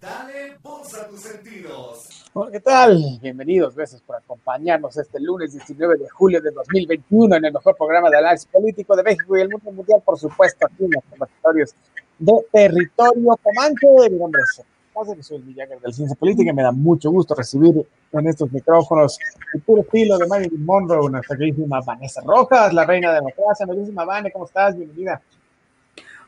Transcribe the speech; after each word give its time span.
Dale 0.00 0.56
voz 0.62 0.94
a 0.94 1.08
tus 1.08 1.20
sentidos. 1.20 2.24
Hola, 2.32 2.52
¿qué 2.52 2.60
tal? 2.60 3.18
Bienvenidos, 3.20 3.74
gracias 3.74 4.00
por 4.02 4.14
acompañarnos 4.16 4.96
este 4.96 5.18
lunes 5.18 5.52
19 5.52 5.96
de 5.96 6.08
julio 6.08 6.40
de 6.40 6.52
2021 6.52 7.34
en 7.36 7.44
el 7.44 7.52
mejor 7.52 7.76
programa 7.76 8.08
de 8.10 8.18
análisis 8.18 8.46
político 8.46 8.94
de 8.94 9.02
México 9.02 9.36
y 9.36 9.40
el 9.40 9.48
mundo 9.48 9.72
mundial, 9.72 10.00
por 10.04 10.16
supuesto, 10.18 10.66
aquí 10.66 10.84
en 10.84 10.92
los 10.92 11.02
territorios 11.10 11.74
de 12.18 12.32
Territorio 12.52 13.36
Comanche. 13.42 14.10
Mi 14.10 14.18
nombre 14.18 14.40
es 14.42 14.62
soy 15.20 15.38
Villager 15.38 15.78
del 15.80 15.92
Ciencia 15.92 16.16
Política 16.16 16.50
y 16.50 16.54
me 16.54 16.62
da 16.62 16.72
mucho 16.72 17.10
gusto 17.10 17.34
recibir 17.34 17.86
en 18.12 18.26
estos 18.26 18.50
micrófonos 18.52 19.18
el 19.54 19.60
puro 19.60 19.82
estilo 19.82 20.18
de 20.18 20.26
Marilyn 20.26 20.64
Monroe, 20.64 21.10
nuestra 21.10 21.36
queridísima 21.36 21.80
Vanessa 21.80 22.20
Rojas, 22.22 22.72
la 22.72 22.84
reina 22.84 23.08
de 23.08 23.14
la 23.14 23.20
democracia. 23.20 23.66
Queridísima 23.66 24.04
Vane, 24.04 24.32
¿cómo 24.32 24.46
estás? 24.46 24.76
Bienvenida. 24.76 25.20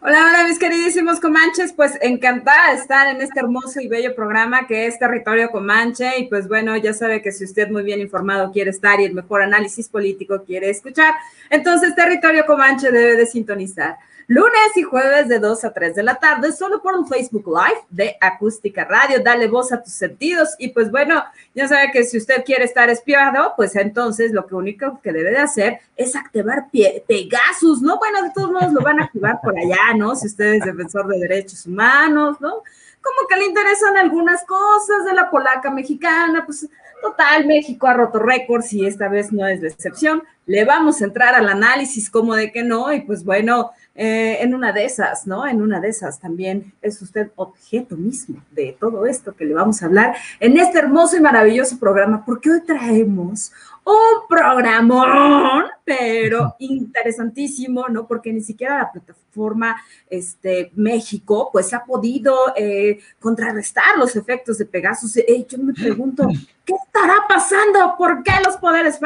Hola, 0.03 0.25
hola, 0.29 0.45
mis 0.49 0.59
queridísimos 0.59 1.21
Comanches, 1.21 1.75
pues 1.75 1.99
encantada 2.01 2.71
de 2.71 2.79
estar 2.79 3.15
en 3.15 3.21
este 3.21 3.41
hermoso 3.41 3.81
y 3.81 3.89
bello 3.89 4.15
programa 4.15 4.67
que 4.67 4.87
es 4.87 4.99
Territorio 4.99 5.51
Comanche 5.51 6.19
y 6.19 6.27
pues 6.27 6.49
bueno, 6.49 6.77
ya 6.77 6.95
sabe 6.95 7.21
que 7.21 7.33
si 7.33 7.45
usted 7.45 7.69
muy 7.69 7.83
bien 7.83 8.01
informado 8.01 8.51
quiere 8.51 8.71
estar 8.71 8.99
y 9.01 9.05
el 9.05 9.13
mejor 9.13 9.43
análisis 9.43 9.89
político 9.89 10.43
quiere 10.47 10.71
escuchar, 10.71 11.13
entonces 11.51 11.95
Territorio 11.95 12.47
Comanche 12.47 12.91
debe 12.91 13.17
de 13.17 13.27
sintonizar 13.27 13.99
lunes 14.31 14.77
y 14.77 14.83
jueves 14.83 15.29
de 15.29 15.41
2 15.41 15.65
a 15.65 15.73
3 15.73 15.97
de 15.97 16.05
la 16.05 16.15
tarde, 16.15 16.53
solo 16.53 16.81
por 16.81 16.95
un 16.95 17.09
Facebook 17.09 17.49
Live 17.49 17.81
de 17.91 18.17
Acústica 18.21 18.85
Radio. 18.85 19.21
Dale 19.25 19.49
voz 19.49 19.73
a 19.73 19.83
tus 19.83 19.93
sentidos. 19.93 20.51
Y 20.57 20.69
pues 20.69 20.89
bueno, 20.93 21.25
ya 21.53 21.67
sabe 21.67 21.91
que 21.91 22.05
si 22.05 22.17
usted 22.17 22.45
quiere 22.45 22.63
estar 22.63 22.89
espiado, 22.91 23.55
pues 23.57 23.75
entonces 23.75 24.31
lo 24.31 24.47
que 24.47 24.55
único 24.55 25.01
que 25.03 25.13
debe 25.13 25.33
de 25.33 25.39
hacer 25.39 25.81
es 25.97 26.15
activar 26.15 26.67
Pegasus, 26.71 27.83
¿no? 27.83 27.99
Bueno, 27.99 28.23
de 28.23 28.31
todos 28.33 28.53
modos 28.53 28.73
lo 28.73 28.83
van 28.83 29.01
a 29.01 29.07
activar 29.07 29.41
por 29.43 29.59
allá, 29.59 29.95
¿no? 29.97 30.15
Si 30.15 30.29
usted 30.29 30.55
es 30.55 30.65
defensor 30.65 31.09
de 31.09 31.19
derechos 31.19 31.67
humanos, 31.67 32.41
¿no? 32.41 32.63
Como 33.03 33.27
que 33.29 33.37
le 33.37 33.47
interesan 33.47 33.97
algunas 33.97 34.45
cosas 34.45 35.07
de 35.07 35.13
la 35.13 35.29
polaca 35.29 35.73
mexicana, 35.73 36.45
pues 36.47 36.69
total, 37.03 37.47
México 37.47 37.89
ha 37.89 37.95
roto 37.95 38.21
récords 38.21 38.73
y 38.75 38.87
esta 38.87 39.09
vez 39.09 39.33
no 39.33 39.45
es 39.47 39.61
la 39.61 39.69
excepción. 39.69 40.23
Le 40.47 40.65
vamos 40.65 41.03
a 41.03 41.07
entrar 41.07 41.35
al 41.35 41.49
análisis 41.49 42.09
como 42.11 42.37
de 42.37 42.53
que 42.53 42.63
no, 42.63 42.93
y 42.93 43.01
pues 43.01 43.25
bueno, 43.25 43.73
eh, 44.03 44.43
en 44.43 44.55
una 44.55 44.73
de 44.73 44.87
esas, 44.87 45.27
¿no? 45.27 45.47
En 45.47 45.61
una 45.61 45.79
de 45.79 45.91
esas 45.91 46.19
también 46.19 46.73
es 46.81 47.03
usted 47.03 47.33
objeto 47.37 47.99
mismo 47.99 48.43
de 48.51 48.75
todo 48.81 49.05
esto 49.05 49.37
que 49.37 49.45
le 49.45 49.53
vamos 49.53 49.83
a 49.83 49.87
hablar 49.87 50.17
en 50.39 50.57
este 50.57 50.79
hermoso 50.79 51.19
y 51.19 51.21
maravilloso 51.21 51.79
programa, 51.79 52.25
porque 52.25 52.51
hoy 52.51 52.63
traemos 52.63 53.53
un 53.85 54.27
programón, 54.27 55.65
pero 55.85 56.57
interesantísimo, 56.61 57.89
¿no? 57.91 58.07
Porque 58.07 58.33
ni 58.33 58.41
siquiera 58.41 58.79
la 58.79 58.91
plataforma 58.91 59.77
este, 60.09 60.73
México, 60.77 61.51
pues 61.53 61.75
ha 61.75 61.85
podido 61.85 62.55
eh, 62.57 63.01
contrarrestar 63.19 63.99
los 63.99 64.17
efectos 64.17 64.57
de 64.57 64.65
Pegasus. 64.65 65.17
yo 65.47 65.59
me 65.59 65.75
pregunto, 65.75 66.27
¿qué 66.65 66.73
estará 66.73 67.17
pasando? 67.29 67.97
¿Por 67.99 68.23
qué 68.23 68.33
los 68.47 68.57
poderes 68.57 68.99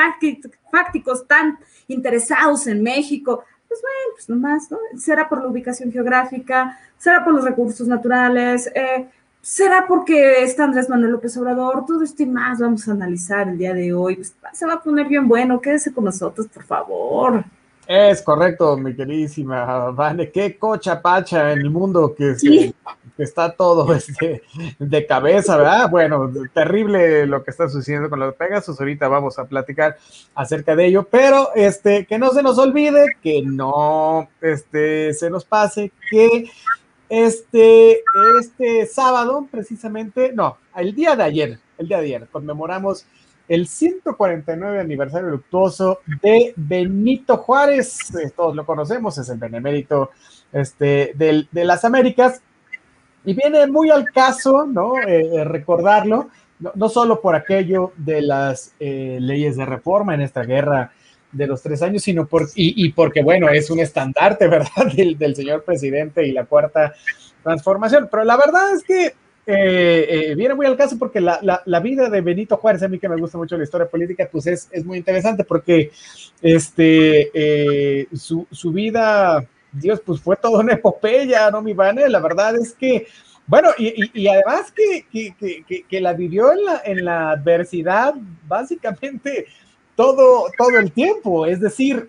fácticos 0.71 1.23
están 1.23 1.59
interesados 1.89 2.69
en 2.69 2.81
México? 2.81 3.43
Pues 3.75 3.83
bueno, 3.83 4.15
pues 4.15 4.29
nomás, 4.29 4.71
¿no? 4.71 4.79
Será 4.99 5.29
por 5.29 5.43
la 5.43 5.49
ubicación 5.49 5.91
geográfica, 5.91 6.79
será 6.97 7.25
por 7.25 7.35
los 7.35 7.45
recursos 7.45 7.89
naturales, 7.89 8.71
eh, 8.75 9.09
será 9.41 9.87
porque 9.89 10.43
está 10.43 10.65
Andrés 10.65 10.89
Manuel 10.89 11.13
López 11.13 11.37
Obrador, 11.37 11.85
todo 11.85 12.03
esto 12.03 12.23
y 12.23 12.27
más 12.27 12.61
vamos 12.61 12.87
a 12.87 12.93
analizar 12.93 13.49
el 13.49 13.59
día 13.59 13.75
de 13.75 13.93
hoy. 13.93 14.17
Pues, 14.17 14.35
se 14.53 14.67
va 14.67 14.75
a 14.75 14.83
poner 14.83 15.09
bien 15.09 15.27
bueno, 15.27 15.61
quédese 15.61 15.93
con 15.93 16.05
nosotros, 16.05 16.47
por 16.47 16.63
favor. 16.63 17.45
Es 17.87 18.23
correcto, 18.23 18.79
mi 18.79 18.95
queridísima 18.95 19.91
Vane, 19.91 20.31
qué 20.31 20.57
cocha 20.57 21.03
pacha 21.03 21.53
en 21.53 21.59
el 21.59 21.71
mundo 21.71 22.15
que, 22.17 22.35
que, 22.41 22.73
está 23.23 23.53
todo 23.53 23.93
este, 23.95 24.43
de 24.79 25.07
cabeza, 25.07 25.59
¿verdad? 25.59 25.91
Bueno, 25.91 26.33
terrible 26.55 27.27
lo 27.27 27.45
que 27.45 27.51
está 27.51 27.69
sucediendo 27.69 28.09
con 28.09 28.21
los 28.21 28.35
Pegasus, 28.37 28.81
ahorita 28.81 29.07
vamos 29.09 29.39
a 29.39 29.45
platicar 29.45 29.99
acerca 30.35 30.75
de 30.75 30.87
ello, 30.87 31.07
pero 31.11 31.51
este, 31.55 32.07
que 32.07 32.19
no 32.19 32.31
se 32.31 32.43
nos 32.43 32.59
olvide, 32.59 33.17
que 33.23 33.43
no 33.43 34.29
este, 34.41 35.13
se 35.13 35.29
nos 35.29 35.45
pase, 35.45 35.93
que 36.11 36.49
este, 37.11 38.03
este 38.41 38.87
sábado, 38.87 39.47
precisamente, 39.51 40.33
no, 40.33 40.57
el 40.75 40.95
día 40.95 41.15
de 41.17 41.23
ayer, 41.23 41.59
el 41.77 41.89
día 41.89 41.99
de 41.99 42.05
ayer, 42.05 42.29
conmemoramos 42.33 43.05
el 43.49 43.67
149 43.67 44.81
aniversario 44.81 45.29
luctuoso 45.29 46.01
de 46.23 46.55
Benito 46.57 47.37
Juárez, 47.39 48.15
eh, 48.15 48.31
todos 48.35 48.57
lo 48.57 48.65
conocemos, 48.65 49.19
es 49.19 49.29
el 49.29 49.39
benemérito 49.39 50.11
este, 50.53 51.13
de 51.15 51.65
las 51.65 51.85
Américas, 51.85 52.43
y 53.25 53.35
viene 53.35 53.67
muy 53.67 53.91
al 53.91 54.05
caso, 54.11 54.67
¿no? 54.67 54.99
Eh, 54.99 55.31
eh, 55.33 55.45
recordarlo, 55.45 56.29
no, 56.75 56.89
solo 56.89 57.21
por 57.21 57.35
aquello 57.35 57.93
de 57.97 58.23
las 58.23 58.75
leyes 58.79 59.57
de 59.57 59.67
reforma 59.67 60.15
en 60.15 60.23
esta 60.23 60.45
guerra 60.45 60.93
de 61.33 61.47
los 61.47 61.63
tres 61.63 61.83
años, 61.83 62.03
sino 62.03 62.27
por, 62.27 62.49
y, 62.55 62.93
porque, 62.93 63.23
bueno, 63.23 63.49
es 63.49 63.71
un 63.71 63.81
estandarte, 63.81 64.47
¿verdad?, 64.49 64.93
del 64.95 65.35
señor 65.35 65.65
presidente 65.65 66.27
y 66.27 66.33
la 66.33 66.45
cuarta 66.47 66.95
transformación, 67.43 68.09
pero 68.11 68.25
la 68.25 68.37
verdad 68.37 68.73
es 68.73 68.85
que 68.85 69.15
eh, 69.47 70.07
eh, 70.09 70.35
viene 70.35 70.55
muy 70.55 70.65
al 70.65 70.77
caso 70.77 70.99
porque 70.99 71.21
la, 71.21 71.39
la, 71.65 71.81
vida 71.81 72.09
de 72.09 72.23
Benito 72.23 72.57
Juárez, 72.57 72.83
a 72.83 72.89
mí 72.89 72.99
que 72.99 73.11
me 73.11 73.21
gusta 73.21 73.37
mucho 73.37 73.59
la 73.59 73.65
historia 73.65 73.89
política, 73.89 74.27
pues 74.31 74.47
es, 74.47 74.69
es 74.71 74.85
muy 74.87 74.97
interesante 74.97 75.45
porque 75.45 75.91
este, 76.41 77.31
eh, 77.35 78.09
su, 78.15 78.47
su, 78.51 78.73
vida, 78.73 79.45
Dios, 79.71 80.01
pues 80.01 80.21
fue 80.21 80.37
toda 80.37 80.61
una 80.61 80.73
epopeya, 80.73 81.51
¿no, 81.51 81.61
mi 81.61 81.75
Vane? 81.75 82.09
La 82.09 82.21
verdad 82.21 82.57
es 82.57 82.73
que, 82.73 83.07
bueno, 83.47 83.69
y, 83.77 84.11
y, 84.19 84.29
además 84.29 84.73
que, 84.73 85.07
que, 85.13 85.85
que, 85.87 86.01
la 86.01 86.15
vivió 86.15 86.51
en 86.51 86.65
la, 86.65 86.83
en 86.83 87.05
la 87.05 87.31
adversidad 87.33 88.15
básicamente 88.49 89.47
todo, 89.95 90.47
todo 90.57 90.79
el 90.79 90.91
tiempo, 90.91 91.45
es 91.45 91.61
decir, 91.61 92.09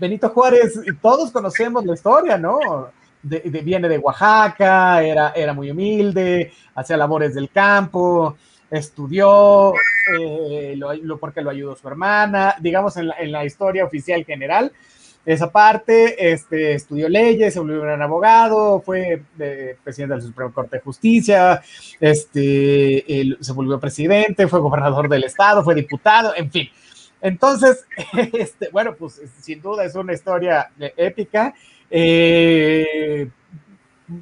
Benito 0.00 0.28
Juárez, 0.30 0.80
todos 1.00 1.30
conocemos 1.30 1.84
la 1.84 1.94
historia, 1.94 2.36
¿no? 2.36 2.58
Viene 3.26 3.88
de 3.88 3.98
Oaxaca, 3.98 5.02
era, 5.02 5.32
era 5.34 5.52
muy 5.52 5.70
humilde, 5.70 6.52
hacía 6.74 6.96
labores 6.96 7.34
del 7.34 7.50
campo, 7.50 8.36
estudió, 8.70 9.72
eh, 10.18 10.74
lo, 10.76 11.18
porque 11.18 11.42
lo 11.42 11.50
ayudó 11.50 11.76
su 11.76 11.86
hermana, 11.88 12.54
digamos 12.60 12.96
en 12.96 13.08
la, 13.08 13.16
en 13.18 13.32
la, 13.32 13.44
historia 13.44 13.84
oficial 13.84 14.24
general. 14.24 14.72
Esa 15.24 15.50
parte, 15.50 16.32
este, 16.32 16.74
estudió 16.74 17.08
leyes, 17.08 17.52
se 17.52 17.58
volvió 17.58 17.80
un 17.80 17.82
gran 17.82 18.00
abogado, 18.00 18.80
fue 18.80 19.22
eh, 19.40 19.76
presidente 19.82 20.14
del 20.14 20.22
Supremo 20.22 20.52
Corte 20.52 20.76
de 20.76 20.82
Justicia, 20.82 21.60
este, 21.98 23.36
se 23.40 23.52
volvió 23.52 23.80
presidente, 23.80 24.46
fue 24.46 24.60
gobernador 24.60 25.08
del 25.08 25.24
estado, 25.24 25.64
fue 25.64 25.74
diputado, 25.74 26.32
en 26.36 26.48
fin. 26.48 26.68
Entonces, 27.20 27.84
este, 28.32 28.68
bueno, 28.70 28.94
pues 28.94 29.20
sin 29.40 29.60
duda 29.60 29.84
es 29.84 29.94
una 29.94 30.12
historia 30.12 30.70
eh, 30.78 30.92
épica 30.96 31.54
eh, 31.90 33.30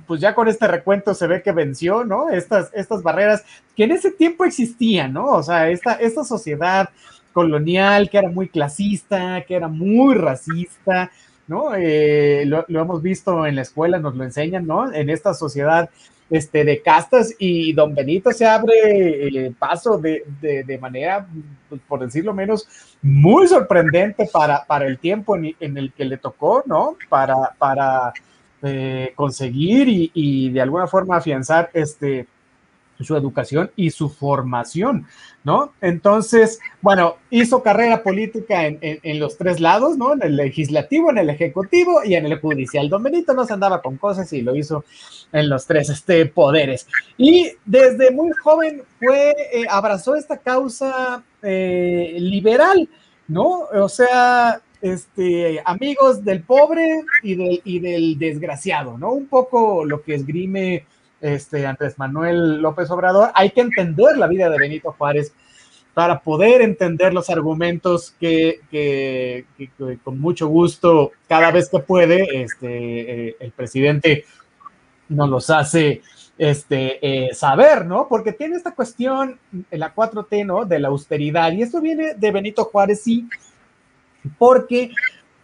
pues 0.07 0.21
ya 0.21 0.35
con 0.35 0.49
este 0.49 0.67
recuento 0.67 1.15
se 1.15 1.27
ve 1.27 1.43
que 1.43 1.53
venció, 1.53 2.05
¿no? 2.05 2.31
Estas, 2.31 2.71
estas 2.73 3.03
barreras 3.03 3.45
que 3.77 3.85
en 3.85 3.93
ese 3.93 4.11
tiempo 4.11 4.45
existían, 4.45 5.13
¿no? 5.13 5.27
O 5.27 5.43
sea, 5.43 5.69
esta, 5.69 5.95
esta 5.95 6.25
sociedad 6.25 6.89
colonial 7.33 8.09
que 8.09 8.19
era 8.19 8.31
muy 8.31 8.49
clasista, 8.49 9.43
que 9.47 9.55
era 9.55 9.69
muy 9.69 10.15
racista, 10.15 11.11
¿no? 11.47 11.75
Eh, 11.75 12.45
lo, 12.47 12.65
hemos 12.69 13.03
visto 13.03 13.45
en 13.47 13.57
la 13.57 13.63
escuela, 13.63 13.99
nos 13.99 14.15
lo 14.15 14.25
enseñan, 14.25 14.67
¿no? 14.67 14.93
En 14.93 15.11
esta 15.11 15.35
sociedad 15.35 15.91
este, 16.31 16.65
de 16.65 16.81
castas 16.83 17.35
y 17.39 17.73
don 17.73 17.95
Benito 17.95 18.33
se 18.33 18.47
abre 18.47 19.27
eh, 19.29 19.53
paso 19.59 19.99
de, 19.99 20.25
de, 20.41 20.79
manera, 20.79 21.27
pues, 21.69 21.81
por 21.87 22.01
decirlo 22.01 22.33
menos, 22.33 22.67
muy 23.03 23.47
sorprendente 23.47 24.29
para, 24.33 24.65
para 24.65 24.87
el 24.87 24.99
tiempo 24.99 25.37
en, 25.37 25.77
el 25.77 25.93
que 25.93 26.05
le 26.05 26.17
tocó, 26.17 26.63
¿no? 26.67 26.97
Para, 27.09 27.55
para 27.59 28.13
eh, 28.63 29.13
conseguir 29.15 30.11
y, 30.15 30.51
de 30.51 30.61
alguna 30.61 30.87
forma 30.87 31.17
afianzar 31.17 31.71
este, 31.75 32.27
su 33.01 33.17
educación 33.17 33.71
y 33.77 33.91
su 33.91 34.09
formación, 34.09 35.07
¿no? 35.43 35.73
Entonces, 35.81 36.61
bueno, 36.81 37.17
hizo 37.31 37.63
carrera 37.63 38.03
política 38.03 38.67
en, 38.67 39.19
los 39.19 39.37
tres 39.37 39.61
lados, 39.61 39.97
¿no? 39.97 40.15
En 40.15 40.23
el 40.23 40.37
legislativo, 40.37 41.11
en 41.11 41.19
el 41.19 41.31
ejecutivo 41.31 42.05
y 42.05 42.15
en 42.15 42.27
el 42.27 42.41
judicial. 42.41 42.89
Don 42.89 43.03
Benito 43.03 43.35
no 43.35 43.45
se 43.45 43.53
andaba 43.53 43.83
con 43.83 43.97
cosas 43.97 44.33
y 44.33 44.43
lo 44.43 44.55
hizo 44.55 44.85
en 45.33 45.49
los 45.49 45.67
tres 45.67 45.89
este, 45.91 46.27
poderes. 46.27 46.87
Y 47.19 47.53
desde 47.65 48.11
muy 48.11 48.31
joven 48.33 48.83
fue, 48.99 49.31
eh, 49.53 49.65
abrazó 49.69 50.15
esta 50.15 50.39
causa 50.39 51.23
eh, 51.43 52.17
liberal, 52.19 52.89
¿no? 53.27 53.69
O 53.73 53.89
sea, 53.89 54.61
este, 54.81 55.63
amigos 55.65 56.25
del 56.25 56.43
pobre 56.43 57.05
y 57.23 57.35
del, 57.35 57.61
y 57.65 57.79
del 57.81 58.19
desgraciado, 58.19 58.99
¿no? 58.99 59.13
Un 59.13 59.27
poco 59.27 59.85
lo 59.85 60.03
que 60.03 60.15
esgrime 60.15 60.87
este, 61.25 61.67
Andrés 61.67 61.99
Manuel 61.99 62.61
López 62.61 62.91
Obrador, 62.91 63.31
hay 63.35 63.51
que 63.51 63.63
entender 63.63 64.19
la 64.19 64.27
vida 64.27 64.51
de 64.51 64.59
Benito 64.59 64.93
Juárez 64.93 65.33
para 65.95 66.21
poder 66.21 66.61
entender 66.61 67.15
los 67.15 67.31
argumentos 67.31 68.15
que, 68.21 69.47
con 70.03 70.21
mucho 70.21 70.49
gusto, 70.49 71.13
cada 71.27 71.51
vez 71.51 71.71
que 71.71 71.79
puede, 71.79 72.43
este, 72.43 73.29
eh, 73.29 73.37
el 73.41 73.53
presidente 73.53 74.25
nos 75.09 75.31
los 75.31 75.49
hace 75.49 76.03
este, 76.37 76.99
eh, 77.01 77.33
saber, 77.33 77.87
¿no? 77.87 78.07
Porque 78.07 78.33
tiene 78.33 78.57
esta 78.57 78.75
cuestión, 78.75 79.39
en 79.71 79.81
la 79.81 79.95
4T, 79.95 80.45
¿no? 80.45 80.67
De 80.67 80.79
la 80.79 80.89
austeridad. 80.89 81.53
Y 81.53 81.63
esto 81.63 81.81
viene 81.81 82.15
de 82.15 82.31
Benito 82.33 82.65
Juárez, 82.65 83.03
sí, 83.03 83.27
porque 84.37 84.91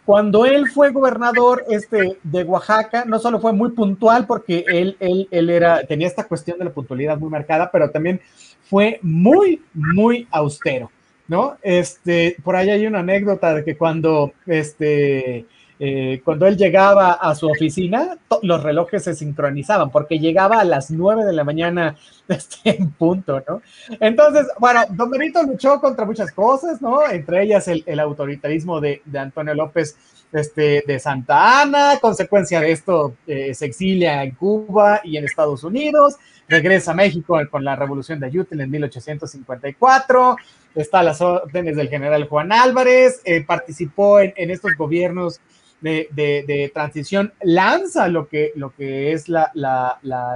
cuando 0.05 0.45
él 0.45 0.69
fue 0.69 0.91
gobernador 0.91 1.63
este, 1.69 2.17
de 2.23 2.43
Oaxaca, 2.43 3.05
no 3.05 3.19
solo 3.19 3.39
fue 3.39 3.53
muy 3.53 3.71
puntual 3.71 4.25
porque 4.25 4.65
él, 4.67 4.97
él, 4.99 5.27
él 5.31 5.49
era, 5.49 5.83
tenía 5.83 6.07
esta 6.07 6.27
cuestión 6.27 6.57
de 6.57 6.65
la 6.65 6.71
puntualidad 6.71 7.17
muy 7.17 7.29
marcada, 7.29 7.69
pero 7.71 7.89
también 7.91 8.19
fue 8.63 8.99
muy, 9.01 9.61
muy 9.73 10.27
austero, 10.31 10.89
¿no? 11.27 11.57
Este, 11.61 12.35
por 12.43 12.55
ahí 12.55 12.69
hay 12.69 12.87
una 12.87 12.99
anécdota 12.99 13.53
de 13.53 13.63
que 13.63 13.77
cuando 13.77 14.33
este, 14.47 15.45
eh, 15.83 16.21
cuando 16.23 16.45
él 16.45 16.57
llegaba 16.57 17.13
a 17.13 17.33
su 17.33 17.49
oficina, 17.49 18.15
los 18.43 18.61
relojes 18.61 19.03
se 19.03 19.15
sincronizaban 19.15 19.89
porque 19.89 20.19
llegaba 20.19 20.59
a 20.59 20.63
las 20.63 20.91
9 20.91 21.25
de 21.25 21.33
la 21.33 21.43
mañana 21.43 21.95
este, 22.27 22.77
en 22.77 22.91
punto, 22.91 23.43
¿no? 23.49 23.63
Entonces, 23.99 24.45
bueno, 24.59 24.81
Don 24.91 25.09
Benito 25.09 25.41
luchó 25.41 25.81
contra 25.81 26.05
muchas 26.05 26.31
cosas, 26.33 26.83
¿no? 26.83 27.09
Entre 27.09 27.41
ellas 27.41 27.67
el, 27.67 27.99
autoritarismo 27.99 28.79
de, 28.79 29.01
Antonio 29.17 29.55
López 29.55 29.97
este, 30.31 30.83
de 30.85 30.99
Santa 30.99 31.63
Ana, 31.63 31.97
consecuencia 31.99 32.61
de 32.61 32.73
esto 32.73 33.15
eh, 33.25 33.55
se 33.55 33.65
exilia 33.65 34.23
en 34.23 34.35
Cuba 34.35 35.01
y 35.03 35.17
en 35.17 35.25
Estados 35.25 35.63
Unidos, 35.63 36.17
regresa 36.47 36.91
a 36.91 36.93
México 36.93 37.39
con 37.49 37.65
la 37.65 37.75
revolución 37.75 38.19
de 38.19 38.27
Ayutthaya 38.27 38.65
en 38.65 38.69
1854, 38.69 40.35
está 40.75 40.99
a 40.99 41.03
las 41.03 41.21
órdenes 41.21 41.75
del 41.75 41.89
general 41.89 42.27
Juan 42.27 42.51
Álvarez, 42.51 43.19
eh, 43.25 43.43
participó 43.43 44.19
en, 44.19 44.31
en 44.35 44.51
estos 44.51 44.75
gobiernos 44.77 45.41
de, 45.81 46.71
transición 46.73 47.33
lanza 47.41 48.07
lo 48.07 48.27
que, 48.27 48.51
lo 48.55 48.73
que 48.73 49.11
es 49.13 49.27
la, 49.27 49.51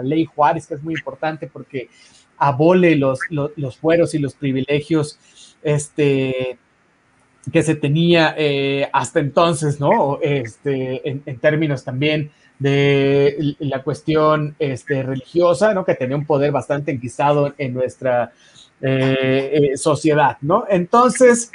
ley 0.03 0.25
Juárez, 0.25 0.67
que 0.67 0.75
es 0.75 0.83
muy 0.83 0.93
importante 0.93 1.47
porque 1.47 1.89
abole 2.37 2.95
los, 2.95 3.19
los, 3.29 3.77
fueros 3.77 4.13
y 4.13 4.19
los 4.19 4.35
privilegios 4.35 5.19
este, 5.63 6.57
que 7.51 7.63
se 7.63 7.75
tenía 7.75 8.35
eh, 8.37 8.89
hasta 8.91 9.19
entonces, 9.19 9.79
¿no? 9.79 10.19
Este, 10.21 11.09
en, 11.09 11.39
términos 11.39 11.83
también 11.83 12.31
de 12.59 13.55
la 13.59 13.83
cuestión 13.83 14.55
este, 14.59 15.03
religiosa, 15.03 15.73
¿no? 15.73 15.85
Que 15.85 15.95
tenía 15.95 16.17
un 16.17 16.25
poder 16.25 16.51
bastante 16.51 16.91
enquistado 16.91 17.53
en 17.57 17.73
nuestra 17.73 18.31
eh, 18.81 19.71
eh, 19.73 19.77
sociedad, 19.77 20.37
¿no? 20.41 20.65
Entonces, 20.69 21.51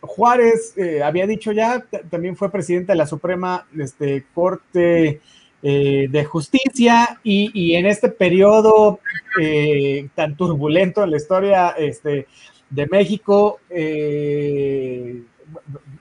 Juárez 0.00 0.74
eh, 0.76 1.02
había 1.02 1.26
dicho 1.26 1.52
ya, 1.52 1.84
también 2.08 2.36
fue 2.36 2.50
presidente 2.50 2.92
de 2.92 2.98
la 2.98 3.06
Suprema 3.06 3.66
este, 3.78 4.24
Corte 4.34 5.20
eh, 5.62 6.08
de 6.10 6.24
Justicia 6.24 7.20
y, 7.22 7.74
en 7.74 7.86
este 7.86 8.08
periodo 8.08 9.00
eh, 9.40 10.08
tan 10.14 10.36
turbulento 10.36 11.04
en 11.04 11.10
la 11.10 11.16
historia 11.18 11.74
este, 11.76 12.26
de 12.70 12.86
México, 12.86 13.60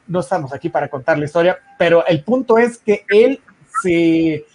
no 0.07 0.19
estamos 0.19 0.54
aquí 0.54 0.69
para 0.69 0.88
contar 0.88 1.19
la 1.19 1.25
historia, 1.25 1.60
pero 1.78 2.06
el 2.06 2.24
punto 2.24 2.57
es 2.57 2.78
que 2.78 3.06
él 3.10 3.42
se 3.81 4.45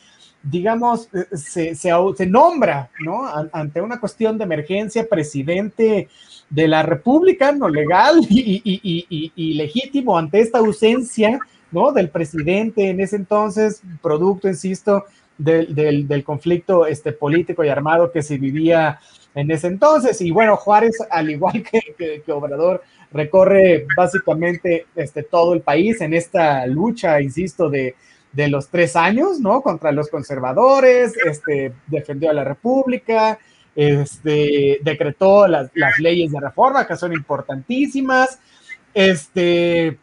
digamos, 0.42 1.08
se, 1.32 1.74
se, 1.74 2.26
nombra, 2.26 2.90
¿no? 3.00 3.26
Ante 3.50 3.80
una 3.80 3.98
cuestión 3.98 4.36
de 4.36 4.44
emergencia, 4.44 5.06
presidente 5.08 6.08
de 6.54 6.68
la 6.68 6.82
República, 6.84 7.50
no 7.50 7.68
legal 7.68 8.20
y, 8.30 9.54
legítimo 9.54 10.16
ante 10.16 10.40
esta 10.40 10.58
ausencia, 10.58 11.40
¿no? 11.72 11.90
Del 11.90 12.10
presidente 12.10 12.90
en 12.90 13.00
ese 13.00 13.16
entonces, 13.16 13.82
producto, 14.00 14.48
insisto, 14.48 15.04
del, 15.36 16.22
conflicto 16.24 16.86
este, 16.86 17.12
político 17.12 17.64
y 17.64 17.68
armado 17.68 18.12
que 18.12 18.22
se 18.22 18.38
vivía 18.38 19.00
en 19.34 19.50
ese 19.50 19.66
entonces. 19.66 20.20
Y 20.20 20.30
bueno, 20.30 20.56
Juárez, 20.56 20.96
al 21.10 21.28
igual 21.28 21.64
que, 21.64 22.22
que, 22.24 22.32
Obrador, 22.32 22.84
recorre 23.10 23.86
básicamente 23.96 24.86
este, 24.94 25.24
todo 25.24 25.54
el 25.54 25.60
país 25.60 26.00
en 26.02 26.14
esta 26.14 26.66
lucha, 26.68 27.20
insisto, 27.20 27.68
de, 27.68 27.96
de 28.32 28.46
los 28.46 28.68
tres 28.68 28.94
años, 28.94 29.40
¿no? 29.40 29.60
Contra 29.60 29.90
los 29.90 30.08
conservadores, 30.08 31.14
este, 31.26 31.72
defendió 31.88 32.30
a 32.30 32.34
la 32.34 32.44
República, 32.44 33.40
este, 33.76 34.78
decretó 34.82 35.46
las, 35.48 35.70
leyes 35.98 36.32
de 36.32 36.40
reforma 36.40 36.86
que 36.86 36.96
son 36.96 37.12
importantísimas, 37.12 38.38
este, 38.92 39.98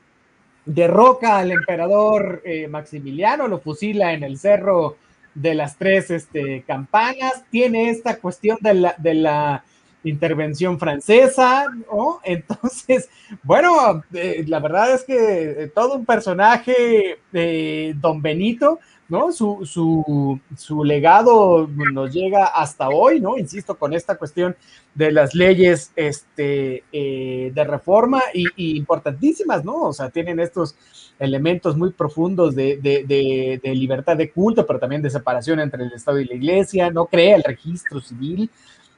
derroca 0.66 1.38
al 1.38 1.52
emperador 1.52 2.42
eh, 2.46 2.68
Maximiliano, 2.68 3.48
lo 3.48 3.60
fusila 3.60 4.14
en 4.14 4.24
el 4.24 4.38
cerro 4.38 4.98
de 5.34 5.56
las 5.56 5.78
tres 5.78 6.12
este, 6.12 6.64
campanas, 6.68 7.46
tiene 7.50 7.90
esta 7.90 8.18
cuestión 8.18 8.58
de 8.62 9.14
la, 9.14 9.64
intervención 10.04 10.80
francesa. 10.80 11.68
Entonces, 12.24 13.08
bueno, 13.44 14.04
eh, 14.14 14.44
la 14.48 14.60
verdad 14.60 14.96
es 14.96 15.04
que 15.04 15.72
todo 15.76 15.96
un 15.96 16.06
personaje, 16.06 17.20
de 17.32 17.94
Don 17.98 18.20
Benito, 18.20 18.80
¿no? 19.12 19.34
Su, 19.34 19.66
su, 19.66 20.40
su, 20.56 20.86
legado 20.86 21.68
nos 21.68 22.14
llega 22.14 22.46
hasta 22.46 22.88
hoy, 22.88 23.20
¿no? 23.20 23.38
Insisto, 23.38 23.78
con 23.78 23.94
esta 23.94 24.16
cuestión 24.16 24.56
de 24.96 25.12
las 25.12 25.36
leyes 25.36 25.92
este, 25.98 26.86
eh, 26.94 27.52
de 27.54 27.64
reforma 27.66 28.22
y, 28.34 28.78
importantísimas, 28.78 29.66
¿no? 29.66 29.82
O 29.82 29.92
sea, 29.92 30.10
tienen 30.10 30.40
estos 30.40 30.78
elementos 31.20 31.76
muy 31.76 31.92
profundos 31.92 32.56
de, 32.56 32.78
de, 32.78 33.60
de, 33.62 33.76
libertad 33.76 34.16
de 34.16 34.32
culto, 34.32 34.66
pero 34.66 34.80
también 34.80 35.02
de 35.02 35.10
separación 35.10 35.60
entre 35.60 35.84
el 35.84 35.92
Estado 35.92 36.22
y 36.22 36.26
la 36.26 36.36
Iglesia, 36.36 36.90
no 36.90 37.06
crea 37.06 37.36
el 37.36 37.44
registro 37.44 38.00
civil. 38.00 38.50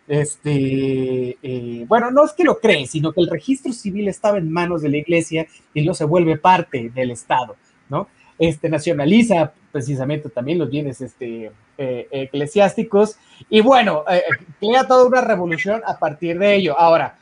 Este, 0.08 1.40
eh, 1.42 1.86
bueno, 1.88 2.12
no 2.12 2.24
es 2.24 2.34
que 2.34 2.44
lo 2.44 2.60
cree, 2.60 2.86
sino 2.86 3.14
que 3.14 3.22
el 3.22 3.32
registro 3.32 3.74
civil 3.74 4.08
estaba 4.08 4.38
en 4.38 4.52
manos 4.52 4.84
de 4.84 4.90
la 4.90 4.98
Iglesia 4.98 5.48
y 5.74 5.84
no 5.84 5.96
se 5.96 6.06
vuelve 6.06 6.38
parte 6.38 6.92
del 6.94 7.10
Estado, 7.10 7.56
¿no? 7.90 8.08
Este, 8.38 8.70
nacionaliza 8.70 9.54
precisamente 9.74 10.30
también 10.30 10.60
los 10.60 10.70
bienes 10.70 11.02
este, 11.02 11.52
eh, 11.80 12.08
eclesiásticos 12.12 13.18
y 13.50 13.60
bueno, 13.60 14.06
eh, 14.08 14.22
crea 14.60 14.88
toda 14.88 15.06
una 15.06 15.20
revolución 15.20 15.82
a 15.86 15.98
partir 15.98 16.38
de 16.38 16.54
ello. 16.54 16.80
Ahora, 16.80 17.16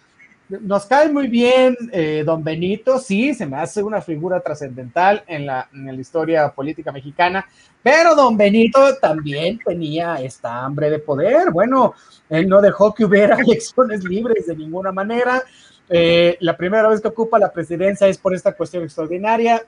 nos 0.49 0.85
cae 0.85 1.09
muy 1.09 1.27
bien 1.27 1.77
eh, 1.93 2.23
don 2.25 2.43
Benito, 2.43 2.99
sí, 2.99 3.33
se 3.33 3.45
me 3.45 3.55
hace 3.55 3.81
una 3.81 4.01
figura 4.01 4.41
trascendental 4.41 5.23
en 5.27 5.45
la, 5.45 5.69
en 5.73 5.85
la 5.85 5.93
historia 5.93 6.49
política 6.49 6.91
mexicana, 6.91 7.47
pero 7.81 8.15
don 8.15 8.35
Benito 8.35 8.97
también 8.97 9.57
tenía 9.65 10.15
esta 10.15 10.65
hambre 10.65 10.89
de 10.89 10.99
poder. 10.99 11.51
Bueno, 11.51 11.93
él 12.29 12.49
no 12.49 12.59
dejó 12.59 12.93
que 12.93 13.05
hubiera 13.05 13.35
elecciones 13.39 14.03
libres 14.03 14.45
de 14.45 14.57
ninguna 14.57 14.91
manera. 14.91 15.41
la 15.87 16.57
primera 16.57 16.89
vez 16.89 16.99
que 16.99 17.07
ocupa 17.07 17.39
la 17.39 17.53
presidencia 17.53 18.07
es 18.07 18.17
por 18.17 18.35
esta 18.35 18.51
cuestión 18.51 18.83
extraordinaria 18.83 19.63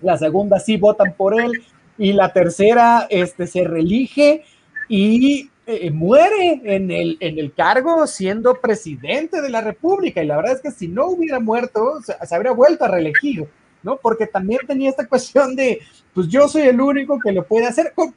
la 0.00 0.18
segunda 0.18 0.58
sí 0.58 0.76
votan 0.76 1.14
por 1.14 1.40
él 1.40 1.52
y 1.98 2.12
la 2.12 2.32
tercera 2.32 3.06
este, 3.10 3.46
se 3.46 3.64
reelige 3.64 4.44
y 4.88 5.50
eh, 5.66 5.90
muere 5.90 6.60
en 6.64 6.90
el, 6.90 7.16
en 7.20 7.38
el 7.38 7.52
cargo 7.52 8.06
siendo 8.06 8.60
presidente 8.60 9.40
de 9.42 9.48
la 9.48 9.60
República. 9.60 10.22
Y 10.22 10.26
la 10.26 10.36
verdad 10.36 10.54
es 10.54 10.62
que 10.62 10.70
si 10.70 10.88
no 10.88 11.06
hubiera 11.06 11.40
muerto, 11.40 12.00
se, 12.02 12.14
habría 12.34 12.52
vuelto 12.52 12.84
a 12.84 12.88
reelegir, 12.88 13.46
¿no? 13.82 13.96
Porque 13.96 14.26
también 14.26 14.60
tenía 14.66 14.90
esta 14.90 15.06
cuestión 15.06 15.56
de, 15.56 15.80
pues 16.14 16.28
yo 16.28 16.48
soy 16.48 16.62
el 16.62 16.80
único 16.80 17.18
que 17.18 17.32
lo 17.32 17.44
puede 17.44 17.66
hacer 17.66 17.92
con, 17.94 18.14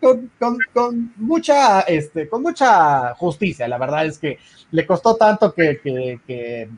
con, 0.76 1.14
mucha, 1.18 1.82
este, 1.82 2.30
con 2.30 2.44
mucha 2.44 3.16
justicia. 3.16 3.68
La 3.68 3.78
verdad 3.78 4.06
es 4.06 4.20
que 4.20 4.38
le 4.72 4.86
costó 4.86 5.16
tanto 5.16 5.54
que, 5.54 5.80
que 6.28 6.70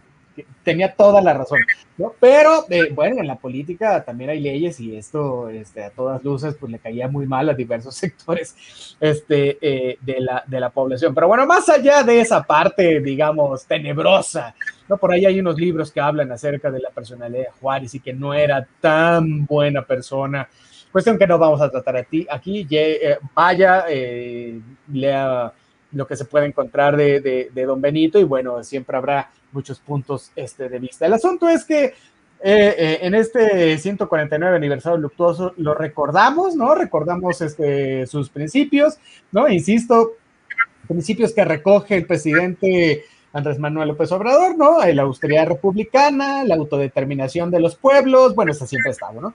tenía 0.64 0.94
toda 0.94 1.22
la 1.22 1.34
razón, 1.34 1.60
¿no? 1.98 2.14
Pero 2.20 2.66
eh, 2.70 2.92
bueno, 2.94 3.20
en 3.20 3.28
la 3.28 3.36
política 3.36 4.04
también 4.04 4.30
hay 4.30 4.40
leyes 4.40 4.80
y 4.80 4.96
esto 4.96 5.50
este, 5.50 5.84
a 5.84 5.90
todas 5.90 6.24
luces 6.24 6.56
pues 6.60 6.72
le 6.72 6.80
caía 6.80 7.08
muy 7.08 7.26
mal 7.26 7.50
a 7.50 7.54
diversos 7.54 7.96
sectores 7.96 8.56
este, 9.00 9.58
eh, 9.62 9.98
de, 10.02 10.22
la, 10.22 10.44
de 10.46 10.60
la 10.60 10.70
población. 10.70 11.14
Pero 11.14 11.28
bueno, 11.28 11.46
más 11.46 11.68
allá 11.70 12.04
de 12.04 12.22
esa 12.22 12.44
parte, 12.44 13.00
digamos, 13.02 13.66
tenebrosa, 13.66 14.56
¿no? 14.88 14.98
Por 14.98 15.12
ahí 15.12 15.26
hay 15.26 15.40
unos 15.40 15.58
libros 15.58 15.92
que 15.92 16.00
hablan 16.00 16.32
acerca 16.32 16.72
de 16.72 16.80
la 16.80 16.90
personalidad 16.90 17.44
de 17.44 17.52
Juárez 17.60 17.94
y 17.96 18.00
que 18.00 18.14
no 18.14 18.34
era 18.34 18.66
tan 18.80 19.46
buena 19.46 19.84
persona. 19.84 20.48
Cuestión 20.92 21.18
que 21.18 21.28
no 21.28 21.38
vamos 21.38 21.62
a 21.62 21.72
tratar 21.72 21.98
a 21.98 22.04
ti, 22.04 22.28
aquí. 22.30 22.68
Eh, 22.70 23.18
vaya, 23.34 23.86
lea 24.92 25.54
lo 25.94 26.08
que 26.08 26.16
se 26.16 26.26
puede 26.26 26.46
encontrar 26.46 26.96
de, 26.96 27.50
de, 27.54 27.66
Don 27.66 27.82
Benito 27.82 28.20
y 28.20 28.24
bueno, 28.24 28.64
siempre 28.64 28.98
habrá 28.98 29.30
muchos 29.54 29.80
puntos 29.80 30.32
este, 30.36 30.70
de 30.70 30.80
vista. 30.80 31.06
El 31.06 31.14
asunto 31.14 31.48
es 31.50 31.66
que 31.66 31.86
eh, 31.86 31.94
eh, 32.44 33.00
en 33.02 33.14
este 33.14 33.78
149 33.78 34.56
aniversario 34.56 34.98
luctuoso 34.98 35.54
lo 35.58 35.76
recordamos, 35.76 36.56
¿no? 36.56 36.74
Recordamos 36.74 37.42
este, 37.42 38.08
sus 38.08 38.30
principios, 38.30 38.98
¿no? 39.32 39.48
Insisto, 39.48 40.14
principios 40.88 41.34
que 41.34 41.46
recoge 41.46 41.98
el 41.98 42.08
presidente 42.08 43.06
Andrés 43.34 43.60
Manuel 43.60 43.90
López 43.90 44.12
Obrador, 44.12 44.58
¿no? 44.58 44.84
La 44.84 45.04
austeridad 45.04 45.48
republicana, 45.48 46.44
la 46.44 46.56
autodeterminación 46.56 47.52
de 47.52 47.60
los 47.60 47.76
pueblos, 47.76 48.34
bueno, 48.36 48.52
eso 48.52 48.66
siempre 48.66 48.90
ha 48.90 48.94
estado, 48.94 49.22
¿no? 49.22 49.34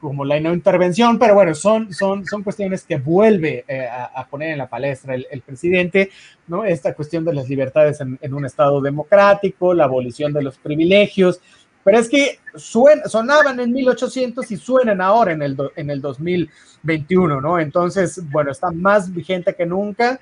Como 0.00 0.24
la 0.24 0.40
no 0.40 0.54
intervención, 0.54 1.18
pero 1.18 1.34
bueno, 1.34 1.54
son, 1.54 1.92
son, 1.92 2.24
son 2.24 2.42
cuestiones 2.42 2.84
que 2.84 2.96
vuelve 2.96 3.66
eh, 3.68 3.86
a, 3.86 4.26
poner 4.26 4.52
en 4.52 4.58
la 4.58 4.66
palestra 4.66 5.14
el, 5.14 5.42
presidente, 5.42 6.10
¿no? 6.46 6.64
Esta 6.64 6.94
cuestión 6.94 7.22
de 7.22 7.34
las 7.34 7.50
libertades 7.50 8.00
en, 8.00 8.34
un 8.34 8.46
Estado 8.46 8.80
democrático, 8.80 9.74
la 9.74 9.84
abolición 9.84 10.32
de 10.32 10.42
los 10.42 10.56
privilegios, 10.56 11.42
pero 11.84 11.98
es 11.98 12.08
que 12.08 12.38
sonaban 12.56 13.60
en 13.60 13.70
1800 13.72 14.50
y 14.50 14.56
suenan 14.56 15.02
ahora 15.02 15.32
en 15.32 15.42
el, 15.42 15.56
en 15.76 15.90
el 15.90 16.00
2021, 16.00 17.40
¿no? 17.42 17.58
Entonces, 17.58 18.22
bueno, 18.30 18.52
está 18.52 18.70
más 18.70 19.12
vigente 19.12 19.54
que 19.54 19.66
nunca 19.66 20.18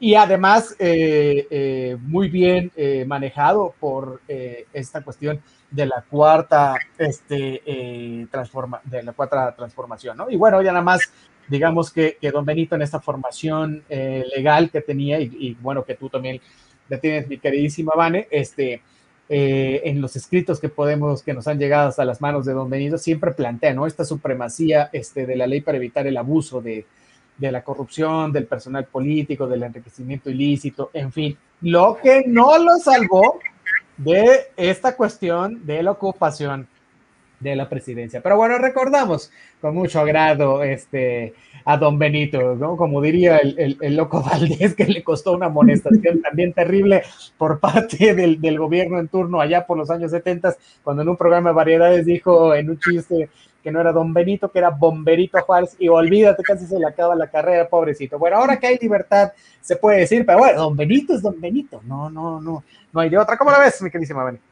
y 0.00 0.14
además, 0.14 0.74
eh, 0.78 1.46
eh, 1.50 1.98
muy 2.00 2.30
bien 2.30 2.72
manejado 3.06 3.74
por 3.78 4.22
esta 4.72 5.02
cuestión 5.02 5.38
de 5.70 5.86
la 5.86 6.04
cuarta 6.08 6.76
este, 6.96 8.26
transforma, 8.30 8.80
de 8.84 9.02
la 9.02 9.12
cuarta 9.12 9.54
transformación, 9.54 10.16
¿no? 10.16 10.30
Y 10.30 10.36
bueno, 10.36 10.62
ya 10.62 10.72
nada 10.72 10.84
más, 10.84 11.00
digamos 11.48 11.92
que, 11.92 12.18
que 12.20 12.30
don 12.30 12.44
Benito 12.44 12.74
en 12.74 12.82
esta 12.82 13.00
formación 13.00 13.84
legal 13.88 14.70
que 14.70 14.80
tenía, 14.80 15.20
y, 15.20 15.56
bueno, 15.60 15.84
que 15.84 15.94
tú 15.94 16.08
también 16.08 16.40
la 16.88 16.98
tienes, 16.98 17.28
mi 17.28 17.38
queridísima 17.38 17.94
Vane, 17.96 18.28
este, 18.30 18.80
en 19.28 20.00
los 20.00 20.14
escritos 20.14 20.60
que 20.60 20.68
podemos, 20.68 21.22
que 21.22 21.34
nos 21.34 21.48
han 21.48 21.58
llegado 21.58 21.88
hasta 21.88 22.04
las 22.04 22.20
manos 22.20 22.46
de 22.46 22.52
don 22.52 22.70
Benito, 22.70 22.96
siempre 22.96 23.32
plantea, 23.32 23.74
¿no? 23.74 23.86
Esta 23.86 24.04
supremacía 24.04 24.88
este, 24.92 25.26
de 25.26 25.36
la 25.36 25.46
ley 25.46 25.62
para 25.62 25.78
evitar 25.78 26.06
el 26.06 26.16
abuso 26.16 26.60
de, 26.60 26.86
de 27.36 27.52
la 27.52 27.62
corrupción, 27.62 28.32
del 28.32 28.46
personal 28.46 28.86
político, 28.86 29.46
del 29.46 29.62
enriquecimiento 29.62 30.30
ilícito, 30.30 30.90
en 30.92 31.12
fin, 31.12 31.36
lo 31.62 31.98
que 32.02 32.24
no 32.26 32.56
lo 32.58 32.76
salvó 32.78 33.40
de 33.96 34.48
esta 34.56 34.96
cuestión 34.96 35.66
de 35.66 35.82
la 35.82 35.92
ocupación 35.92 36.68
de 37.40 37.54
la 37.54 37.68
presidencia. 37.68 38.22
Pero 38.22 38.36
bueno, 38.36 38.58
recordamos 38.58 39.30
con 39.60 39.74
mucho 39.74 40.00
agrado 40.00 40.62
este, 40.62 41.34
a 41.64 41.76
don 41.76 41.98
Benito, 41.98 42.54
¿no? 42.54 42.76
Como 42.76 43.02
diría 43.02 43.38
el, 43.38 43.76
el, 43.80 43.96
loco 43.96 44.22
Valdés, 44.30 44.74
que 44.74 44.86
le 44.86 45.04
costó 45.04 45.32
una 45.32 45.46
amonestación 45.46 46.22
también 46.22 46.52
terrible 46.52 47.02
por 47.36 47.60
parte 47.60 48.14
del, 48.14 48.40
del, 48.40 48.58
gobierno 48.58 48.98
en 48.98 49.08
turno 49.08 49.40
allá 49.40 49.66
por 49.66 49.76
los 49.76 49.90
años 49.90 50.10
70, 50.10 50.56
cuando 50.82 51.02
en 51.02 51.08
un 51.10 51.16
programa 51.16 51.50
de 51.50 51.56
variedades 51.56 52.06
dijo 52.06 52.54
en 52.54 52.70
un 52.70 52.78
chiste 52.78 53.28
que 53.66 53.72
no 53.72 53.80
era 53.80 53.90
Don 53.90 54.14
Benito, 54.14 54.48
que 54.48 54.60
era 54.60 54.70
Bomberito 54.70 55.42
Juárez, 55.42 55.74
y 55.80 55.88
olvídate, 55.88 56.40
casi 56.44 56.68
se 56.68 56.78
le 56.78 56.86
acaba 56.86 57.16
la 57.16 57.28
carrera, 57.28 57.68
pobrecito. 57.68 58.16
Bueno, 58.16 58.36
ahora 58.36 58.60
que 58.60 58.68
hay 58.68 58.78
libertad, 58.78 59.32
se 59.60 59.74
puede 59.74 59.98
decir, 59.98 60.24
pero 60.24 60.38
bueno, 60.38 60.60
Don 60.60 60.76
Benito 60.76 61.12
es 61.12 61.20
Don 61.20 61.40
Benito, 61.40 61.82
no, 61.84 62.08
no, 62.08 62.40
no, 62.40 62.62
no 62.92 63.00
hay 63.00 63.10
de 63.10 63.18
otra. 63.18 63.36
¿Cómo 63.36 63.50
la 63.50 63.58
ves, 63.58 63.82
mi 63.82 63.90
queridísima 63.90 64.22
Benito? 64.22 64.44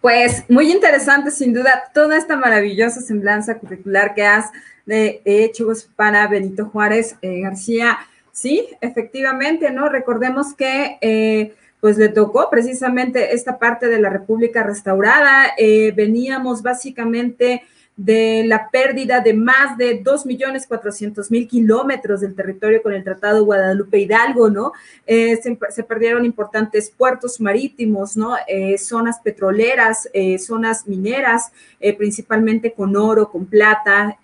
Pues 0.00 0.48
muy 0.48 0.72
interesante, 0.72 1.30
sin 1.30 1.52
duda, 1.52 1.84
toda 1.92 2.16
esta 2.16 2.38
maravillosa 2.38 3.02
semblanza 3.02 3.58
curricular 3.58 4.14
que 4.14 4.24
has 4.24 4.50
de 4.86 5.20
hecho 5.26 5.70
para 5.94 6.26
Benito 6.26 6.64
Juárez 6.64 7.18
eh, 7.20 7.42
García. 7.42 7.98
Sí, 8.32 8.66
efectivamente, 8.80 9.70
¿no? 9.70 9.90
Recordemos 9.90 10.54
que 10.54 10.96
eh, 11.02 11.54
pues 11.80 11.98
le 11.98 12.08
tocó 12.08 12.48
precisamente 12.48 13.34
esta 13.34 13.58
parte 13.58 13.88
de 13.88 14.00
la 14.00 14.08
República 14.08 14.62
restaurada. 14.62 15.48
Eh, 15.58 15.92
veníamos 15.94 16.62
básicamente 16.62 17.62
de 17.96 18.42
la 18.44 18.70
pérdida 18.70 19.20
de 19.20 19.34
más 19.34 19.78
de 19.78 20.02
2.400.000 20.02 21.48
kilómetros 21.48 22.20
del 22.20 22.34
territorio 22.34 22.82
con 22.82 22.92
el 22.92 23.04
Tratado 23.04 23.44
Guadalupe 23.44 24.00
Hidalgo, 24.00 24.50
¿no? 24.50 24.72
Eh, 25.06 25.38
se, 25.40 25.82
perdieron 25.84 26.24
importantes 26.24 26.90
puertos 26.90 27.40
marítimos, 27.40 28.16
¿no? 28.16 28.34
Eh, 28.48 28.78
zonas 28.78 29.20
petroleras, 29.20 30.08
eh, 30.12 30.38
zonas 30.38 30.88
mineras, 30.88 31.52
principalmente 31.98 32.72
con 32.72 32.96
oro, 32.96 33.30
con 33.30 33.44
plata, 33.46 34.18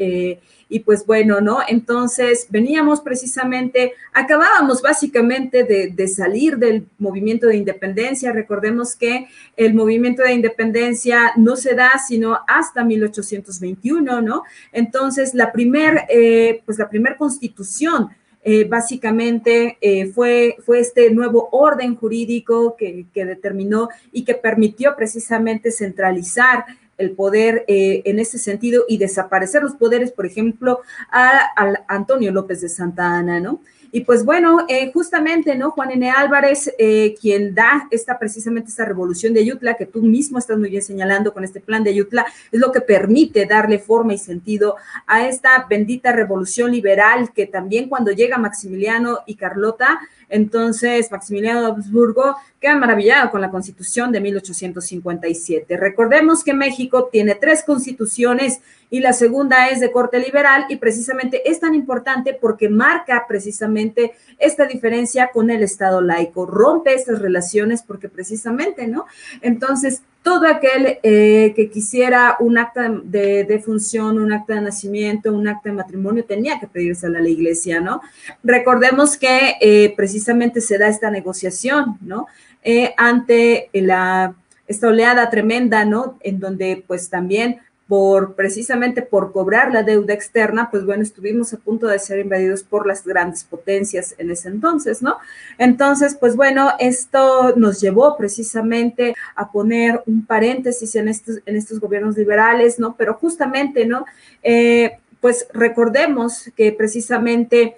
y 0.70 0.80
pues 0.80 1.04
bueno, 1.04 1.40
¿no? 1.40 1.58
Entonces 1.66 2.46
veníamos 2.48 3.00
precisamente, 3.00 3.92
acabábamos 4.14 4.80
básicamente 4.80 5.64
de, 5.64 6.08
salir 6.08 6.56
del 6.56 6.86
movimiento 6.98 7.48
de 7.48 7.56
independencia. 7.56 8.32
Recordemos 8.32 8.94
que 8.94 9.26
el 9.56 9.74
movimiento 9.74 10.22
de 10.22 10.32
independencia 10.32 11.32
no 11.36 11.56
se 11.56 11.74
da 11.74 11.90
sino 12.06 12.38
hasta 12.46 12.84
1821, 12.84 14.22
¿no? 14.22 14.44
Entonces 14.72 15.34
la 15.34 15.52
primer, 15.52 16.04
eh, 16.08 16.62
pues 16.64 16.78
la 16.78 16.88
primer 16.88 17.16
constitución 17.16 18.10
eh, 18.42 18.64
básicamente 18.64 19.76
eh, 19.80 20.06
fue, 20.06 20.56
fue 20.64 20.78
este 20.78 21.10
nuevo 21.10 21.48
orden 21.52 21.96
jurídico 21.96 22.76
que, 22.76 23.06
que, 23.12 23.26
determinó 23.26 23.90
y 24.12 24.24
que 24.24 24.34
permitió 24.34 24.96
precisamente 24.96 25.70
centralizar 25.70 26.64
el 27.00 27.12
poder 27.12 27.64
eh, 27.66 28.02
en 28.04 28.18
ese 28.18 28.38
sentido 28.38 28.84
y 28.88 28.98
desaparecer 28.98 29.62
los 29.62 29.74
poderes, 29.74 30.12
por 30.12 30.26
ejemplo, 30.26 30.80
a, 31.10 31.40
Antonio 31.88 32.30
López 32.30 32.60
de 32.60 32.68
Santa 32.68 33.06
Ana, 33.16 33.40
¿no? 33.40 33.60
Y 33.92 34.02
pues 34.02 34.24
bueno, 34.24 34.66
eh, 34.68 34.92
justamente, 34.92 35.56
¿no? 35.56 35.72
Juan 35.72 35.90
N. 35.90 36.10
Álvarez, 36.10 36.72
eh, 36.78 37.16
quien 37.20 37.54
da 37.56 37.88
esta 37.90 38.20
precisamente 38.20 38.70
esta 38.70 38.84
revolución 38.84 39.34
de 39.34 39.40
Ayutla, 39.40 39.74
que 39.74 39.86
tú 39.86 40.02
mismo 40.02 40.38
estás 40.38 40.58
muy 40.58 40.70
bien 40.70 40.82
señalando 40.82 41.32
con 41.32 41.42
este 41.42 41.58
plan 41.60 41.82
de 41.82 41.90
Ayutla, 41.90 42.24
es 42.52 42.60
lo 42.60 42.70
que 42.70 42.80
permite 42.80 43.46
darle 43.46 43.80
forma 43.80 44.14
y 44.14 44.18
sentido 44.18 44.76
a 45.08 45.26
esta 45.26 45.66
bendita 45.68 46.12
revolución 46.12 46.70
liberal 46.70 47.32
que 47.34 47.46
también 47.46 47.88
cuando 47.88 48.12
llega 48.12 48.38
Maximiliano 48.38 49.20
y 49.26 49.34
Carlota, 49.34 49.98
entonces 50.30 51.10
Maximiliano 51.10 51.60
de 51.60 51.66
Habsburgo 51.66 52.36
queda 52.60 52.76
maravillado 52.76 53.30
con 53.30 53.40
la 53.40 53.50
constitución 53.50 54.12
de 54.12 54.20
1857. 54.20 55.76
Recordemos 55.76 56.44
que 56.44 56.54
México 56.54 57.08
tiene 57.10 57.34
tres 57.34 57.62
constituciones 57.64 58.60
y 58.90 59.00
la 59.00 59.12
segunda 59.12 59.68
es 59.68 59.80
de 59.80 59.92
corte 59.92 60.18
liberal 60.18 60.66
y 60.68 60.76
precisamente 60.76 61.48
es 61.50 61.60
tan 61.60 61.74
importante 61.74 62.34
porque 62.34 62.68
marca 62.68 63.24
precisamente 63.28 64.12
esta 64.38 64.66
diferencia 64.66 65.30
con 65.32 65.50
el 65.50 65.62
Estado 65.62 66.00
laico, 66.00 66.46
rompe 66.46 66.94
estas 66.94 67.20
relaciones 67.20 67.82
porque 67.82 68.08
precisamente, 68.08 68.86
¿no? 68.86 69.06
Entonces, 69.40 70.02
todo 70.22 70.46
aquel 70.46 70.98
eh, 71.02 71.52
que 71.56 71.70
quisiera 71.70 72.36
un 72.40 72.58
acta 72.58 72.88
de, 72.88 73.44
de, 73.44 73.58
función, 73.58 74.18
un 74.18 74.32
acta 74.32 74.54
de 74.54 74.60
nacimiento, 74.60 75.32
un 75.32 75.48
acta 75.48 75.70
de 75.70 75.76
matrimonio, 75.76 76.24
tenía 76.24 76.60
que 76.60 76.66
pedirse 76.66 77.06
a 77.06 77.10
la 77.10 77.26
iglesia, 77.26 77.80
¿no? 77.80 78.02
Recordemos 78.42 79.16
que 79.16 79.56
eh, 79.60 79.94
precisamente 79.96 80.60
se 80.60 80.76
da 80.76 80.88
esta 80.88 81.10
negociación, 81.10 81.96
¿no? 82.02 82.26
Eh, 82.62 82.92
ante 82.98 83.70
la, 83.72 84.34
esta 84.66 84.88
oleada 84.88 85.30
tremenda, 85.30 85.84
¿no? 85.86 86.18
En 86.20 86.38
donde 86.38 86.84
pues 86.86 87.08
también 87.08 87.60
por 87.90 88.36
precisamente 88.36 89.02
por 89.02 89.32
cobrar 89.32 89.72
la 89.72 89.82
deuda 89.82 90.14
externa, 90.14 90.70
pues 90.70 90.86
bueno, 90.86 91.02
estuvimos 91.02 91.52
a 91.52 91.56
punto 91.56 91.88
de 91.88 91.98
ser 91.98 92.20
invadidos 92.20 92.62
por 92.62 92.86
las 92.86 93.04
grandes 93.04 93.42
potencias 93.42 94.14
en 94.16 94.30
ese 94.30 94.48
entonces, 94.48 95.02
¿no? 95.02 95.16
Entonces, 95.58 96.14
pues 96.14 96.36
bueno, 96.36 96.70
esto 96.78 97.52
nos 97.56 97.80
llevó 97.80 98.16
precisamente 98.16 99.16
a 99.34 99.50
poner 99.50 100.04
un 100.06 100.24
paréntesis 100.24 100.94
en 100.94 101.08
estos, 101.08 101.40
en 101.46 101.56
estos 101.56 101.80
gobiernos 101.80 102.16
liberales, 102.16 102.78
¿no? 102.78 102.94
Pero 102.96 103.14
justamente, 103.14 103.84
¿no? 103.86 104.06
Eh, 104.44 104.92
pues 105.20 105.48
recordemos 105.52 106.48
que 106.56 106.70
precisamente 106.70 107.74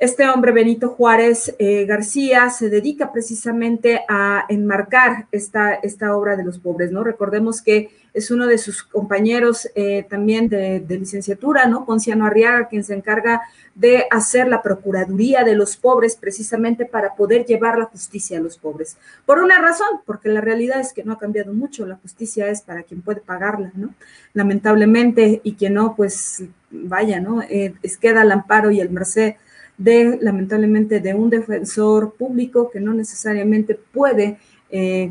este 0.00 0.26
hombre, 0.26 0.50
Benito 0.50 0.88
Juárez 0.88 1.54
eh, 1.58 1.84
García, 1.84 2.48
se 2.48 2.70
dedica 2.70 3.12
precisamente 3.12 4.00
a 4.08 4.46
enmarcar 4.48 5.26
esta, 5.30 5.74
esta 5.74 6.16
obra 6.16 6.36
de 6.36 6.44
los 6.44 6.58
pobres, 6.58 6.90
¿no? 6.90 7.04
Recordemos 7.04 7.60
que 7.60 7.90
es 8.14 8.30
uno 8.30 8.46
de 8.46 8.56
sus 8.56 8.82
compañeros 8.82 9.68
eh, 9.74 10.06
también 10.08 10.48
de, 10.48 10.82
licenciatura, 10.88 11.66
¿no? 11.66 11.84
Ponciano 11.84 12.24
Arriaga, 12.24 12.68
quien 12.68 12.82
se 12.82 12.94
encarga 12.94 13.42
de 13.74 14.06
hacer 14.10 14.48
la 14.48 14.62
Procuraduría 14.62 15.44
de 15.44 15.54
los 15.54 15.76
pobres 15.76 16.16
precisamente 16.16 16.86
para 16.86 17.14
poder 17.14 17.44
llevar 17.44 17.78
la 17.78 17.84
justicia 17.84 18.38
a 18.38 18.40
los 18.40 18.56
pobres. 18.56 18.96
Por 19.26 19.38
una 19.38 19.60
razón, 19.60 20.00
porque 20.06 20.30
la 20.30 20.40
realidad 20.40 20.80
es 20.80 20.94
que 20.94 21.04
no 21.04 21.12
ha 21.12 21.18
cambiado 21.18 21.52
mucho, 21.52 21.84
la 21.84 21.96
justicia 21.96 22.48
es 22.48 22.62
para 22.62 22.84
quien 22.84 23.02
puede 23.02 23.20
pagarla, 23.20 23.70
¿no? 23.74 23.94
Lamentablemente, 24.32 25.42
y 25.44 25.56
quien 25.56 25.74
no, 25.74 25.94
pues 25.94 26.42
vaya, 26.70 27.20
¿no? 27.20 27.42
Eh, 27.42 27.74
es 27.82 27.98
queda 27.98 28.22
el 28.22 28.32
amparo 28.32 28.70
y 28.70 28.80
el 28.80 28.88
merced 28.88 29.34
de, 29.80 30.18
lamentablemente, 30.20 31.00
de 31.00 31.14
un 31.14 31.30
defensor 31.30 32.12
público 32.12 32.70
que 32.70 32.80
no 32.80 32.92
necesariamente 32.92 33.74
puede 33.74 34.36
eh, 34.68 35.10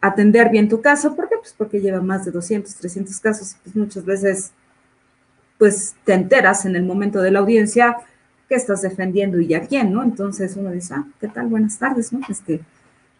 atender 0.00 0.50
bien 0.50 0.68
tu 0.68 0.80
caso. 0.80 1.14
¿Por 1.14 1.28
qué? 1.28 1.36
Pues 1.36 1.54
porque 1.56 1.80
lleva 1.80 2.00
más 2.00 2.24
de 2.24 2.32
200, 2.32 2.74
300 2.74 3.20
casos 3.20 3.56
pues 3.62 3.76
muchas 3.76 4.04
veces 4.04 4.50
pues 5.58 5.94
te 6.04 6.12
enteras 6.12 6.66
en 6.66 6.74
el 6.74 6.82
momento 6.82 7.22
de 7.22 7.30
la 7.30 7.38
audiencia 7.38 7.96
que 8.48 8.56
estás 8.56 8.82
defendiendo 8.82 9.40
y 9.40 9.54
a 9.54 9.60
quién, 9.60 9.92
¿no? 9.92 10.02
Entonces 10.02 10.56
uno 10.56 10.72
dice, 10.72 10.94
ah, 10.94 11.06
¿qué 11.20 11.28
tal? 11.28 11.46
Buenas 11.46 11.78
tardes, 11.78 12.12
¿no? 12.12 12.18
Este, 12.28 12.62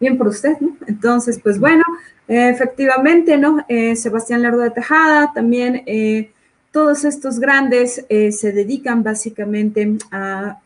bien 0.01 0.17
por 0.17 0.27
usted, 0.27 0.59
¿no? 0.59 0.75
Entonces, 0.87 1.39
pues 1.41 1.57
bueno, 1.57 1.85
efectivamente, 2.27 3.37
¿no? 3.37 3.65
Eh, 3.69 3.95
Sebastián 3.95 4.41
Lerdo 4.41 4.59
de 4.59 4.71
Tejada 4.71 5.31
también 5.33 5.83
eh, 5.85 6.33
todos 6.75 7.05
estos 7.05 7.39
grandes 7.39 8.05
eh, 8.09 8.33
se 8.33 8.51
dedican 8.51 9.01
básicamente 9.01 9.97
a, 10.11 10.59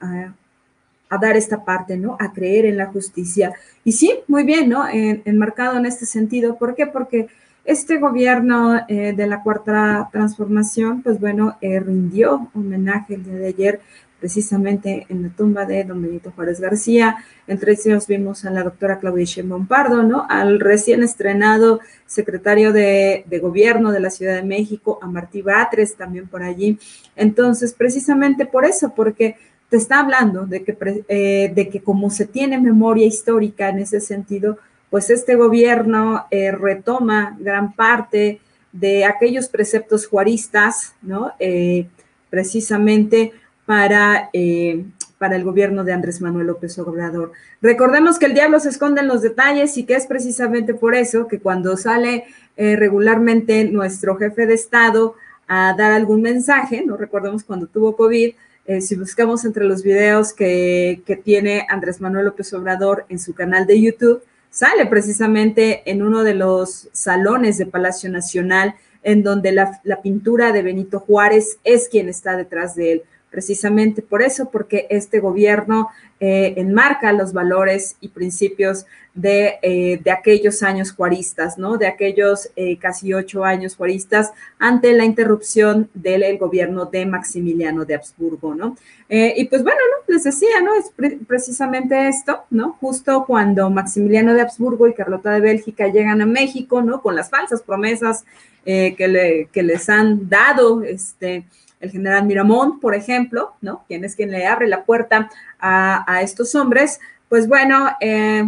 dar 1.21 1.37
esta 1.37 1.63
parte, 1.63 1.97
¿no? 1.97 2.17
A 2.19 2.33
creer 2.33 2.65
en 2.65 2.77
la 2.77 2.87
justicia. 2.87 3.53
Y 3.83 3.91
sí, 3.91 4.15
muy 4.27 4.43
bien, 4.43 4.69
¿no? 4.69 4.87
enmarcado 4.91 5.77
en 5.77 5.85
este 5.85 6.07
sentido. 6.07 6.57
¿Por 6.57 6.73
qué? 6.73 6.87
Porque 6.87 7.27
este 7.63 7.97
gobierno 7.97 8.81
eh, 8.87 9.13
de 9.15 9.27
la 9.27 9.43
cuarta 9.43 10.09
transformación, 10.11 11.03
pues 11.03 11.19
bueno, 11.19 11.57
eh, 11.61 11.79
rindió 11.79 12.49
homenaje 12.55 13.13
el 13.13 13.23
día 13.25 13.35
de 13.35 13.47
ayer 13.47 13.81
precisamente 14.19 15.05
en 15.09 15.23
la 15.23 15.29
tumba 15.29 15.65
de 15.65 15.83
don 15.83 16.01
Benito 16.01 16.31
Juárez 16.35 16.59
García. 16.59 17.17
Entre 17.47 17.73
ellos 17.73 18.07
vimos 18.07 18.45
a 18.45 18.51
la 18.51 18.63
doctora 18.63 18.99
Claudia 18.99 19.25
Sheinbaum 19.25 19.67
Pardo, 19.67 20.03
¿no? 20.03 20.25
Al 20.29 20.59
recién 20.59 21.03
estrenado 21.03 21.79
secretario 22.05 22.73
de, 22.73 23.23
gobierno 23.41 23.91
de 23.91 23.99
la 23.99 24.09
Ciudad 24.09 24.35
de 24.35 24.43
México, 24.43 24.99
a 25.01 25.07
Martí 25.07 25.41
Batres, 25.41 25.95
también 25.95 26.27
por 26.27 26.43
allí. 26.43 26.77
Entonces, 27.15 27.73
precisamente 27.73 28.45
por 28.45 28.65
eso, 28.65 28.93
porque 28.95 29.37
te 29.69 29.77
está 29.77 29.99
hablando 29.99 30.45
de 30.45 30.63
que, 30.63 30.77
eh, 31.07 31.51
de 31.53 31.69
que 31.69 31.81
como 31.81 32.09
se 32.09 32.25
tiene 32.25 32.59
memoria 32.59 33.05
histórica 33.05 33.69
en 33.69 33.79
ese 33.79 34.01
sentido, 34.01 34.57
pues 34.89 35.09
este 35.09 35.35
gobierno 35.35 36.25
eh, 36.31 36.51
retoma 36.51 37.37
gran 37.39 37.73
parte 37.73 38.41
de 38.71 39.05
aquellos 39.05 39.47
preceptos 39.47 40.07
juaristas, 40.07 40.95
¿no? 41.01 41.33
Eh, 41.39 41.87
precisamente 42.29 43.33
para, 43.69 44.31
eh, 44.33 44.83
para 45.19 45.35
el 45.35 45.43
gobierno 45.43 45.83
de 45.83 45.93
Andrés 45.93 46.21
Manuel 46.21 46.47
López 46.47 46.79
Obrador. 46.79 47.33
Recordemos 47.61 48.17
que 48.17 48.25
el 48.25 48.33
diablo 48.33 48.59
se 48.59 48.69
esconde 48.69 49.01
en 49.01 49.07
los 49.07 49.21
detalles 49.21 49.77
y 49.77 49.83
que 49.83 49.93
es 49.93 50.07
precisamente 50.07 50.73
por 50.73 50.95
eso 50.95 51.27
que 51.27 51.39
cuando 51.39 51.77
sale 51.77 52.23
eh, 52.57 52.75
regularmente 52.75 53.65
nuestro 53.65 54.15
jefe 54.15 54.47
de 54.47 54.55
Estado 54.55 55.13
a 55.47 55.75
dar 55.77 55.91
algún 55.91 56.23
mensaje, 56.23 56.83
no 56.83 56.97
recordemos 56.97 57.43
cuando 57.43 57.67
tuvo 57.67 57.95
COVID, 57.95 58.33
eh, 58.65 58.81
si 58.81 58.95
buscamos 58.95 59.45
entre 59.45 59.65
los 59.65 59.83
videos 59.83 60.33
que, 60.33 61.03
que, 61.05 61.15
tiene 61.15 61.67
Andrés 61.69 62.01
Manuel 62.01 62.25
López 62.25 62.51
Obrador 62.55 63.05
en 63.07 63.19
su 63.19 63.35
canal 63.35 63.67
de 63.67 63.79
YouTube, 63.79 64.23
sale 64.49 64.87
precisamente 64.87 65.83
en 65.85 66.01
uno 66.01 66.23
de 66.23 66.33
los 66.33 66.89
salones 66.91 67.59
de 67.59 67.67
Palacio 67.67 68.09
Nacional, 68.09 68.73
en 69.03 69.21
donde 69.21 69.51
la, 69.51 69.79
la 69.83 70.01
pintura 70.01 70.53
de 70.53 70.63
Benito 70.63 70.99
Juárez 70.99 71.59
es 71.63 71.87
quien 71.87 72.09
está 72.09 72.35
detrás 72.35 72.73
de 72.73 72.93
él 72.93 73.03
precisamente 73.29 74.01
por 74.01 74.21
eso, 74.21 74.49
porque 74.49 74.87
este 74.89 75.19
gobierno 75.19 75.89
eh, 76.21 76.55
enmarca 76.57 77.13
los 77.13 77.31
valores 77.31 77.95
y 78.01 78.09
principios 78.09 78.85
de, 79.13 79.57
eh, 79.61 80.01
de, 80.03 80.11
aquellos 80.11 80.63
años 80.63 80.91
juaristas, 80.91 81.57
¿no? 81.57 81.77
De 81.77 81.87
aquellos 81.87 82.49
eh, 82.57 82.77
casi 82.77 83.13
ocho 83.13 83.45
años 83.45 83.77
juaristas 83.77 84.31
ante 84.57 84.91
la 84.93 85.05
interrupción 85.05 85.89
del 85.93 86.37
gobierno 86.37 86.85
de 86.85 87.05
Maximiliano 87.05 87.85
de 87.85 87.95
Habsburgo, 87.95 88.53
¿no? 88.53 88.75
y 89.11 89.45
pues 89.45 89.63
bueno, 89.63 89.79
¿no? 89.79 90.13
Les 90.13 90.23
decía, 90.23 90.61
¿no? 90.63 90.75
Es 90.75 90.91
precisamente 91.25 92.09
esto, 92.09 92.43
¿no? 92.51 92.77
Justo 92.79 93.25
cuando 93.25 93.71
Maximiliano 93.71 94.35
de 94.35 94.41
Habsburgo 94.41 94.87
y 94.87 94.93
Carlota 94.93 95.31
de 95.31 95.39
Bélgica 95.39 95.87
llegan 95.87 96.21
a 96.21 96.27
México, 96.27 96.83
¿no? 96.83 97.01
Con 97.01 97.15
las 97.15 97.31
falsas 97.31 97.63
promesas 97.63 98.23
que, 98.63 99.07
le, 99.07 99.47
que 99.51 99.63
les 99.63 99.89
han 99.89 100.29
dado, 100.29 100.83
este, 100.83 101.43
el 101.79 101.91
general 101.91 102.25
Miramón, 102.25 102.79
por 102.79 102.95
ejemplo, 102.95 103.53
¿no? 103.61 103.83
Quien 103.87 104.03
es 104.03 104.15
quien 104.15 104.31
le 104.31 104.45
abre 104.45 104.67
la 104.67 104.83
puerta 104.83 105.29
a, 105.59 106.21
estos 106.21 106.55
hombres, 106.55 106.99
pues 107.29 107.47
bueno, 107.47 107.89
eh, 108.01 108.43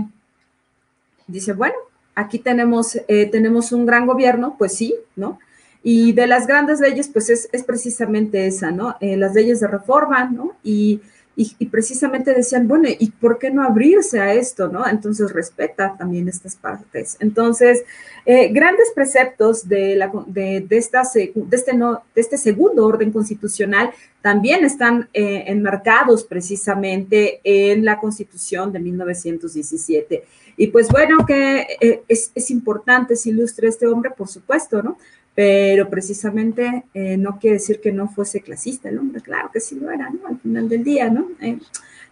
dice, 1.28 1.54
bueno, 1.54 1.76
aquí 2.16 2.40
tenemos, 2.40 2.98
eh, 3.08 3.28
tenemos 3.32 3.72
un 3.72 3.86
gran 3.86 4.06
gobierno, 4.06 4.56
pues 4.58 4.76
sí, 4.76 4.96
¿no? 5.16 5.40
Y 5.84 6.14
de 6.14 6.28
las 6.28 6.46
grandes 6.46 6.80
leyes, 6.80 7.08
pues 7.08 7.30
es, 7.30 7.64
precisamente 7.64 8.46
esa, 8.46 8.72
¿no? 8.72 8.98
Eh, 9.00 9.18
las 9.18 9.34
leyes 9.34 9.60
de 9.60 9.68
reforma, 9.68 10.26
¿no? 10.26 10.56
Y 10.64 11.02
y, 11.36 11.66
precisamente 11.68 12.34
decían, 12.34 12.68
bueno, 12.68 12.88
¿y 12.88 13.10
por 13.12 13.40
qué 13.40 13.52
no 13.52 13.64
abrirse 13.64 14.20
a 14.20 14.34
esto? 14.34 14.68
¿no? 14.68 14.88
Entonces 14.88 15.32
respeta 15.32 15.96
también 15.98 16.28
estas 16.28 16.56
partes. 16.56 17.18
Entonces, 17.20 17.84
eh, 18.26 18.50
grandes 18.50 18.92
preceptos 18.94 19.68
de, 19.68 19.96
la, 19.96 20.12
de, 20.28 20.60
de, 20.62 20.78
esta, 20.78 21.04
de, 21.14 21.34
este 21.52 21.74
no, 21.74 22.04
de 22.14 22.22
este 22.22 22.38
segundo 22.38 22.86
orden 22.86 23.12
constitucional 23.12 23.92
también 24.22 24.66
están 24.66 25.10
eh, 25.14 25.46
enmarcados 25.48 26.26
precisamente 26.26 27.40
en 27.44 27.86
la 27.86 27.98
constitución 27.98 28.72
de 28.72 28.80
1917. 28.80 30.24
Y 30.58 30.68
pues 30.68 30.90
bueno, 30.90 31.26
que 31.26 31.66
eh, 31.80 32.04
es, 32.08 32.32
es 32.36 32.52
importante, 32.52 33.16
se 33.16 33.30
ilustre 33.30 33.70
este 33.70 33.88
hombre, 33.88 34.12
por 34.12 34.28
supuesto, 34.28 34.84
¿no? 34.84 34.98
Pero 35.34 35.90
precisamente 35.90 36.84
eh, 36.94 37.18
no 37.18 37.40
quiere 37.40 37.56
decir 37.56 37.80
que 37.80 37.92
no 37.92 38.10
fuese 38.10 38.42
clasista 38.42 38.90
el 38.90 39.00
hombre, 39.00 39.22
claro 39.22 39.50
que 39.52 39.62
sí 39.62 39.80
lo 39.80 39.90
era, 39.90 40.10
¿no? 40.10 40.28
Al 40.28 40.40
final 40.40 40.68
del 40.68 40.84
día, 40.84 41.10
¿no? 41.10 41.30
Eh, 41.40 41.58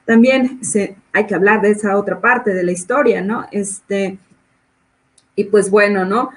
también 0.05 0.63
se, 0.63 0.95
hay 1.11 1.25
que 1.27 1.35
hablar 1.35 1.61
de 1.61 1.71
esa 1.71 1.97
otra 1.97 2.21
parte 2.21 2.53
de 2.53 2.63
la 2.63 2.71
historia, 2.71 3.21
¿no? 3.21 3.45
Este, 3.51 4.17
y 5.35 5.43
pues 5.45 5.69
bueno, 5.69 6.05
¿no? 6.05 6.31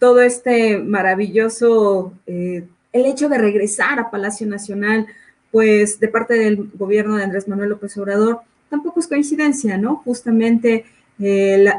todo 0.00 0.20
este 0.20 0.78
maravilloso, 0.78 2.12
eh, 2.26 2.64
el 2.92 3.06
hecho 3.06 3.28
de 3.28 3.38
regresar 3.38 4.00
a 4.00 4.10
Palacio 4.10 4.48
Nacional, 4.48 5.06
pues 5.52 6.00
de 6.00 6.08
parte 6.08 6.34
del 6.34 6.72
gobierno 6.74 7.16
de 7.16 7.22
Andrés 7.22 7.46
Manuel 7.46 7.68
López 7.68 7.96
Obrador, 7.96 8.40
tampoco 8.68 8.98
es 8.98 9.06
coincidencia, 9.06 9.78
¿no? 9.78 10.02
Justamente 10.04 10.86
el, 11.20 11.70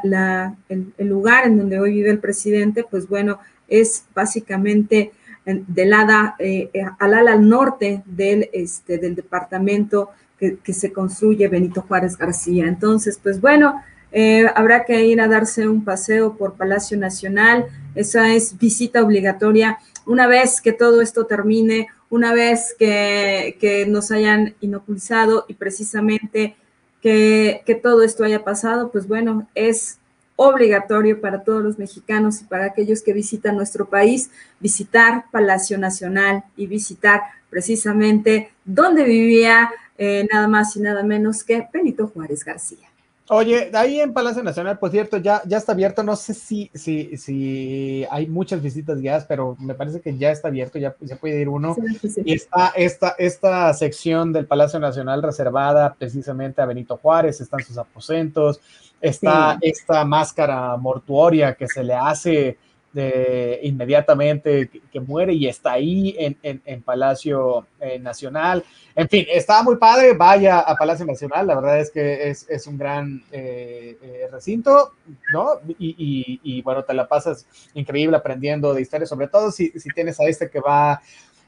el 0.97 1.07
lugar 1.07 1.47
en 1.47 1.57
donde 1.57 1.77
hoy 1.77 1.91
vive 1.95 2.11
el 2.11 2.19
presidente, 2.19 2.85
pues 2.89 3.09
bueno, 3.09 3.39
es 3.67 4.06
básicamente 4.13 5.12
del 5.45 5.93
ala, 5.93 6.36
eh, 6.39 6.71
al 6.99 7.13
ala 7.13 7.34
al 7.34 7.47
norte 7.47 8.01
del, 8.06 8.49
este, 8.51 8.97
del 8.97 9.15
departamento 9.15 10.10
que, 10.39 10.73
se 10.73 10.91
construye 10.91 11.47
Benito 11.47 11.82
Juárez 11.82 12.17
García. 12.17 12.67
Entonces, 12.67 13.19
pues 13.21 13.39
bueno, 13.41 13.82
eh, 14.12 14.45
habrá 14.56 14.86
que 14.86 15.06
ir 15.06 15.21
a 15.21 15.28
darse 15.28 15.67
un 15.67 15.84
paseo 15.84 16.36
por 16.36 16.56
Palacio 16.56 16.97
Nacional. 16.97 17.65
Esa 17.95 18.34
es 18.34 18.58
visita 18.58 19.04
obligatoria. 19.04 19.80
Una 20.06 20.28
vez 20.28 20.62
que 20.62 20.73
todo 20.73 21.01
esto 21.01 21.25
termine, 21.25 21.88
una 22.10 22.34
vez 22.34 22.75
que, 22.78 23.58
que 23.60 23.86
nos 23.86 24.12
hayan 24.12 24.56
inoculizado 24.62 25.45
y 25.47 25.56
precisamente 25.56 26.56
que, 27.01 27.62
que 27.65 27.75
todo 27.75 28.04
esto 28.04 28.23
haya 28.23 28.43
pasado, 28.43 28.91
pues 28.91 29.08
bueno, 29.08 29.47
es 29.56 29.99
obligatorio 30.35 31.21
para 31.21 31.43
todos 31.43 31.63
los 31.63 31.79
mexicanos 31.79 32.41
y 32.41 32.45
para 32.45 32.65
aquellos 32.65 33.01
que 33.01 33.13
visitan 33.13 33.55
nuestro 33.55 33.87
país, 33.87 34.31
visitar 34.59 35.25
Palacio 35.31 35.77
Nacional 35.77 36.43
y 36.57 36.67
visitar 36.67 37.21
precisamente 37.49 38.51
donde 38.65 39.03
vivía 39.03 39.71
eh, 39.97 40.27
nada 40.31 40.47
más 40.47 40.75
y 40.75 40.81
nada 40.81 41.03
menos 41.03 41.43
que 41.43 41.67
Benito 41.71 42.07
Juárez 42.07 42.43
García. 42.43 42.89
Oye, 43.27 43.71
ahí 43.73 43.99
en 43.99 44.13
Palacio 44.13 44.43
Nacional, 44.43 44.77
por 44.77 44.91
cierto, 44.91 45.17
ya, 45.17 45.41
ya 45.47 45.57
está 45.57 45.71
abierto. 45.71 46.03
No 46.03 46.15
sé 46.15 46.35
si, 46.35 46.69
si, 46.75 47.17
si 47.17 48.05
hay 48.11 48.27
muchas 48.27 48.61
visitas 48.61 49.01
guiadas, 49.01 49.25
pero 49.25 49.57
me 49.59 49.73
parece 49.73 49.99
que 49.99 50.15
ya 50.15 50.29
está 50.29 50.49
abierto, 50.49 50.77
ya 50.77 50.95
se 51.03 51.15
puede 51.15 51.41
ir 51.41 51.49
uno. 51.49 51.75
Y 52.23 52.33
está 52.33 52.71
esta, 52.75 53.15
esta 53.17 53.73
sección 53.73 54.31
del 54.31 54.45
Palacio 54.45 54.79
Nacional 54.79 55.23
reservada 55.23 55.95
precisamente 55.97 56.61
a 56.61 56.67
Benito 56.67 56.97
Juárez, 56.97 57.41
están 57.41 57.63
sus 57.63 57.79
aposentos, 57.79 58.61
está 59.01 59.58
esta 59.62 60.05
máscara 60.05 60.75
mortuoria 60.77 61.55
que 61.55 61.67
se 61.67 61.84
le 61.84 61.93
hace 61.93 62.58
de, 62.95 63.60
inmediatamente 63.63 64.69
que, 64.91 64.99
muere 65.01 65.34
y 65.34 65.47
está 65.47 65.73
ahí 65.73 66.15
en, 66.17 66.38
en, 66.41 66.81
Palacio 66.81 67.67
eh, 67.81 67.99
Nacional. 67.99 68.63
En 68.95 69.10
fin, 69.10 69.25
está 69.29 69.62
muy 69.63 69.75
padre, 69.75 70.13
vaya 70.13 70.62
a 70.62 70.75
Palacio 70.75 71.05
Nacional, 71.05 71.45
la 71.45 71.55
verdad 71.55 71.81
es 71.81 71.91
que 71.91 72.29
es, 72.29 72.49
es 72.49 72.65
un 72.67 72.77
gran 72.77 73.21
eh, 73.34 73.97
eh, 74.01 74.27
recinto, 74.31 74.93
¿no? 75.34 75.60
Y, 75.77 76.39
y, 76.41 76.62
bueno, 76.62 76.84
te 76.84 76.93
la 76.93 77.05
pasas 77.05 77.45
increíble 77.73 78.15
aprendiendo 78.15 78.73
de 78.73 78.81
historia, 78.81 79.05
sobre 79.05 79.27
todo 79.27 79.51
si, 79.51 79.71
si 79.71 79.89
tienes 79.89 80.17
a 80.21 80.23
este 80.23 80.49
que 80.49 80.62
va 80.62 81.01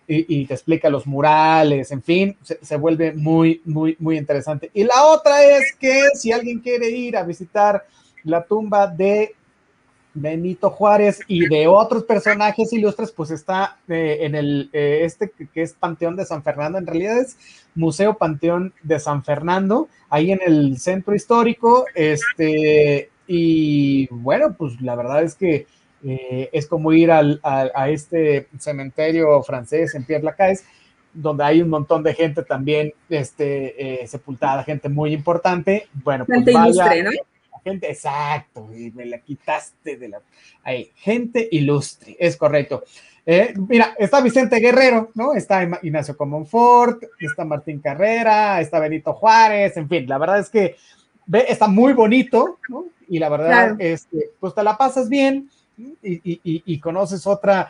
y, 0.08 0.46
te 0.46 0.54
explica 0.54 0.90
los 0.90 1.06
murales, 1.06 1.92
en 1.92 2.02
fin, 2.02 2.38
se, 2.42 2.78
vuelve 2.78 3.12
muy, 3.12 3.62
muy, 3.66 3.98
muy 4.00 4.18
interesante. 4.18 4.72
Y 4.74 4.86
la 4.86 5.04
otra 5.06 5.44
es 5.44 5.76
que 5.78 6.02
si 6.14 6.32
alguien 6.32 6.60
quiere 6.60 6.90
ir 6.90 7.18
a 7.18 7.24
visitar 7.24 7.86
la 8.24 8.44
tumba 8.44 8.88
de 8.88 9.36
Benito 10.14 10.70
Juárez 10.70 11.20
y 11.28 11.48
de 11.48 11.68
otros 11.68 12.04
personajes 12.04 12.72
ilustres, 12.72 13.12
pues 13.12 13.32
está 13.32 13.78
eh, 13.88 14.20
en 14.22 14.36
el, 14.36 14.70
eh, 14.72 15.02
este 15.04 15.30
que 15.30 15.62
es 15.62 15.74
Panteón 15.74 16.16
de 16.16 16.26
San 16.26 16.42
Fernando, 16.42 16.78
en 16.78 16.88
realidad 16.88 17.20
es 17.20 17.38
Museo 17.76 18.18
Panteón 18.18 18.74
de 18.84 19.00
San 19.00 19.24
Fernando, 19.24 19.90
ahí 20.10 20.32
en 20.32 20.40
el 20.46 20.80
centro 20.80 21.16
histórico, 21.16 21.86
este, 21.94 23.10
y 23.28 24.08
bueno, 24.08 24.56
pues 24.58 24.80
la 24.82 24.96
verdad 24.96 25.24
es 25.24 25.36
que 25.36 25.68
eh, 26.04 26.50
es 26.52 26.68
como 26.68 26.94
ir 26.94 27.12
al, 27.12 27.40
a, 27.44 27.90
este 27.90 28.48
cementerio 28.60 29.42
francés 29.44 29.96
en 29.96 30.06
Pierre 30.06 30.24
Lacaille, 30.24 30.62
donde 31.14 31.44
hay 31.44 31.62
un 31.62 31.70
montón 31.70 32.04
de 32.04 32.14
gente 32.14 32.44
también 32.44 32.94
este, 33.10 34.04
eh, 34.04 34.08
sepultada, 34.08 34.64
gente 34.64 34.90
muy 34.90 35.14
importante. 35.14 35.88
Bueno, 36.04 36.26
pues 36.26 36.38
gente 36.38 36.52
ilustre, 36.52 37.04
¿no? 37.04 37.12
Gente, 37.64 37.90
exacto, 37.90 38.70
y 38.74 38.92
me 38.92 39.06
la 39.06 39.18
quitaste 39.20 39.98
de 39.98 40.10
la... 40.10 40.22
Ahí, 40.64 40.92
gente 40.96 41.50
ilustre, 41.52 42.16
es 42.18 42.38
correcto. 42.38 42.84
Eh, 43.26 43.54
mira, 43.68 43.94
está 44.00 44.22
Vicente 44.22 44.58
Guerrero, 44.58 45.12
¿no? 45.16 45.34
Está 45.34 45.68
Ignacio 45.82 46.16
Comonfort, 46.16 47.04
está 47.20 47.44
Martín 47.44 47.80
Carrera, 47.80 48.62
está 48.62 48.80
Benito 48.80 49.14
Juárez, 49.14 49.76
en 49.76 49.90
fin, 49.90 50.08
la 50.08 50.18
verdad 50.18 50.40
es 50.40 50.50
que 50.50 50.78
ve, 51.26 51.46
está 51.50 51.68
muy 51.68 51.92
bonito, 51.92 52.60
¿no? 52.70 52.86
Y 53.10 53.20
la 53.20 53.28
verdad 53.28 53.76
es 53.80 54.06
que 54.06 54.30
pues 54.40 54.56
te 54.56 54.64
la 54.64 54.78
pasas 54.78 55.10
bien 55.10 55.50
y 56.02 56.80
conoces 56.80 57.26
otra, 57.28 57.70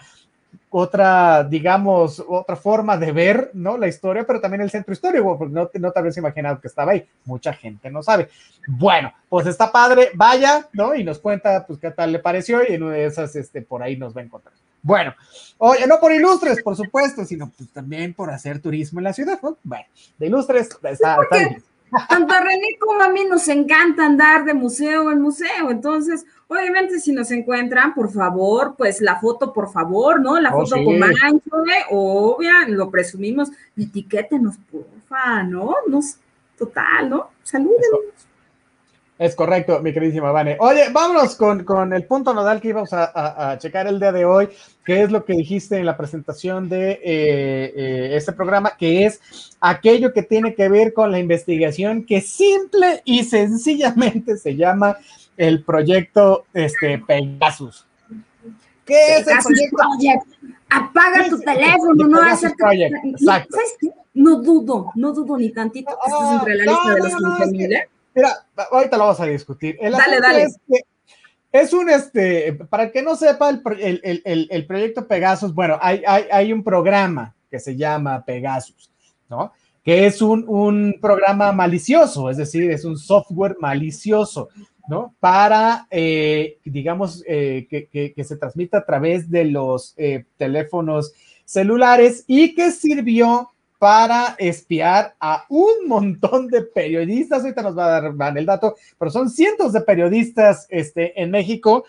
otra, 0.69 1.43
digamos, 1.43 2.23
otra 2.27 2.55
forma 2.55 2.97
de 2.97 3.11
ver, 3.11 3.51
¿no? 3.53 3.77
La 3.77 3.87
historia, 3.87 4.25
pero 4.25 4.41
también 4.41 4.61
el 4.61 4.69
centro 4.69 4.93
histórico, 4.93 5.37
porque 5.37 5.53
no, 5.53 5.69
no 5.73 5.91
te 5.91 5.99
habrías 5.99 6.17
imaginado 6.17 6.59
que 6.59 6.67
estaba 6.67 6.91
ahí. 6.91 7.07
Mucha 7.25 7.53
gente 7.53 7.89
no 7.89 8.03
sabe. 8.03 8.29
Bueno, 8.67 9.13
pues 9.29 9.47
está 9.47 9.71
padre, 9.71 10.11
vaya, 10.13 10.67
¿no? 10.73 10.93
Y 10.93 11.03
nos 11.03 11.19
cuenta, 11.19 11.65
pues, 11.65 11.79
qué 11.79 11.91
tal 11.91 12.11
le 12.11 12.19
pareció 12.19 12.61
y 12.67 12.73
en 12.73 12.83
una 12.83 12.95
de 12.95 13.05
esas, 13.05 13.35
este, 13.35 13.61
por 13.61 13.81
ahí 13.81 13.95
nos 13.97 14.15
va 14.15 14.21
a 14.21 14.25
encontrar. 14.25 14.53
Bueno, 14.81 15.15
oye, 15.57 15.87
no 15.87 15.99
por 15.99 16.11
ilustres, 16.11 16.61
por 16.61 16.75
supuesto, 16.75 17.25
sino 17.25 17.49
pues 17.49 17.69
también 17.71 18.13
por 18.13 18.29
hacer 18.29 18.61
turismo 18.61 18.99
en 18.99 19.05
la 19.05 19.13
ciudad, 19.13 19.39
¿no? 19.41 19.57
Bueno, 19.63 19.85
de 20.17 20.27
ilustres 20.27 20.69
está, 20.83 20.91
está 20.91 21.37
bien. 21.37 21.63
Tanto 22.09 22.33
a 22.33 22.41
René 22.41 22.77
como 22.79 23.01
a 23.01 23.09
mí 23.09 23.23
nos 23.25 23.47
encanta 23.47 24.05
andar 24.05 24.45
de 24.45 24.53
museo 24.53 25.11
en 25.11 25.21
museo. 25.21 25.71
Entonces, 25.71 26.25
obviamente, 26.47 26.99
si 26.99 27.11
nos 27.11 27.31
encuentran, 27.31 27.93
por 27.93 28.11
favor, 28.11 28.75
pues 28.77 29.01
la 29.01 29.19
foto, 29.19 29.53
por 29.53 29.71
favor, 29.71 30.19
¿no? 30.19 30.39
La 30.39 30.53
oh, 30.53 30.65
foto 30.65 30.83
con 30.83 30.99
mancho, 30.99 31.65
¿eh? 31.65 31.85
obvia, 31.89 32.67
lo 32.67 32.89
presumimos. 32.91 33.49
Etiquétenos, 33.77 34.57
porfa, 34.71 35.43
¿no? 35.43 35.75
Nos, 35.87 36.17
total, 36.57 37.09
¿no? 37.09 37.29
Salúdenos. 37.43 38.01
Es 39.19 39.35
correcto, 39.35 39.79
mi 39.81 39.93
queridísima 39.93 40.31
Vane. 40.31 40.57
Oye, 40.59 40.89
vámonos 40.91 41.35
con, 41.35 41.93
el 41.93 42.05
punto 42.05 42.35
nodal 42.35 42.61
que 42.61 42.67
íbamos 42.67 42.89
a, 42.93 43.57
checar 43.59 43.87
el 43.87 43.99
día 43.99 44.11
de 44.11 44.25
hoy, 44.25 44.49
que 44.85 45.01
es 45.01 45.11
lo 45.11 45.25
que 45.25 45.33
dijiste 45.33 45.77
en 45.77 45.87
la 45.87 45.97
presentación 45.97 46.69
de 46.69 46.91
eh, 46.91 46.99
eh, 47.03 48.09
este 48.13 48.31
programa, 48.31 48.73
que 48.77 49.05
es 49.05 49.19
aquello 49.59 50.13
que 50.13 50.21
tiene 50.21 50.53
que 50.53 50.69
ver 50.69 50.93
con 50.93 51.11
la 51.11 51.17
investigación 51.17 52.05
que 52.05 52.21
simple 52.21 53.01
y 53.05 53.23
sencillamente 53.23 54.37
se 54.37 54.55
llama 54.55 54.97
el 55.35 55.63
proyecto 55.63 56.45
este, 56.53 56.99
Pegasus. 56.99 57.85
¿Qué 58.85 59.17
es 59.17 59.27
el 59.27 59.37
proyecto? 59.71 60.27
Apaga 60.69 61.27
tu 61.27 61.39
teléfono, 61.39 62.07
no 62.07 62.19
hagas 62.19 62.43
Exacto. 62.43 63.57
No 64.13 64.41
dudo, 64.41 64.91
no 64.95 65.11
dudo 65.11 65.37
ni 65.37 65.49
tantito 65.49 65.91
que 65.91 66.11
estés 66.11 66.31
entre 66.33 66.55
la 66.55 66.63
lista 66.65 66.93
de 66.93 66.99
los 66.99 67.49
15 67.49 67.65
¿eh? 67.65 67.89
Mira, 68.17 68.47
ahorita 68.71 68.97
lo 68.97 69.03
vamos 69.03 69.19
a 69.19 69.27
discutir. 69.27 69.77
dale, 69.79 70.19
dale. 70.19 70.41
Es, 70.41 70.57
es, 71.51 71.71
un, 71.71 71.87
este, 71.87 72.51
para 72.51 72.91
que 72.91 73.03
no 73.03 73.15
sepa 73.15 73.47
el, 73.47 74.65
proyecto 74.67 75.07
Pegasus, 75.07 75.53
bueno, 75.53 75.77
hay, 75.79 76.01
hay, 76.03 76.51
un 76.51 76.63
programa 76.63 77.35
que 77.47 77.59
se 77.59 77.75
llama 77.75 78.25
Pegasus, 78.25 78.89
¿no? 79.29 79.51
Que 79.83 80.07
es 80.07 80.19
un, 80.23 80.97
programa 80.99 81.51
malicioso, 81.51 82.31
es 82.31 82.37
decir, 82.37 82.71
es 82.71 82.85
un 82.85 82.97
software 82.97 83.55
malicioso, 83.59 84.49
¿no? 84.87 85.13
Para, 85.19 85.85
eh, 85.91 86.57
digamos, 86.65 87.23
eh, 87.27 87.67
que, 87.69 88.23
se 88.23 88.37
transmita 88.37 88.79
a 88.79 88.85
través 88.85 89.29
de 89.29 89.45
los 89.45 89.93
eh, 89.95 90.25
teléfonos 90.37 91.13
celulares 91.45 92.23
y 92.25 92.55
que 92.55 92.71
sirvió 92.71 93.51
para 93.79 94.35
espiar 94.39 95.15
a 95.19 95.45
un 95.49 95.87
montón 95.87 96.47
de 96.47 96.61
periodistas. 96.61 97.41
Ahorita 97.43 97.61
nos 97.61 97.77
va 97.77 97.97
a 97.97 98.01
dar 98.01 98.37
el 98.37 98.45
dato, 98.45 98.75
pero 98.97 99.11
son 99.11 99.29
cientos 99.29 99.73
de 99.73 99.81
periodistas 99.81 100.65
este, 100.69 101.21
en 101.21 101.31
México. 101.31 101.85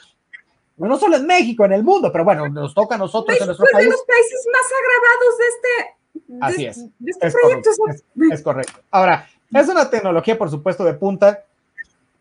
no 0.77 0.99
solo 0.99 1.17
en 1.17 1.27
México, 1.27 1.65
en 1.65 1.73
el 1.73 1.83
mundo, 1.83 2.13
pero 2.13 2.25
bueno, 2.25 2.49
nos 2.49 2.75
toca 2.75 2.95
a 2.95 2.99
nosotros 2.99 3.39
en 3.41 3.47
nuestro 3.47 3.67
país. 3.73 3.87
de 3.87 3.91
los 3.91 4.03
países 4.03 4.47
más 4.53 4.63
agravados 4.79 5.39
de 5.39 5.45
este, 5.49 5.99
Así 6.41 6.67
es. 6.67 6.85
este 7.07 7.31
proyecto. 7.31 7.71
es 8.33 8.43
correcto. 8.43 8.81
Ahora, 8.91 9.29
es 9.53 9.69
una 9.69 9.89
tecnología, 9.89 10.37
por 10.37 10.51
supuesto, 10.51 10.85
de 10.85 10.95
punta 10.95 11.45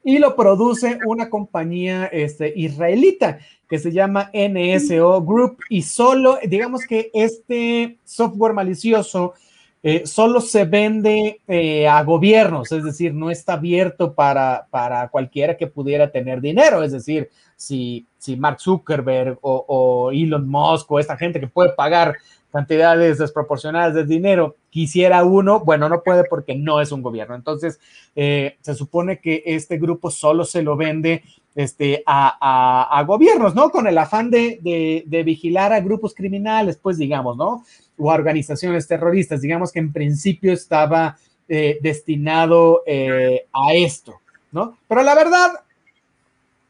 y 0.04 0.20
lo 0.20 0.38
produce 0.38 1.00
una 1.06 1.30
compañía 1.30 2.06
este, 2.06 2.54
israelita 2.56 3.40
que 3.70 3.78
se 3.78 3.92
llama 3.92 4.32
NSO 4.34 5.22
Group 5.22 5.58
y 5.70 5.82
solo, 5.82 6.40
digamos 6.48 6.86
que 6.88 7.12
este 7.14 7.98
software 8.06 8.54
malicioso 8.54 9.34
eh, 9.84 10.06
solo 10.06 10.42
se 10.42 10.66
vende 10.66 11.42
eh, 11.48 11.88
a 11.88 12.04
gobiernos, 12.04 12.72
es 12.72 12.84
decir, 12.84 13.14
no 13.14 13.30
está 13.30 13.54
abierto 13.54 14.14
para, 14.14 14.68
para, 14.72 15.08
cualquiera 15.10 15.56
que 15.56 15.68
pudiera 15.68 16.12
tener 16.12 16.42
dinero, 16.42 16.84
es 16.84 16.92
decir, 16.92 17.30
si, 17.56 18.08
si 18.18 18.36
Mark 18.36 18.60
Zuckerberg 18.60 19.38
o, 19.42 20.12
Elon 20.12 20.48
Musk 20.48 20.92
o 20.92 21.00
esta 21.00 21.16
gente 21.16 21.40
que 21.40 21.48
puede 21.48 21.74
pagar 21.74 22.16
cantidades 22.52 23.20
desproporcionadas 23.20 23.94
de 23.94 24.06
dinero 24.06 24.56
quisiera 24.70 25.24
uno, 25.24 25.60
bueno, 25.60 25.90
no 25.90 26.02
puede 26.02 26.24
porque 26.24 26.56
no 26.56 26.82
es 26.82 26.92
un 26.92 27.02
gobierno. 27.02 27.36
Entonces, 27.36 27.80
eh, 28.16 28.58
se 28.62 28.74
supone 28.74 29.20
que 29.20 29.44
este 29.46 29.78
grupo 29.78 30.10
solo 30.10 30.46
se 30.46 30.62
lo 30.62 30.76
vende 30.76 31.24
este, 31.58 32.04
a, 32.06 33.04
gobiernos, 33.08 33.56
¿no? 33.56 33.72
Con 33.72 33.88
el 33.88 33.98
afán 33.98 34.30
de, 34.30 35.04
de, 35.08 35.24
vigilar 35.24 35.74
a 35.74 35.80
grupos 35.80 36.14
criminales, 36.14 36.78
pues 36.78 37.00
digamos, 37.00 37.36
¿no? 37.36 37.66
O 37.98 38.12
a 38.12 38.14
organizaciones 38.14 38.88
terroristas, 38.88 39.42
digamos 39.42 39.72
que 39.72 39.80
en 39.80 39.92
principio 39.92 40.54
estaba 40.54 41.18
eh, 41.50 41.80
destinado 41.82 42.84
eh, 42.86 43.48
a 43.52 43.74
esto, 43.74 44.22
¿no? 44.52 44.78
Pero 44.88 45.02
la 45.02 45.16
verdad 45.16 45.50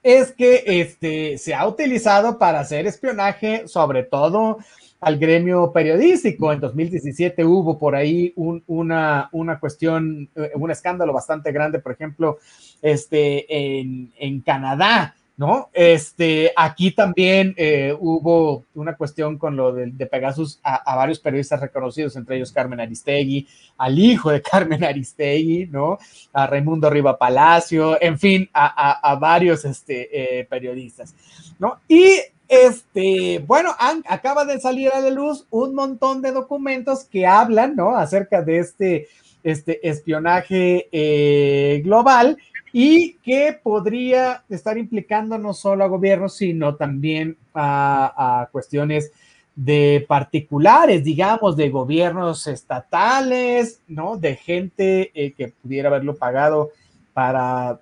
es 0.04 0.32
que 0.32 0.64
este, 0.66 1.38
se 1.38 1.54
ha 1.54 1.68
utilizado 1.68 2.38
para 2.38 2.62
hacer 2.62 2.88
espionaje, 2.88 3.68
sobre 3.68 4.04
todo 4.04 4.60
al 5.00 5.18
gremio 5.18 5.72
periodístico. 5.72 6.52
En 6.52 6.60
2017 6.60 7.46
hubo 7.46 7.78
por 7.78 7.96
ahí 7.96 8.34
una, 8.36 9.30
una 9.32 9.60
cuestión, 9.60 10.30
eh, 10.36 10.52
un 10.56 10.72
escándalo 10.72 11.14
bastante 11.14 11.52
grande, 11.52 11.80
por 11.80 11.92
ejemplo, 11.92 12.38
este, 12.82 13.80
en, 13.80 14.12
en 14.18 14.42
Canadá, 14.42 15.16
¿no? 15.38 15.70
Este, 15.72 16.52
aquí 16.56 16.92
también 16.92 17.54
eh, 17.58 17.96
hubo 17.98 18.66
una 18.74 18.96
cuestión 18.96 19.38
con 19.38 19.56
lo 19.56 19.72
de, 19.72 20.06
Pegasus 20.08 20.60
a, 20.64 20.96
varios 20.96 21.20
periodistas 21.20 21.62
reconocidos, 21.62 22.16
entre 22.16 22.38
ellos 22.38 22.52
Carmen 22.52 22.80
Aristegui, 22.80 23.48
al 23.78 24.00
hijo 24.00 24.32
de 24.32 24.42
Carmen 24.52 24.84
Aristegui, 24.84 25.68
¿no? 25.68 26.00
A 26.34 26.48
Raimundo 26.48 26.90
Riva 26.90 27.20
Palacio, 27.20 28.02
en 28.02 28.18
fin, 28.18 28.50
a, 28.52 29.16
varios 29.22 29.64
este, 29.64 30.40
eh, 30.40 30.46
periodistas, 30.46 31.14
¿no? 31.60 31.82
Y 31.88 32.20
este, 32.48 33.44
bueno, 33.46 33.72
acaba 34.08 34.46
de 34.46 34.60
salir 34.60 34.90
a 34.90 35.02
la 35.02 35.10
luz 35.10 35.46
un 35.50 35.76
montón 35.76 36.22
de 36.22 36.32
documentos 36.32 37.04
que 37.04 37.26
hablan, 37.26 37.76
¿no? 37.76 37.96
Acerca 37.96 38.42
de 38.42 38.60
este, 38.60 39.08
este 39.44 39.88
espionaje 39.88 40.88
eh, 40.92 41.82
global 41.84 42.38
y 42.72 43.14
que 43.24 43.58
podría 43.62 44.44
estar 44.50 44.78
implicando 44.78 45.38
no 45.38 45.54
solo 45.54 45.84
a 45.84 45.88
gobiernos, 45.88 46.36
sino 46.38 46.76
también 46.76 47.38
a, 47.54 48.48
cuestiones 48.52 49.12
de 49.56 50.06
particulares, 50.08 51.04
digamos, 51.04 51.58
de 51.58 51.70
gobiernos 51.70 52.46
estatales, 52.48 53.82
¿no? 53.88 54.18
De 54.18 54.36
gente 54.36 55.12
eh, 55.14 55.32
que 55.32 55.50
pudiera 55.50 55.90
haberlo 55.90 56.16
pagado 56.16 56.70
para 57.14 57.82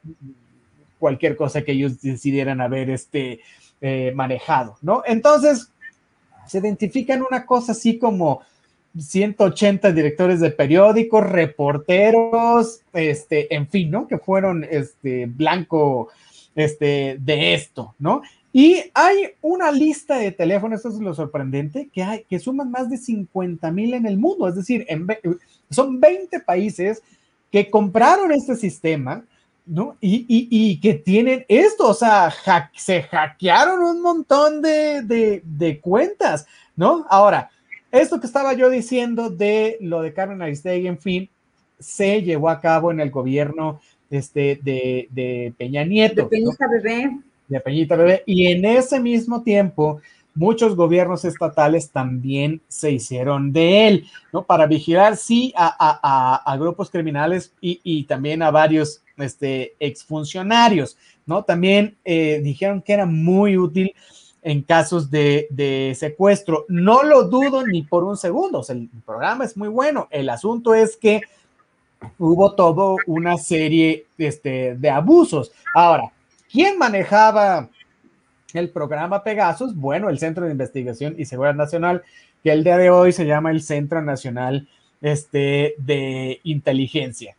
cualquier 0.98 1.36
cosa 1.36 1.62
que 1.64 1.74
ellos 1.74 2.02
decidieran 2.02 2.62
haber 2.62 2.90
este, 2.90 3.42
eh, 3.88 4.12
manejado, 4.16 4.80
¿no? 4.82 5.04
Entonces, 5.06 5.72
se 6.48 6.58
identifican 6.58 7.22
una 7.22 7.46
cosa 7.46 7.74
así 7.74 8.00
como 8.00 8.42
180 8.98 9.92
directores 9.92 10.40
de 10.40 10.50
periódicos, 10.50 11.24
reporteros, 11.24 12.82
este, 12.94 13.54
en 13.54 13.68
fin, 13.68 13.92
¿no? 13.92 14.08
Que 14.08 14.18
fueron 14.18 14.64
este, 14.64 15.28
blanco 15.28 16.10
este, 16.56 17.18
de 17.20 17.54
esto, 17.54 17.94
¿no? 18.00 18.24
Y 18.52 18.86
hay 18.96 19.34
una 19.44 19.72
lista 19.72 20.18
de 20.18 20.32
teléfonos, 20.32 20.78
esto 20.80 20.90
es 20.90 20.96
lo 20.96 21.14
sorprendente, 21.14 21.88
que, 21.94 22.02
hay, 22.02 22.24
que 22.24 22.40
suman 22.40 22.72
más 22.72 22.90
de 22.90 22.98
50 22.98 23.70
mil 23.70 23.94
en 23.94 24.08
el 24.08 24.18
mundo, 24.18 24.48
es 24.48 24.56
decir, 24.56 24.84
en, 24.90 25.06
son 25.70 26.00
20 26.00 26.40
países 26.40 27.04
que 27.52 27.70
compraron 27.70 28.32
este 28.32 28.56
sistema, 28.56 29.24
¿no? 29.66 29.98
Y, 30.00 30.26
y, 30.30 30.80
que 30.80 30.94
tienen 30.94 31.46
esto, 31.48 31.90
o 31.90 31.94
sea, 31.94 32.34
se 32.76 33.04
hackearon 33.04 33.82
un 33.82 34.02
montón 34.02 34.62
de, 34.62 35.02
de, 35.02 35.42
de 35.44 35.80
cuentas, 35.80 36.46
¿no? 36.76 37.06
Ahora, 37.10 37.50
esto 37.92 38.20
que 38.20 38.28
estaba 38.28 38.54
yo 38.54 38.70
diciendo 38.70 39.30
de 39.30 39.78
lo 39.82 40.02
de 40.02 40.14
Carmen 40.14 40.42
Aristegui, 40.42 40.88
en 40.88 41.00
fin, 41.00 41.30
se 41.80 42.22
llevó 42.22 42.50
a 42.50 42.60
cabo 42.60 42.92
en 42.92 43.00
el 43.00 43.12
gobierno 43.12 43.80
este, 44.10 44.60
de, 44.62 45.54
Peña 45.58 45.84
Nieto. 45.84 46.24
De 46.24 46.28
Peñita 46.28 46.68
Bebé. 46.68 47.20
De 47.48 47.60
Peñita 47.60 47.96
Bebé. 47.96 48.24
Y 48.26 48.48
en 48.48 48.66
ese 48.66 49.00
mismo 49.00 49.44
tiempo, 49.44 50.02
muchos 50.34 50.76
gobiernos 50.76 51.26
estatales 51.26 51.92
también 51.92 52.62
se 52.68 52.92
hicieron 52.92 53.54
de 53.54 53.88
él, 53.88 54.08
¿no? 54.34 54.44
Para 54.44 54.68
vigilar, 54.68 55.18
sí, 55.18 55.54
a, 55.56 56.56
grupos 56.60 56.90
criminales 56.90 57.54
y, 57.62 58.04
también 58.04 58.42
a 58.42 58.52
varios 58.52 59.02
este, 59.18 59.76
exfuncionarios, 59.80 60.98
¿no? 61.26 61.44
También 61.44 61.98
eh, 62.04 62.42
dijeron 62.44 62.82
que 62.82 62.94
era 62.94 63.06
muy 63.06 63.58
útil 63.58 63.94
en 64.42 64.62
casos 64.62 65.10
de, 65.10 65.96
secuestro. 65.98 66.66
No 66.70 67.04
lo 67.04 67.24
dudo 67.24 67.66
ni 67.66 67.82
por 67.82 68.04
un 68.04 68.16
segundo, 68.16 68.64
el 68.70 68.90
programa 69.06 69.44
es 69.44 69.58
muy 69.58 69.70
bueno. 69.70 70.08
El 70.12 70.30
asunto 70.30 70.76
es 70.76 70.96
que 70.96 71.22
hubo 72.20 72.54
todo 72.54 72.98
una 73.08 73.38
serie 73.38 74.06
este, 74.18 74.76
de 74.76 74.90
abusos. 74.90 75.52
Ahora, 75.74 76.12
¿quién 76.52 76.78
manejaba 76.78 77.70
el 78.54 78.70
programa 78.70 79.24
Pegasus? 79.24 79.76
Bueno, 79.76 80.10
el 80.10 80.20
Centro 80.20 80.46
de 80.46 80.52
Investigación 80.52 81.16
y 81.18 81.26
Seguridad 81.26 81.56
Nacional, 81.56 82.04
que 82.44 82.52
el 82.52 82.64
día 82.64 82.78
de 82.78 82.92
hoy 82.92 83.14
se 83.14 83.26
llama 83.26 83.50
el 83.50 83.64
Centro 83.64 84.02
Nacional 84.04 84.68
este, 85.02 85.74
de 85.80 86.40
Inteligencia. 86.44 87.36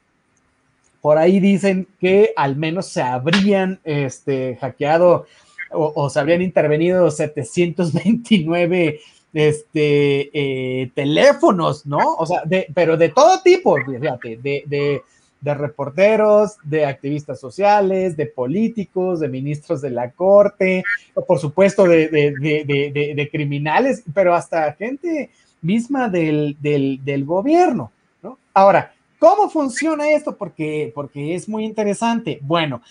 Por 1.06 1.18
ahí 1.18 1.38
dicen 1.38 1.86
que 2.00 2.32
al 2.34 2.56
menos 2.56 2.86
se 2.86 3.00
habrían 3.00 3.78
este, 3.84 4.56
hackeado 4.56 5.26
o, 5.70 6.10
se 6.10 6.18
habrían 6.18 6.42
intervenido 6.42 7.08
729 7.12 8.98
este, 9.32 10.30
eh, 10.34 10.90
teléfonos, 10.96 11.86
¿no? 11.86 12.16
O 12.18 12.26
sea, 12.26 12.42
de, 12.44 12.66
pero 12.74 12.96
de 12.96 13.10
todo 13.10 13.40
tipo, 13.40 13.76
fíjate, 13.76 14.38
de, 14.38 15.00
de, 15.40 15.54
reporteros, 15.54 16.56
de 16.64 16.86
activistas 16.86 17.38
sociales, 17.38 18.16
de 18.16 18.26
políticos, 18.26 19.20
de 19.20 19.28
ministros 19.28 19.80
de 19.82 19.90
la 19.90 20.10
corte, 20.10 20.82
por 21.24 21.38
supuesto 21.38 21.84
de, 21.84 22.08
de 22.08 23.28
criminales, 23.30 24.02
pero 24.12 24.34
hasta 24.34 24.72
gente 24.72 25.30
misma 25.62 26.08
del, 26.08 26.56
del, 26.60 26.98
del, 27.04 27.24
gobierno, 27.24 27.92
¿no? 28.24 28.40
Ahora, 28.52 28.95
¿cómo 29.18 29.50
funciona 29.50 30.10
esto? 30.10 30.36
Porque, 30.36 30.92
porque 30.94 31.34
es 31.34 31.48
muy 31.48 31.64
interesante. 31.64 32.38
Bueno, 32.42 32.82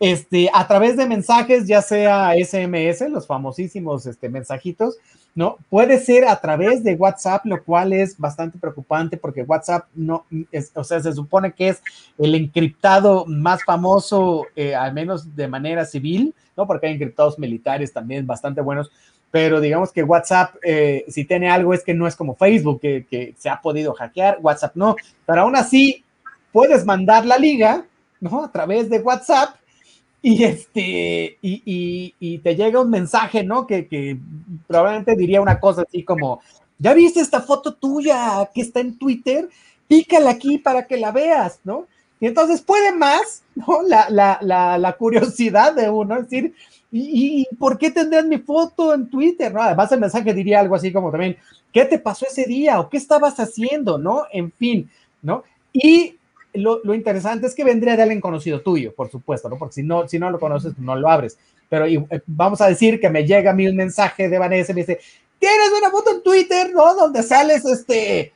este, 0.00 0.50
a 0.54 0.66
través 0.66 0.96
de 0.96 1.06
mensajes, 1.06 1.66
ya 1.66 1.82
sea 1.82 2.32
SMS, 2.34 3.10
los 3.10 3.26
famosísimos 3.26 4.06
este, 4.06 4.30
mensajitos, 4.30 4.96
¿no? 5.34 5.58
Puede 5.68 5.98
ser 5.98 6.26
a 6.26 6.40
través 6.40 6.82
de 6.82 6.94
WhatsApp, 6.94 7.44
lo 7.44 7.62
cual 7.62 7.92
es 7.92 8.18
bastante 8.18 8.58
preocupante 8.58 9.18
porque 9.18 9.42
WhatsApp 9.42 9.88
no, 9.94 10.24
es, 10.50 10.72
o 10.74 10.84
sea, 10.84 11.00
se 11.00 11.12
supone 11.12 11.52
que 11.52 11.68
es 11.68 11.82
el 12.16 12.34
encriptado 12.34 13.26
más 13.26 13.62
famoso, 13.62 14.46
eh, 14.56 14.74
al 14.74 14.94
menos 14.94 15.36
de 15.36 15.48
manera 15.48 15.84
civil, 15.84 16.34
¿no? 16.56 16.66
Porque 16.66 16.86
hay 16.86 16.94
encriptados 16.94 17.38
militares 17.38 17.92
también 17.92 18.26
bastante 18.26 18.62
buenos, 18.62 18.90
pero 19.30 19.60
digamos 19.60 19.92
que 19.92 20.02
WhatsApp, 20.02 20.56
eh, 20.62 21.04
si 21.08 21.24
tiene 21.24 21.50
algo, 21.50 21.72
es 21.72 21.84
que 21.84 21.94
no 21.94 22.06
es 22.06 22.16
como 22.16 22.34
Facebook, 22.34 22.80
que, 22.80 23.34
se 23.38 23.48
ha 23.48 23.60
podido 23.60 23.94
hackear, 23.94 24.38
WhatsApp 24.40 24.74
no, 24.74 24.96
pero 25.26 25.42
aún 25.42 25.56
así 25.56 26.04
puedes 26.52 26.84
mandar 26.84 27.24
la 27.24 27.38
liga, 27.38 27.84
¿no? 28.20 28.44
A 28.44 28.50
través 28.50 28.90
de 28.90 28.98
WhatsApp 28.98 29.54
y 30.22 30.44
este, 30.44 31.38
y, 31.40 32.14
y, 32.18 32.38
te 32.38 32.54
llega 32.54 32.80
un 32.80 32.90
mensaje, 32.90 33.42
¿no? 33.42 33.66
Que, 33.66 34.18
probablemente 34.66 35.16
diría 35.16 35.40
una 35.40 35.58
cosa 35.58 35.82
así 35.82 36.02
como, 36.02 36.42
¿ya 36.78 36.92
viste 36.92 37.20
esta 37.20 37.40
foto 37.40 37.74
tuya 37.74 38.50
que 38.52 38.60
está 38.60 38.80
en 38.80 38.98
Twitter? 38.98 39.48
Pícala 39.88 40.30
aquí 40.30 40.58
para 40.58 40.86
que 40.86 40.98
la 40.98 41.10
veas, 41.10 41.60
¿no? 41.64 41.86
Y 42.20 42.26
entonces 42.26 42.60
puede 42.60 42.92
más, 42.92 43.44
¿no? 43.54 43.82
La, 43.82 44.08
la, 44.10 44.76
la, 44.78 44.92
curiosidad 44.98 45.74
de 45.74 45.88
uno, 45.88 46.20
decir, 46.20 46.54
¿y, 46.92 47.46
¿y, 47.50 47.56
por 47.56 47.78
qué 47.78 47.90
tendrás 47.90 48.24
mi 48.24 48.38
foto 48.38 48.94
en 48.94 49.08
Twitter? 49.08 49.52
¿no? 49.52 49.62
Además 49.62 49.92
el 49.92 50.00
mensaje 50.00 50.34
diría 50.34 50.60
algo 50.60 50.74
así 50.74 50.92
como 50.92 51.10
también, 51.10 51.36
¿qué 51.72 51.84
te 51.84 51.98
pasó 51.98 52.26
ese 52.26 52.44
día? 52.44 52.80
¿O 52.80 52.88
qué 52.88 52.96
estabas 52.96 53.38
haciendo? 53.38 53.98
¿No? 53.98 54.24
En 54.32 54.52
fin, 54.52 54.90
¿no? 55.22 55.44
Y 55.72 56.16
lo, 56.54 56.94
interesante 56.94 57.46
es 57.46 57.54
que 57.54 57.64
vendría 57.64 57.96
de 57.96 58.02
alguien 58.02 58.20
conocido 58.20 58.60
tuyo, 58.60 58.92
por 58.94 59.10
supuesto, 59.10 59.48
¿no? 59.48 59.56
Porque 59.56 59.74
si 59.74 59.82
no, 59.82 60.08
si 60.08 60.18
no 60.18 60.30
lo 60.30 60.40
conoces, 60.40 60.76
no 60.78 60.96
lo 60.96 61.08
abres. 61.08 61.38
Pero 61.68 61.86
eh, 61.86 62.22
vamos 62.26 62.60
a 62.60 62.66
decir 62.66 63.00
que 63.00 63.10
me 63.10 63.24
llega 63.24 63.52
a 63.52 63.54
mí 63.54 63.66
un 63.68 63.76
mensaje 63.76 64.28
de 64.28 64.38
Vanessa 64.38 64.72
y 64.72 64.74
me 64.74 64.80
dice, 64.80 65.00
tienes 65.38 65.70
una 65.78 65.90
foto 65.90 66.10
en 66.10 66.22
Twitter, 66.22 66.72
¿no? 66.74 66.94
Donde 66.94 67.22
sales 67.22 67.64
este 67.64 68.32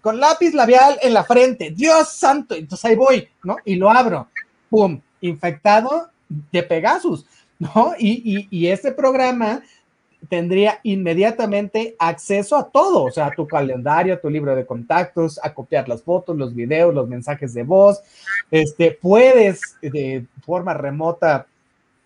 con 0.00 0.20
lápiz 0.20 0.54
labial 0.54 0.98
en 1.02 1.14
la 1.14 1.24
frente. 1.24 1.70
Dios 1.70 2.12
santo. 2.12 2.54
Entonces 2.54 2.84
ahí 2.84 2.94
voy, 2.94 3.28
¿no? 3.42 3.56
Y 3.64 3.74
lo 3.74 3.90
abro. 3.90 4.28
¡Pum! 4.70 5.00
Infectado 5.20 6.08
de 6.28 6.62
Pegasus, 6.62 7.26
¿no? 7.62 7.94
Y, 7.98 8.48
y, 8.48 8.48
y 8.50 8.66
este 8.66 8.92
programa 8.92 9.62
tendría 10.28 10.78
inmediatamente 10.82 11.96
acceso 11.98 12.56
a 12.56 12.70
todo, 12.70 13.04
o 13.04 13.10
sea, 13.10 13.26
a 13.26 13.34
tu 13.34 13.46
calendario, 13.46 14.14
a 14.14 14.20
tu 14.20 14.30
libro 14.30 14.54
de 14.54 14.66
contactos, 14.66 15.40
a 15.42 15.52
copiar 15.52 15.88
las 15.88 16.02
fotos, 16.02 16.36
los 16.36 16.54
videos, 16.54 16.94
los 16.94 17.08
mensajes 17.08 17.54
de 17.54 17.62
voz. 17.64 18.00
Este, 18.50 18.92
puedes 19.00 19.60
de 19.80 20.26
forma 20.44 20.74
remota 20.74 21.46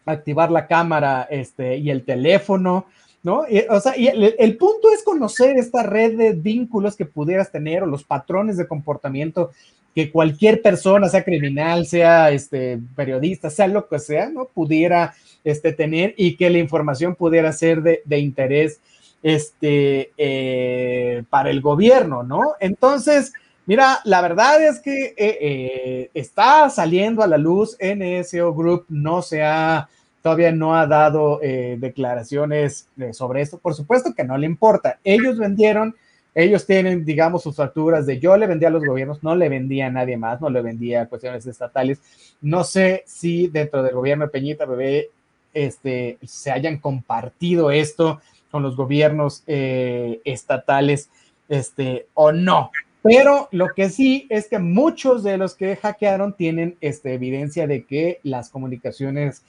activar 0.05 0.51
la 0.51 0.67
cámara 0.67 1.27
este, 1.31 1.77
y 1.77 1.91
el 1.91 2.05
teléfono, 2.05 2.87
¿no? 3.23 3.45
o 3.71 3.81
sea, 3.81 3.97
y 3.97 4.07
el, 4.07 4.57
punto 4.57 4.89
es 4.93 5.03
conocer 5.03 5.57
esta 5.57 5.83
red 5.83 6.17
de 6.17 6.33
vínculos 6.33 6.95
que 6.95 7.07
pudieras 7.07 7.51
tener 7.51 7.83
o 7.83 7.87
los 7.87 8.05
patrones 8.05 8.57
de 8.57 8.69
comportamiento 8.69 9.51
que 9.97 10.13
cualquier 10.13 10.61
persona, 10.61 11.09
sea 11.09 11.25
criminal, 11.25 11.87
sea 11.87 12.31
este, 12.31 12.79
periodista, 12.95 13.49
sea 13.49 13.67
lo 13.67 13.89
que 13.89 13.99
sea, 13.99 14.29
¿no? 14.29 14.45
Pudiera 14.45 15.15
este, 15.47 15.73
tener 15.73 16.13
y 16.17 16.37
que 16.37 16.51
la 16.51 16.59
información 16.59 17.15
pudiera 17.15 17.53
ser 17.53 17.81
de, 17.81 18.03
de 18.05 18.19
interés 18.19 18.81
este, 19.23 20.13
eh, 20.19 21.23
para 21.31 21.51
el 21.51 21.61
gobierno, 21.61 22.25
¿no? 22.25 22.55
Entonces, 22.59 23.33
mira, 23.65 24.01
la 24.05 24.21
verdad 24.23 24.61
es 24.61 24.81
que 24.81 25.15
eh, 25.17 25.39
eh, 25.41 26.11
está 26.15 26.69
saliendo 26.69 27.23
a 27.23 27.29
la 27.29 27.39
luz, 27.39 27.77
NSO 27.81 28.53
Group 28.55 28.87
no 28.89 29.23
se 29.23 29.45
ha, 29.45 29.89
todavía 30.21 30.51
no 30.51 30.77
ha 30.77 30.87
dado 30.89 31.39
declaraciones 31.41 32.89
sobre 33.13 33.43
esto, 33.43 33.59
por 33.59 33.75
supuesto 33.75 34.15
que 34.15 34.25
no 34.25 34.37
le 34.37 34.47
importa, 34.47 34.99
ellos 35.05 35.39
vendieron 35.39 35.95
ellos 36.37 36.67
tienen, 36.67 37.03
digamos, 37.03 37.43
sus 37.43 37.57
facturas 37.57 38.05
de 38.05 38.21
yo 38.21 38.37
le 38.37 38.47
vendía 38.47 38.69
a 38.69 38.71
los 38.71 38.85
gobiernos, 38.85 39.23
no 39.23 39.35
le 39.35 39.49
vendía 39.49 39.87
a 39.87 39.91
nadie 39.91 40.19
más, 40.19 40.39
no 40.39 40.51
le 40.51 40.61
vendía 40.61 41.01
a 41.01 41.07
cuestiones 41.07 41.47
estatales. 41.47 41.99
No 42.43 42.63
sé 42.63 43.05
si 43.07 43.49
dentro 43.49 43.83
del 43.83 43.95
gobierno 43.95 44.27
de 44.27 44.31
Peñita 44.31 44.67
Bebé 44.67 45.09
este, 45.57 46.19
se 46.23 46.51
hayan 46.51 46.77
compartido 46.77 47.71
esto 47.71 48.21
con 48.51 48.63
los 48.63 48.77
gobiernos 48.77 49.43
eh, 49.47 50.21
estatales 50.25 51.09
este, 51.49 52.07
o 52.13 52.31
no. 52.31 52.71
Pero 53.03 53.49
lo 53.53 53.69
que 53.75 53.89
sí 53.89 54.27
es 54.29 54.49
que 54.49 54.59
muchos 54.59 55.23
de 55.23 55.39
los 55.39 55.55
que 55.55 55.77
hackearon 55.77 56.35
tienen 56.35 56.77
este, 56.83 57.15
evidencia 57.15 57.67
de 57.67 57.85
que 57.85 58.21
las 58.23 58.51
comunicaciones 58.51 59.43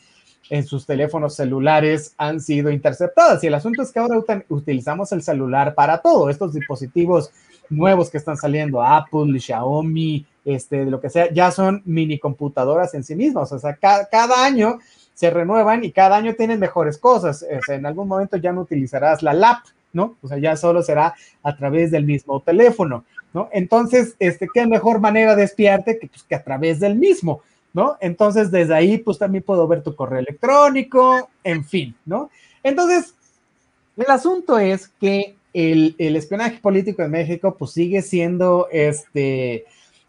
en 0.50 0.66
sus 0.66 0.86
teléfonos 0.86 1.36
celulares 1.36 2.14
han 2.18 2.40
sido 2.40 2.72
interceptadas. 2.72 3.44
Y 3.44 3.48
el 3.48 3.56
asunto 3.56 3.82
es 3.82 3.92
que 3.92 4.00
ahora 4.00 4.24
utilizamos 4.48 5.12
el 5.12 5.22
celular 5.22 5.76
para 5.76 5.98
todo. 5.98 6.30
Estos 6.30 6.54
dispositivos 6.54 7.32
nuevos 7.70 8.10
que 8.10 8.18
están 8.18 8.38
saliendo, 8.38 8.82
Apple, 8.82 9.38
Xiaomi, 9.38 10.26
este, 10.46 10.86
de 10.86 10.92
lo 10.92 11.02
que 11.02 11.10
sea, 11.10 11.34
ya 11.34 11.52
son 11.52 11.82
mini 11.84 12.18
computadoras 12.18 12.94
en 12.94 13.04
sí 13.04 13.14
mismas. 13.14 13.52
O 13.52 13.60
sea, 13.60 13.76
cada 13.76 14.46
año 14.46 14.80
se 15.18 15.32
renuevan 15.32 15.84
y 15.84 15.92
cada 15.92 16.16
año 16.16 16.36
tienen 16.36 16.60
mejores 16.60 17.00
cosas. 17.00 17.44
en 17.70 17.88
algún 17.88 18.08
momento 18.08 18.38
ya 18.38 18.54
no 18.54 18.62
utilizarás 18.62 19.24
la 19.24 19.34
lap, 19.34 19.64
¿no? 19.92 20.16
O 20.22 20.28
sea, 20.28 20.38
ya 20.38 20.56
solo 20.56 20.84
será 20.84 21.16
a 21.42 21.58
través 21.58 21.90
del 21.90 22.04
mismo 22.04 22.40
teléfono, 22.42 23.04
¿no? 23.34 23.50
Entonces, 23.52 24.16
este, 24.20 24.48
¿qué 24.54 24.68
mejor 24.68 25.00
manera 25.00 25.36
de 25.36 25.46
espiarte 25.46 25.98
que, 25.98 26.06
pues, 26.06 26.22
que 26.22 26.36
a 26.36 26.44
través 26.44 26.80
del 26.80 26.98
mismo, 26.98 27.42
¿no? 27.74 27.98
Entonces, 28.00 28.52
desde 28.52 28.76
ahí, 28.76 29.00
pues 29.00 29.18
también 29.18 29.44
puedo 29.44 29.68
ver 29.68 29.82
tu 29.82 29.96
correo 29.96 30.20
electrónico, 30.20 31.32
en 31.44 31.66
fin, 31.66 31.96
¿no? 32.06 32.30
Entonces, 32.62 33.16
el 33.98 34.12
asunto 34.12 34.60
es 34.60 34.88
que 34.88 35.36
el, 35.52 35.96
el 35.98 36.16
espionaje 36.16 36.60
político 36.60 37.02
en 37.02 37.10
México, 37.10 37.56
pues 37.58 37.72
sigue 37.72 38.04
siendo, 38.04 38.68
este, 38.72 39.66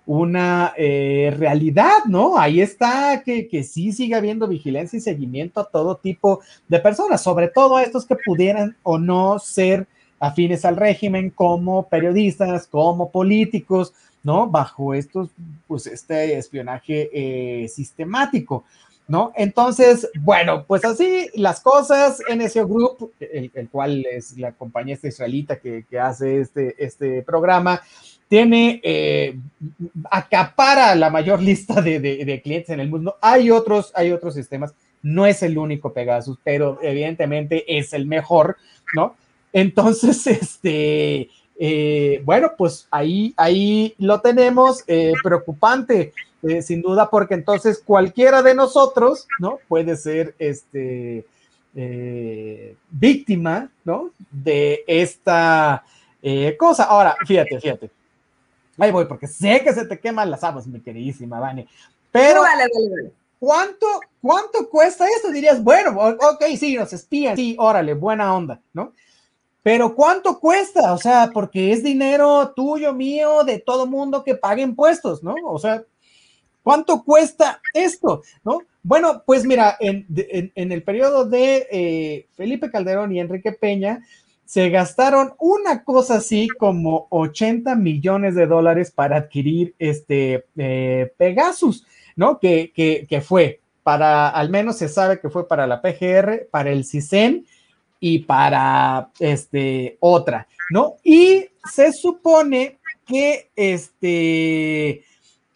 una 0.09 0.73
eh, 0.79 1.35
realidad, 1.37 2.07
¿no? 2.07 2.39
Ahí 2.39 2.63
está 2.63 3.23
que, 3.23 3.47
que, 3.47 3.63
sí 3.63 3.93
sigue 3.93 4.15
habiendo 4.15 4.49
vigilancia 4.49 4.97
y 4.97 5.01
seguimiento 5.01 5.61
a 5.61 5.69
todo 5.69 5.99
tipo 5.99 6.41
de 6.67 6.79
personas, 6.81 7.23
sobre 7.23 7.49
todo 7.49 7.77
a 7.77 7.83
estos 7.83 8.07
que 8.07 8.17
pudieran 8.25 8.75
o 8.83 8.99
no 8.99 9.39
ser 9.39 9.87
afines 10.19 10.65
al 10.65 10.77
régimen 10.77 11.29
como 11.29 11.91
periodistas, 11.91 12.67
como 12.67 13.11
políticos, 13.11 13.93
¿no? 14.23 14.49
Bajo 14.49 14.95
estos, 14.95 15.29
pues 15.67 15.87
este 15.87 16.39
espionaje 16.39 17.11
eh, 17.13 17.69
sistemático. 17.69 18.65
¿No? 19.07 19.33
Entonces, 19.37 20.07
bueno, 20.21 20.67
pues 20.67 20.85
así 20.85 21.31
las 21.35 21.61
cosas, 21.61 22.21
NSO 22.31 22.69
Group, 22.69 23.13
el, 23.21 23.51
el 23.55 23.69
cual 23.71 24.05
es 24.05 24.37
la 24.37 24.53
compañía 24.53 24.99
israelita 25.03 25.59
que, 25.59 25.87
que 25.89 25.99
hace 25.99 26.43
este, 26.43 26.75
este 26.79 27.23
programa, 27.23 27.81
tiene, 28.29 28.81
eh, 28.85 29.39
acapara 30.11 30.95
la 30.95 31.11
mayor 31.11 31.41
lista 31.41 31.81
de, 31.81 31.99
de, 31.99 32.43
clientes 32.43 32.71
en 32.71 32.81
el 32.81 32.91
mundo. 32.91 33.17
Hay 33.21 33.51
otros, 33.51 33.91
hay 33.95 34.13
otros 34.13 34.35
sistemas, 34.35 34.75
no 35.03 35.27
es 35.27 35.43
el 35.43 35.57
único 35.57 35.93
Pegasus, 35.93 36.39
pero 36.45 36.79
evidentemente 36.83 37.65
es 37.79 37.93
el 37.95 38.07
mejor, 38.07 38.59
¿no? 38.95 39.17
Entonces, 39.53 40.27
este, 40.27 41.31
eh, 41.59 42.23
bueno, 42.25 42.53
pues 42.57 42.87
ahí, 42.91 43.33
ahí 43.37 43.95
lo 43.99 44.21
tenemos, 44.21 44.85
eh, 44.87 45.15
preocupante, 45.23 46.13
sin 46.63 46.83
duda, 46.83 47.11
porque 47.11 47.35
entonces 47.35 47.83
cualquiera 47.85 48.43
de 48.43 48.55
nosotros, 48.55 49.27
¿no? 49.41 49.59
Puede 49.67 49.97
ser, 49.97 50.35
este, 50.39 51.25
víctima, 52.91 53.71
¿no? 53.85 54.11
De 54.31 54.85
esta 54.87 55.85
cosa. 56.59 56.85
Ahora, 56.85 57.17
fíjate, 57.27 57.61
fíjate. 57.61 57.98
Ahí 58.79 58.93
voy, 58.93 59.07
porque 59.07 59.27
sé 59.27 59.63
que 59.63 59.73
se 59.73 59.85
te 59.85 59.99
queman 59.99 60.31
las 60.31 60.45
habas, 60.45 60.67
mi 60.67 60.81
queridísima 60.81 61.41
Vane. 61.41 61.67
Pero, 62.13 62.43
¿cuánto, 63.39 63.87
¿cuánto 64.23 64.69
cuesta 64.71 65.07
esto? 65.07 65.31
Dirías, 65.31 65.63
bueno, 65.63 65.99
ok, 65.99 66.45
sí, 66.57 66.77
nos 66.77 66.93
espían, 66.93 67.37
sí, 67.37 67.57
órale, 67.59 67.95
buena 67.95 68.35
onda, 68.35 68.61
¿no? 68.73 68.93
Pero 69.63 69.95
¿cuánto 69.95 70.39
cuesta? 70.39 70.93
O 70.95 70.99
sea, 70.99 71.31
porque 71.35 71.73
es 71.73 71.83
dinero 71.83 72.53
tuyo, 72.55 72.95
mío, 72.95 73.45
de 73.45 73.59
todo 73.59 73.87
mundo 73.87 74.25
que 74.25 74.35
pague 74.35 74.63
impuestos, 74.63 75.23
¿no? 75.23 75.35
O 75.45 75.59
sea, 75.59 75.83
¿cuánto 76.63 77.03
cuesta 77.05 77.61
esto? 77.75 78.23
¿No? 78.45 78.63
Bueno, 78.83 79.23
pues 79.27 79.45
mira, 79.45 79.77
en, 79.81 80.07
el 80.55 80.83
periodo 80.83 81.27
de 81.27 81.67
eh, 81.71 82.27
Felipe 82.35 82.71
Calderón 82.71 83.13
y 83.13 83.21
Enrique 83.21 83.53
Peña, 83.53 84.03
se 84.49 84.71
gastaron 84.71 85.35
una 85.39 85.85
cosa 85.85 86.15
así 86.15 86.49
como 86.49 87.07
80 87.11 87.75
millones 87.75 88.35
de 88.35 88.47
dólares 88.47 88.91
para 88.91 89.19
adquirir 89.19 89.75
este 89.79 90.47
eh, 90.57 91.13
Pegasus, 91.19 91.87
¿no? 92.17 92.39
Que, 92.39 92.73
que, 92.75 93.21
fue 93.21 93.61
para, 93.83 94.31
al 94.31 94.49
menos 94.49 94.79
se 94.79 94.89
sabe 94.89 95.21
que 95.21 95.29
fue 95.29 95.47
para 95.47 95.67
la 95.67 95.83
PGR, 95.83 96.49
para 96.51 96.71
el 96.71 96.87
CISEN 96.87 97.45
y 98.01 98.21
para 98.21 99.11
este 99.19 99.99
otra, 100.01 100.49
¿no? 100.71 100.95
Y 101.05 101.45
se 101.71 101.93
supone 101.93 102.79
que 103.07 103.51
este 103.55 105.05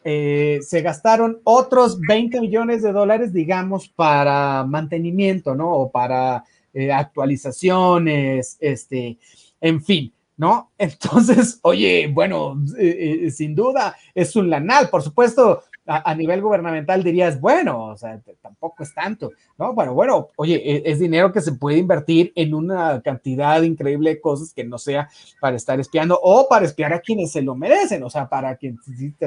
eh, 0.05 0.59
se 0.61 0.83
gastaron 0.83 1.41
otros 1.45 1.99
20 1.99 2.43
millones 2.43 2.83
de 2.83 2.93
dólares, 2.93 3.33
digamos, 3.33 3.89
para 3.89 4.65
mantenimiento, 4.65 5.55
¿no? 5.55 5.73
O 5.73 5.91
para 5.91 6.45
eh, 6.75 6.91
actualizaciones, 6.91 8.57
este, 8.61 9.19
en 9.61 9.83
fin, 9.83 10.13
¿no? 10.39 10.73
Entonces, 10.79 11.61
oye, 11.63 12.11
bueno, 12.13 12.59
eh, 12.79 13.25
eh, 13.27 13.31
sin 13.31 13.55
duda 13.55 13.95
es 14.15 14.35
un 14.37 14.49
lanal, 14.49 14.89
por 14.89 15.03
supuesto. 15.03 15.63
A, 15.85 16.15
nivel 16.15 16.41
gubernamental 16.41 17.03
dirías, 17.03 17.41
bueno, 17.41 17.87
o 17.87 17.97
sea, 17.97 18.23
tampoco 18.41 18.85
es 18.85 18.95
tanto, 18.95 19.33
¿no? 19.59 19.75
Pero 19.75 19.93
bueno, 19.93 20.29
oye, 20.37 20.55
e, 20.65 20.83
es, 20.87 21.01
dinero 21.01 21.33
que 21.33 21.41
se 21.41 21.55
puede 21.55 21.79
invertir 21.79 22.33
en 22.37 22.55
una 22.55 23.03
cantidad 23.03 23.61
increíble 23.63 24.11
de 24.11 24.21
cosas 24.21 24.55
que 24.55 24.63
no 24.63 24.79
sea 24.79 25.11
para 25.41 25.57
estar 25.57 25.81
espiando 25.81 26.17
o 26.23 26.47
para 26.49 26.67
espiar 26.67 26.93
a 26.93 27.01
quienes 27.01 27.33
se 27.33 27.43
lo 27.43 27.57
merecen, 27.57 28.05
o 28.05 28.11
sea, 28.11 28.29
para 28.29 28.57
que 28.57 28.77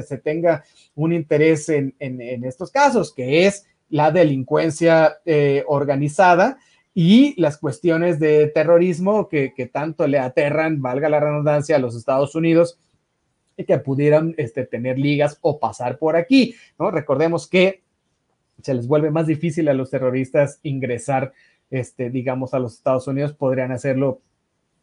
se 0.01 0.17
tenga 0.17 0.63
un 0.95 1.11
interés 1.11 1.67
en, 1.67 1.93
estos 1.99 2.71
casos, 2.71 3.13
que 3.13 3.45
es 3.45 3.65
la 3.89 4.11
delincuencia 4.11 5.17
organizada 5.67 6.57
y 6.97 7.39
las 7.39 7.57
cuestiones 7.57 8.19
de 8.19 8.47
terrorismo 8.47 9.27
que, 9.27 9.51
tanto 9.71 10.07
le 10.07 10.17
aterran, 10.17 10.81
valga 10.81 11.09
la 11.09 11.19
redundancia, 11.19 11.75
a 11.75 11.79
los 11.79 11.93
Estados 11.93 12.35
Unidos 12.35 12.79
y 13.57 13.65
que 13.65 13.77
pudieran 13.79 14.33
este, 14.37 14.65
tener 14.65 14.97
ligas 14.97 15.37
o 15.41 15.59
pasar 15.59 15.97
por 15.99 16.15
aquí, 16.15 16.55
¿no? 16.79 16.91
Recordemos 16.91 17.47
que 17.47 17.83
se 18.61 18.73
les 18.73 18.87
vuelve 18.87 19.11
más 19.11 19.27
difícil 19.27 19.67
a 19.67 19.73
los 19.73 19.91
terroristas 19.91 20.61
ingresar, 20.63 21.33
este, 21.69 22.09
digamos, 22.09 22.53
a 22.53 22.59
los 22.59 22.75
Estados 22.75 23.07
Unidos, 23.07 23.33
podrían 23.33 23.73
hacerlo 23.73 24.21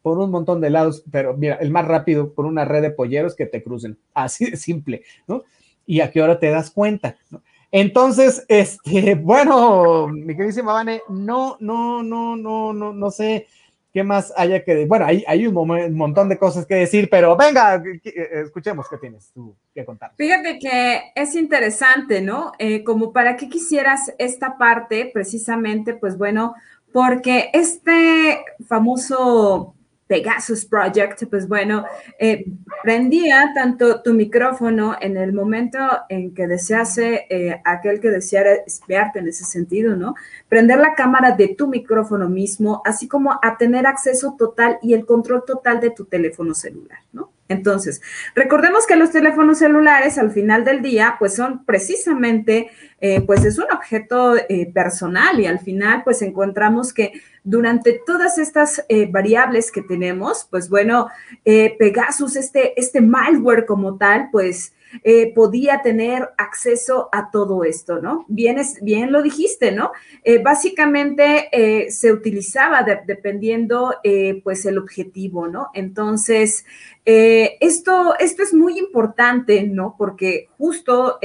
por 0.03 0.19
un 0.19 0.29
montón 0.29 0.61
de 0.61 0.69
lados, 0.69 1.03
pero 1.11 1.35
mira, 1.35 1.55
el 1.55 1.71
más 1.71 1.87
rápido 1.87 2.33
por 2.33 2.45
una 2.45 2.63
red 2.63 2.83
de 2.83 2.91
polleros 2.91 3.35
que 3.35 3.47
te 3.47 3.63
crucen, 3.63 3.97
así 4.13 4.51
de 4.51 4.57
simple, 4.57 5.01
¿no? 5.27 5.45
Y 5.87 6.01
a 6.01 6.11
qué 6.11 6.21
hora 6.21 6.37
te 6.37 6.51
das 6.51 6.69
cuenta, 6.69 7.17
¿no? 7.31 7.41
Entonces, 7.73 8.45
este, 8.47 9.15
bueno, 9.15 10.07
mi 10.07 10.35
queridísima 10.35 10.73
Vane, 10.73 11.01
no, 11.09 11.57
no, 11.59 12.03
no, 12.03 12.37
no, 12.37 12.71
no, 12.71 12.93
no 12.93 13.11
sé 13.11 13.47
qué 13.91 14.03
más 14.03 14.31
haya 14.37 14.63
que, 14.63 14.85
bueno, 14.85 15.05
hay, 15.05 15.23
hay 15.27 15.45
un, 15.45 15.95
montón 15.95 16.29
de 16.29 16.37
cosas 16.37 16.65
que 16.65 16.75
decir, 16.75 17.09
pero 17.11 17.35
venga, 17.35 17.81
escuchemos 18.03 18.87
qué 18.89 18.97
tienes 18.97 19.31
tú 19.33 19.55
que 19.73 19.85
contar. 19.85 20.13
Fíjate 20.17 20.57
que 20.57 21.11
es 21.13 21.35
interesante, 21.35 22.21
¿no? 22.21 22.53
Eh, 22.57 22.83
como 22.83 23.11
para 23.11 23.35
qué 23.37 23.49
quisieras 23.49 24.11
esta 24.17 24.57
parte, 24.57 25.11
precisamente, 25.13 25.93
pues 25.93 26.17
bueno, 26.17 26.55
porque 26.91 27.51
este 27.53 28.43
famoso 28.67 29.75
Pegasus 30.07 30.65
Project, 30.65 31.23
pues 31.29 31.47
bueno, 31.47 31.85
eh, 32.19 32.45
prendía 32.83 33.51
tanto 33.55 34.01
tu 34.01 34.13
micrófono 34.13 34.95
en 34.99 35.17
el 35.17 35.33
momento 35.33 35.79
en 36.09 36.33
que 36.33 36.47
desease 36.47 37.25
eh, 37.29 37.61
aquel 37.63 37.99
que 37.99 38.09
deseara 38.09 38.53
espiarte 38.65 39.19
en 39.19 39.27
ese 39.27 39.45
sentido, 39.45 39.95
¿no? 39.95 40.15
Prender 40.49 40.79
la 40.79 40.93
cámara 40.93 41.31
de 41.31 41.49
tu 41.49 41.67
micrófono 41.67 42.29
mismo, 42.29 42.81
así 42.85 43.07
como 43.07 43.39
a 43.41 43.57
tener 43.57 43.87
acceso 43.87 44.35
total 44.37 44.77
y 44.81 44.93
el 44.93 45.05
control 45.05 45.43
total 45.45 45.79
de 45.79 45.91
tu 45.91 46.05
teléfono 46.05 46.53
celular, 46.53 46.99
¿no? 47.11 47.31
Entonces, 47.49 48.01
recordemos 48.35 48.87
que 48.87 48.95
los 48.95 49.11
teléfonos 49.11 49.59
celulares 49.59 50.17
al 50.17 50.31
final 50.31 50.63
del 50.63 50.81
día, 50.81 51.17
pues 51.19 51.35
son 51.35 51.65
precisamente, 51.65 52.69
eh, 53.01 53.21
pues 53.21 53.43
es 53.43 53.57
un 53.57 53.65
objeto 53.71 54.35
eh, 54.37 54.71
personal 54.73 55.39
y 55.39 55.45
al 55.45 55.59
final, 55.59 56.03
pues 56.03 56.21
encontramos 56.21 56.93
que 56.93 57.11
durante 57.43 58.01
todas 58.05 58.37
estas 58.37 58.85
eh, 58.87 59.07
variables 59.11 59.71
que 59.71 59.81
tenemos, 59.81 60.47
pues 60.49 60.69
bueno, 60.69 61.09
Pegasus, 61.43 62.37
este, 62.37 62.79
este 62.79 63.01
malware 63.01 63.65
como 63.65 63.97
tal, 63.97 64.29
pues 64.31 64.73
eh, 65.03 65.33
podía 65.33 65.81
tener 65.81 66.29
acceso 66.37 67.09
a 67.11 67.31
todo 67.31 67.63
esto, 67.63 67.99
¿no? 67.99 68.25
Bien, 68.27 68.61
bien 68.81 69.11
lo 69.11 69.21
dijiste, 69.21 69.71
¿no? 69.71 69.91
Eh, 70.23 70.39
básicamente 70.39 71.49
eh, 71.51 71.91
se 71.91 72.11
utilizaba 72.11 72.85
dependiendo, 73.05 73.95
pues, 74.43 74.65
el 74.65 74.77
objetivo, 74.77 75.47
¿no? 75.47 75.69
Entonces, 75.73 76.65
esto, 77.05 78.15
esto 78.19 78.43
es 78.43 78.53
muy 78.53 78.77
importante, 78.77 79.63
¿no? 79.63 79.95
Porque 79.97 80.49
justo, 80.57 81.19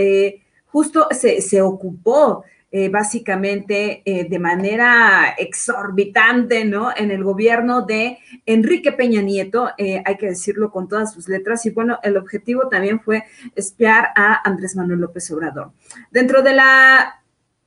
justo 0.66 1.08
se, 1.10 1.40
se 1.40 1.62
ocupó 1.62 2.44
eh, 2.70 2.90
básicamente 2.90 4.02
eh, 4.04 4.28
de 4.28 4.38
manera 4.38 5.34
exorbitante, 5.38 6.66
¿no? 6.66 6.90
En 6.94 7.10
el 7.10 7.24
gobierno 7.24 7.80
de 7.80 8.18
Enrique 8.44 8.92
Peña 8.92 9.22
Nieto, 9.22 9.70
eh, 9.78 10.02
hay 10.04 10.18
que 10.18 10.26
decirlo 10.26 10.70
con 10.70 10.86
todas 10.86 11.14
sus 11.14 11.28
letras, 11.28 11.64
y 11.64 11.70
bueno, 11.70 11.98
el 12.02 12.18
objetivo 12.18 12.68
también 12.68 13.00
fue 13.00 13.24
espiar 13.56 14.10
a 14.14 14.46
Andrés 14.46 14.76
Manuel 14.76 15.00
López 15.00 15.30
Obrador. 15.30 15.72
Dentro 16.10 16.42
de 16.42 16.54
la, 16.54 17.22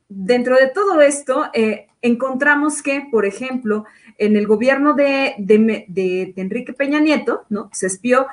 dentro 0.08 0.54
de 0.54 0.68
todo 0.68 1.00
esto, 1.00 1.50
encontramos 2.00 2.80
que, 2.80 3.08
por 3.10 3.26
ejemplo, 3.26 3.86
en 4.18 4.36
el 4.36 4.46
gobierno 4.46 4.94
de, 4.94 5.34
de, 5.36 6.32
Enrique 6.36 6.74
Peña 6.74 7.00
Nieto, 7.00 7.44
¿no? 7.48 7.70
Se 7.72 7.88
espió 7.88 8.28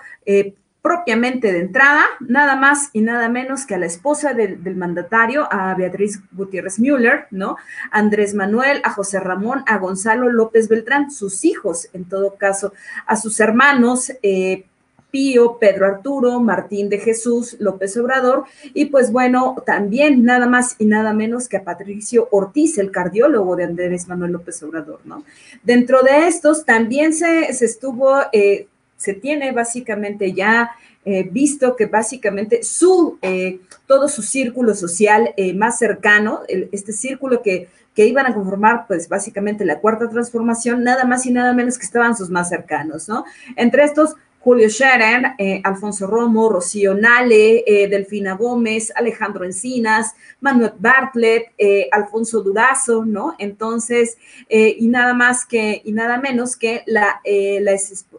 propiamente 0.82 1.52
de 1.52 1.60
entrada, 1.60 2.06
nada 2.22 2.56
más 2.56 2.90
y 2.94 3.02
nada 3.02 3.28
menos 3.28 3.66
que 3.66 3.76
a 3.76 3.78
la 3.78 3.86
esposa 3.86 4.34
del, 4.34 4.76
mandatario, 4.76 5.52
a 5.52 5.74
Beatriz 5.76 6.22
Gutiérrez 6.32 6.80
Müller, 6.80 7.28
¿no? 7.32 7.58
Andrés 7.92 8.34
Manuel, 8.34 8.82
a 8.84 8.92
José 8.92 9.20
Ramón, 9.20 9.64
a 9.68 9.78
Gonzalo 9.78 10.30
López 10.30 10.70
Beltrán, 10.70 11.12
sus 11.12 11.44
hijos, 11.44 11.90
en 11.94 12.06
todo 12.06 12.36
caso, 12.36 12.74
a 13.06 13.18
sus 13.18 13.40
hermanos, 13.40 14.12
eh, 14.24 14.66
Pío, 15.12 15.58
Pedro 15.60 15.88
Arturo, 15.88 16.40
Martín 16.40 16.88
de 16.88 17.00
Jesús, 17.00 17.58
López 17.60 17.98
Obrador, 17.98 18.44
y 18.74 18.86
pues 18.86 19.12
bueno, 19.12 19.56
también 19.66 20.24
nada 20.24 20.48
más 20.48 20.76
y 20.78 20.86
nada 20.86 21.14
menos 21.14 21.50
que 21.50 21.58
a 21.58 21.64
Patricio 21.64 22.28
Ortiz, 22.32 22.78
el 22.78 22.92
cardiólogo 22.92 23.56
de 23.56 23.64
Andrés 23.64 24.08
Manuel 24.08 24.34
López 24.34 24.62
Obrador, 24.64 25.00
¿no? 25.06 25.24
Dentro 25.64 26.04
de 26.04 26.28
estos 26.28 26.64
también 26.64 27.14
se, 27.14 27.52
se 27.54 27.66
estuvo 27.66 28.18
eh, 28.32 28.68
se 29.00 29.14
tiene 29.14 29.54
básicamente 29.54 30.34
ya 30.34 30.72
eh, 31.06 31.28
visto 31.32 31.78
que 31.78 31.86
básicamente 31.86 32.62
su, 32.64 33.18
eh, 33.22 33.62
todo 33.88 34.10
su 34.10 34.22
círculo 34.22 34.76
social 34.76 35.34
eh, 35.38 35.54
más 35.54 35.80
cercano, 35.80 36.42
este 36.48 36.92
círculo 36.92 37.42
que, 37.42 37.70
que, 37.96 38.06
iban 38.06 38.26
a 38.26 38.34
conformar, 38.34 38.86
pues 38.86 39.08
básicamente 39.08 39.64
la 39.64 39.80
cuarta 39.80 40.10
transformación, 40.10 40.84
nada 40.84 41.06
más 41.06 41.26
y 41.26 41.32
nada 41.32 41.54
menos 41.54 41.78
que 41.78 41.86
estaban 41.86 42.18
sus 42.18 42.30
más 42.30 42.50
cercanos, 42.50 43.08
¿no? 43.08 43.24
Entre 43.56 43.86
estos, 43.86 44.16
Julio 44.40 44.70
Scherer, 44.70 45.34
Alfonso 45.64 46.08
Romo, 46.08 46.50
Rocío 46.50 46.94
Nale, 46.94 47.64
Delfina 47.90 48.36
Gómez, 48.36 48.92
Alejandro 48.96 49.44
Encinas, 49.44 50.16
Manuel 50.40 50.72
Bartlett, 50.80 51.52
Alfonso 51.92 52.42
Durazo, 52.42 53.04
¿no? 53.04 53.36
Entonces, 53.38 54.18
y 54.48 54.88
nada 54.88 55.14
más 55.14 55.46
que, 55.46 55.82
y 55.84 55.92
nada 55.92 56.18
menos 56.18 56.56
que 56.56 56.84
la, 56.86 57.22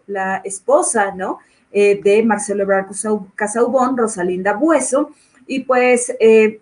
la, 0.07 0.42
esposa, 0.45 1.14
¿no? 1.14 1.38
Eh, 1.72 2.01
de 2.03 2.24
Marcelo 2.24 2.64
Ebrard 2.64 2.86
Casaubón, 3.36 3.97
Rosalinda 3.97 4.55
Bueso, 4.55 5.12
y 5.47 5.61
pues 5.61 6.12
eh, 6.18 6.61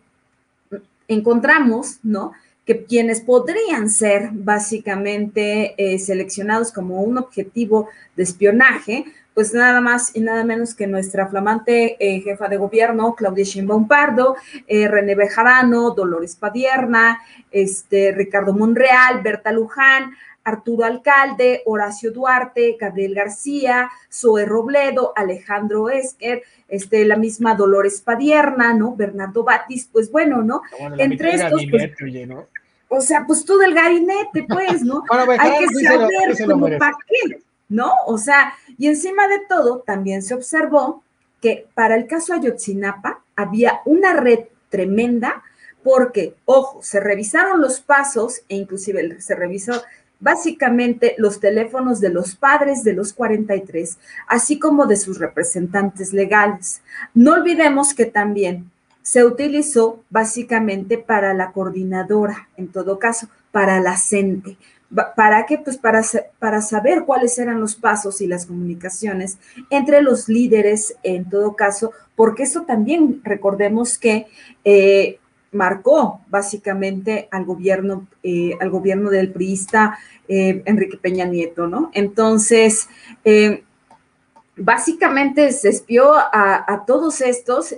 encontramos, 1.08 1.98
¿no? 2.02 2.32
Que 2.66 2.84
quienes 2.84 3.22
podrían 3.22 3.88
ser 3.88 4.28
básicamente 4.32 5.74
eh, 5.78 5.98
seleccionados 5.98 6.72
como 6.72 7.00
un 7.02 7.16
objetivo 7.16 7.88
de 8.16 8.22
espionaje, 8.24 9.06
pues 9.38 9.54
nada 9.54 9.80
más 9.80 10.10
y 10.16 10.20
nada 10.20 10.42
menos 10.42 10.74
que 10.74 10.88
nuestra 10.88 11.28
flamante 11.28 11.96
eh, 12.00 12.20
jefa 12.22 12.48
de 12.48 12.56
gobierno, 12.56 13.14
Claudia 13.14 13.44
Sheinbaum 13.44 13.86
Pardo, 13.86 14.34
eh, 14.66 14.88
René 14.88 15.14
Bejarano, 15.14 15.92
Dolores 15.92 16.34
Padierna, 16.34 17.20
este, 17.52 18.10
Ricardo 18.10 18.52
Monreal, 18.52 19.22
Berta 19.22 19.52
Luján, 19.52 20.10
Arturo 20.42 20.86
Alcalde, 20.86 21.62
Horacio 21.66 22.10
Duarte, 22.10 22.76
Gabriel 22.80 23.14
García, 23.14 23.88
Zoe 24.12 24.44
Robledo, 24.44 25.12
Alejandro 25.14 25.88
Esquer, 25.88 26.42
este, 26.66 27.04
la 27.04 27.14
misma 27.14 27.54
Dolores 27.54 28.00
Padierna, 28.00 28.74
¿no? 28.74 28.96
Bernardo 28.96 29.44
Batis, 29.44 29.88
pues 29.92 30.10
bueno, 30.10 30.42
¿no? 30.42 30.62
Entre 30.98 31.36
estos, 31.36 31.62
pues, 31.70 31.92
o 32.88 33.00
sea, 33.00 33.24
pues 33.24 33.44
todo 33.44 33.62
el 33.62 33.72
gabinete, 33.72 34.44
pues, 34.48 34.82
¿no? 34.82 35.04
Hay 35.38 35.64
que 35.64 35.84
saber 35.84 36.44
como 36.44 36.66
para 36.76 36.96
qué, 37.06 37.40
¿no? 37.68 37.92
O 38.06 38.18
sea, 38.18 38.52
y 38.78 38.86
encima 38.86 39.28
de 39.28 39.40
todo, 39.48 39.80
también 39.80 40.22
se 40.22 40.34
observó 40.34 41.02
que 41.40 41.66
para 41.74 41.96
el 41.96 42.06
caso 42.06 42.32
Ayotzinapa 42.32 43.22
había 43.36 43.80
una 43.84 44.14
red 44.14 44.46
tremenda 44.70 45.42
porque, 45.82 46.34
ojo, 46.44 46.82
se 46.82 47.00
revisaron 47.00 47.60
los 47.60 47.80
pasos 47.80 48.42
e 48.48 48.56
inclusive 48.56 49.20
se 49.20 49.34
revisó 49.34 49.82
básicamente 50.20 51.14
los 51.18 51.40
teléfonos 51.40 52.00
de 52.00 52.10
los 52.10 52.34
padres 52.34 52.82
de 52.82 52.92
los 52.92 53.12
43, 53.12 53.98
así 54.26 54.58
como 54.58 54.86
de 54.86 54.96
sus 54.96 55.18
representantes 55.18 56.12
legales. 56.12 56.82
No 57.14 57.34
olvidemos 57.34 57.94
que 57.94 58.06
también 58.06 58.70
se 59.02 59.24
utilizó 59.24 60.02
básicamente 60.10 60.98
para 60.98 61.34
la 61.34 61.52
coordinadora, 61.52 62.48
en 62.56 62.68
todo 62.68 62.98
caso, 62.98 63.28
para 63.52 63.80
la 63.80 63.96
CENTE. 63.96 64.58
¿Para 65.16 65.44
qué? 65.44 65.58
Pues 65.58 65.76
para, 65.76 66.02
para 66.38 66.62
saber 66.62 67.04
cuáles 67.04 67.38
eran 67.38 67.60
los 67.60 67.74
pasos 67.74 68.20
y 68.22 68.26
las 68.26 68.46
comunicaciones 68.46 69.38
entre 69.68 70.00
los 70.00 70.28
líderes, 70.28 70.96
en 71.02 71.28
todo 71.28 71.56
caso, 71.56 71.92
porque 72.16 72.44
eso 72.44 72.62
también 72.62 73.20
recordemos 73.22 73.98
que 73.98 74.26
eh, 74.64 75.18
marcó 75.52 76.20
básicamente 76.28 77.28
al 77.30 77.44
gobierno, 77.44 78.06
eh, 78.22 78.52
al 78.60 78.70
gobierno 78.70 79.10
del 79.10 79.30
priista 79.30 79.98
eh, 80.26 80.62
Enrique 80.64 80.98
Peña 80.98 81.24
Nieto, 81.24 81.66
¿no? 81.66 81.90
Entonces, 81.94 82.88
eh, 83.24 83.64
básicamente 84.56 85.52
se 85.52 85.68
espió 85.68 86.14
a 86.16 86.84
todos 86.86 87.20
estos 87.20 87.76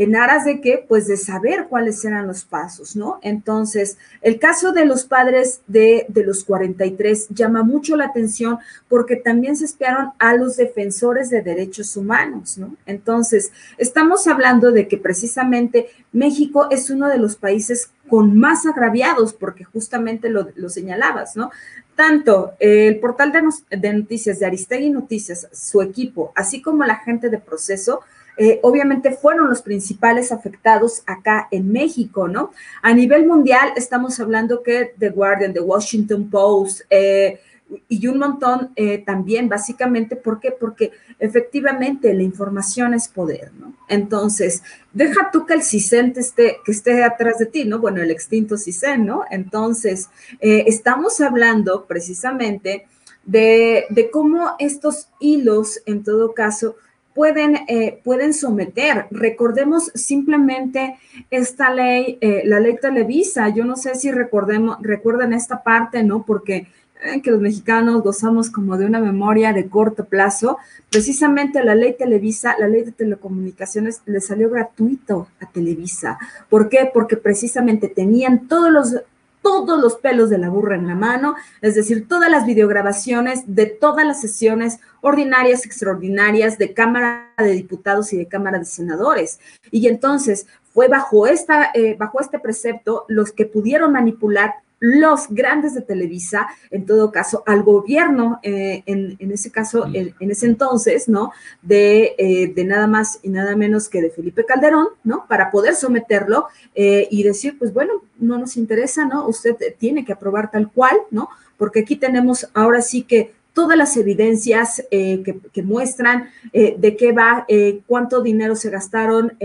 en 0.00 0.16
aras 0.16 0.46
de 0.46 0.62
que, 0.62 0.82
pues 0.88 1.06
de 1.08 1.18
saber 1.18 1.66
cuáles 1.68 2.02
eran 2.06 2.26
los 2.26 2.46
pasos, 2.46 2.96
¿no? 2.96 3.18
Entonces, 3.20 3.98
el 4.22 4.38
caso 4.38 4.72
de 4.72 4.86
los 4.86 5.04
padres 5.04 5.60
de, 5.66 6.06
de, 6.08 6.24
los 6.24 6.42
43 6.44 7.28
llama 7.28 7.64
mucho 7.64 7.96
la 7.96 8.06
atención 8.06 8.60
porque 8.88 9.16
también 9.16 9.56
se 9.56 9.66
espiaron 9.66 10.12
a 10.18 10.34
los 10.34 10.56
defensores 10.56 11.28
de 11.28 11.42
derechos 11.42 11.98
humanos, 11.98 12.56
¿no? 12.56 12.76
Entonces, 12.86 13.52
estamos 13.76 14.26
hablando 14.26 14.72
de 14.72 14.88
que 14.88 14.96
precisamente 14.96 15.90
México 16.12 16.68
es 16.70 16.88
uno 16.88 17.10
de 17.10 17.18
los 17.18 17.36
países 17.36 17.90
con 18.08 18.38
más 18.38 18.64
agraviados, 18.64 19.34
porque 19.34 19.64
justamente 19.64 20.30
lo, 20.30 20.48
lo 20.54 20.70
señalabas, 20.70 21.36
¿no? 21.36 21.50
Tanto 21.94 22.54
el 22.58 22.98
portal 23.00 23.32
de, 23.32 23.76
de 23.76 23.92
noticias 23.92 24.38
de 24.38 24.46
Aristegui 24.46 24.88
Noticias, 24.88 25.46
su 25.52 25.82
equipo, 25.82 26.32
así 26.34 26.62
como 26.62 26.86
la 26.86 26.96
gente 26.96 27.28
de 27.28 27.36
proceso, 27.36 28.00
eh, 28.42 28.58
obviamente 28.62 29.10
fueron 29.10 29.50
los 29.50 29.60
principales 29.60 30.32
afectados 30.32 31.02
acá 31.04 31.46
en 31.50 31.70
México, 31.70 32.26
¿no? 32.26 32.52
A 32.80 32.94
nivel 32.94 33.26
mundial 33.26 33.74
estamos 33.76 34.18
hablando 34.18 34.62
que 34.62 34.94
The 34.98 35.10
Guardian, 35.10 35.52
The 35.52 35.60
Washington 35.60 36.30
Post, 36.30 36.80
eh, 36.88 37.38
y 37.86 38.06
un 38.06 38.16
montón 38.16 38.70
eh, 38.76 39.04
también, 39.04 39.50
básicamente, 39.50 40.16
¿por 40.16 40.40
qué? 40.40 40.52
Porque 40.52 40.90
efectivamente 41.18 42.14
la 42.14 42.22
información 42.22 42.94
es 42.94 43.08
poder, 43.08 43.52
¿no? 43.60 43.74
Entonces, 43.88 44.62
deja 44.94 45.30
tú 45.30 45.44
que 45.44 45.52
el 45.52 45.62
CISEN 45.62 46.14
esté, 46.16 46.56
que 46.64 46.72
esté 46.72 47.04
atrás 47.04 47.36
de 47.40 47.44
ti, 47.44 47.66
¿no? 47.66 47.78
Bueno, 47.78 48.00
el 48.00 48.10
extinto 48.10 48.56
CISEN, 48.56 49.04
¿no? 49.04 49.24
Entonces, 49.30 50.08
estamos 50.40 51.20
hablando 51.20 51.84
precisamente 51.84 52.86
de, 53.26 53.84
de 53.90 54.10
cómo 54.10 54.52
estos 54.58 55.10
hilos, 55.20 55.82
en 55.84 56.02
todo 56.02 56.32
caso, 56.32 56.76
pueden, 57.20 57.58
eh, 57.68 58.00
pueden 58.02 58.32
someter. 58.32 59.04
Recordemos 59.10 59.92
simplemente 59.94 60.96
esta 61.30 61.68
ley, 61.68 62.16
eh, 62.22 62.44
la 62.46 62.60
ley 62.60 62.78
Televisa. 62.80 63.50
Yo 63.50 63.66
no 63.66 63.76
sé 63.76 63.94
si 63.94 64.10
recordemos, 64.10 64.78
recuerdan 64.80 65.34
esta 65.34 65.62
parte, 65.62 66.02
¿no? 66.02 66.22
Porque 66.22 66.68
eh, 67.04 67.20
que 67.20 67.30
los 67.30 67.42
mexicanos 67.42 68.02
gozamos 68.02 68.48
como 68.48 68.78
de 68.78 68.86
una 68.86 69.00
memoria 69.00 69.52
de 69.52 69.68
corto 69.68 70.06
plazo. 70.06 70.56
Precisamente 70.90 71.62
la 71.62 71.74
ley 71.74 71.94
Televisa, 71.98 72.56
la 72.58 72.68
ley 72.68 72.84
de 72.84 72.92
telecomunicaciones, 72.92 74.00
le 74.06 74.22
salió 74.22 74.48
gratuito 74.48 75.28
a 75.42 75.46
Televisa. 75.52 76.18
¿Por 76.48 76.70
qué? 76.70 76.90
Porque 76.90 77.18
precisamente 77.18 77.88
tenían 77.88 78.48
todos 78.48 78.70
los 78.72 79.02
todos 79.42 79.80
los 79.80 79.96
pelos 79.96 80.30
de 80.30 80.38
la 80.38 80.48
burra 80.48 80.76
en 80.76 80.86
la 80.86 80.94
mano, 80.94 81.34
es 81.60 81.74
decir, 81.74 82.06
todas 82.08 82.30
las 82.30 82.46
videograbaciones 82.46 83.42
de 83.46 83.66
todas 83.66 84.06
las 84.06 84.20
sesiones 84.20 84.80
ordinarias, 85.00 85.64
extraordinarias 85.64 86.58
de 86.58 86.74
Cámara 86.74 87.32
de 87.38 87.52
Diputados 87.52 88.12
y 88.12 88.18
de 88.18 88.26
Cámara 88.26 88.58
de 88.58 88.64
Senadores. 88.64 89.40
Y 89.70 89.88
entonces 89.88 90.46
fue 90.72 90.88
bajo, 90.88 91.26
esta, 91.26 91.70
eh, 91.74 91.96
bajo 91.98 92.20
este 92.20 92.38
precepto 92.38 93.04
los 93.08 93.32
que 93.32 93.46
pudieron 93.46 93.92
manipular 93.92 94.54
los 94.80 95.28
grandes 95.28 95.74
de 95.74 95.82
Televisa, 95.82 96.48
en 96.70 96.86
todo 96.86 97.12
caso, 97.12 97.42
al 97.46 97.62
gobierno, 97.62 98.40
eh, 98.42 98.82
en, 98.86 99.16
ese 99.30 99.50
caso, 99.52 99.86
en, 99.92 100.14
ese 100.18 100.46
entonces, 100.46 101.06
¿no? 101.06 101.32
De, 101.60 102.14
eh, 102.16 102.52
de, 102.54 102.64
nada 102.64 102.86
más 102.86 103.20
y 103.22 103.28
nada 103.28 103.54
menos 103.56 103.90
que 103.90 104.00
de 104.00 104.10
Felipe 104.10 104.46
Calderón, 104.46 104.88
¿no? 105.04 105.26
Para 105.28 105.50
poder 105.50 105.74
someterlo 105.74 106.46
eh, 106.74 107.06
y 107.10 107.22
decir, 107.22 107.58
pues 107.58 107.74
bueno, 107.74 108.02
no 108.18 108.38
nos 108.38 108.56
interesa, 108.56 109.04
¿no? 109.04 109.28
Usted 109.28 109.54
tiene 109.78 110.04
que 110.04 110.14
aprobar 110.14 110.50
tal 110.50 110.72
cual, 110.72 110.96
¿no? 111.10 111.28
Porque 111.58 111.80
aquí 111.80 111.96
tenemos 111.96 112.48
ahora 112.54 112.80
sí 112.80 113.02
que 113.02 113.34
todas 113.52 113.76
las 113.76 113.96
evidencias 113.98 114.82
que, 114.90 115.40
que, 115.52 115.62
muestran 115.62 116.30
de 116.52 116.96
qué 116.96 117.12
va, 117.12 117.46
cuánto 117.86 118.22
dinero 118.22 118.54
se 118.54 118.70
gastaron 118.70 119.36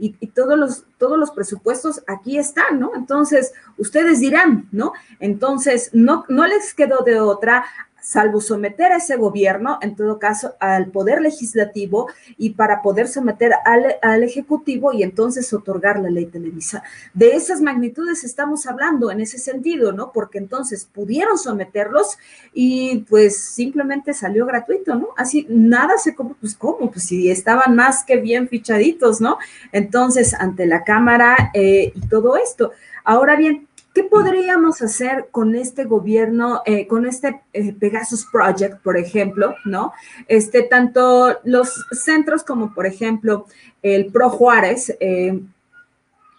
y, 0.00 0.26
todos, 0.28 0.58
los, 0.58 0.84
todos 0.96 1.18
los 1.18 1.30
presupuestos 1.30 2.02
aquí 2.06 2.38
están, 2.38 2.80
¿no? 2.80 2.92
Entonces, 2.94 3.52
ustedes 3.76 4.20
dirán, 4.20 4.66
¿no? 4.72 4.94
Entonces, 5.18 5.90
no, 5.92 6.24
no 6.28 6.46
les 6.46 6.72
quedó 6.72 7.04
de 7.04 7.20
otra 7.20 7.66
salvo 8.00 8.40
someter 8.40 8.92
a 8.92 8.96
ese 8.96 9.16
gobierno, 9.16 9.78
en 9.82 9.94
todo 9.94 10.18
caso, 10.18 10.54
al 10.60 10.86
poder 10.86 11.20
legislativo 11.20 12.08
y 12.36 12.50
para 12.50 12.82
poder 12.82 13.08
someter 13.08 13.52
al, 13.64 14.22
ejecutivo 14.22 14.92
y 14.92 15.02
entonces 15.02 15.52
otorgar 15.52 15.98
la 16.00 16.10
ley 16.10 16.26
Televisa. 16.26 16.82
De 17.14 17.34
esas 17.34 17.60
magnitudes 17.60 18.24
estamos 18.24 18.66
hablando 18.66 19.10
en 19.10 19.20
ese 19.20 19.38
sentido, 19.38 19.92
¿no? 19.92 20.12
Porque 20.12 20.38
entonces 20.38 20.84
pudieron 20.84 21.38
someterlos 21.38 22.18
y 22.52 22.98
pues 23.08 23.38
simplemente 23.38 24.12
salió 24.12 24.46
gratuito, 24.46 24.94
¿no? 24.94 25.08
Así, 25.16 25.46
nada 25.48 25.98
se 25.98 26.14
como, 26.14 26.34
pues 26.34 26.54
¿cómo? 26.54 26.90
Pues 26.90 27.04
si 27.04 27.30
estaban 27.30 27.74
más 27.74 28.04
que 28.04 28.16
bien 28.16 28.48
fichaditos, 28.48 29.20
¿no? 29.20 29.38
Entonces, 29.72 30.34
ante 30.34 30.66
la 30.66 30.84
Cámara 30.84 31.50
eh, 31.54 31.92
y 31.94 32.00
todo 32.08 32.36
esto. 32.36 32.72
Ahora 33.04 33.36
bien, 33.36 33.66
¿Qué 34.00 34.06
podríamos 34.06 34.80
hacer 34.80 35.26
con 35.30 35.54
este 35.54 35.84
gobierno, 35.84 36.62
eh, 36.64 36.86
con 36.86 37.04
este 37.04 37.42
eh, 37.52 37.74
Pegasus 37.74 38.24
Project, 38.32 38.82
por 38.82 38.96
ejemplo, 38.96 39.54
¿no? 39.66 39.92
Este, 40.26 40.62
tanto 40.62 41.38
los 41.44 41.84
centros 41.90 42.42
como, 42.42 42.72
por 42.72 42.86
ejemplo, 42.86 43.44
el 43.82 44.06
Pro 44.06 44.30
Juárez, 44.30 44.96
eh, 45.00 45.38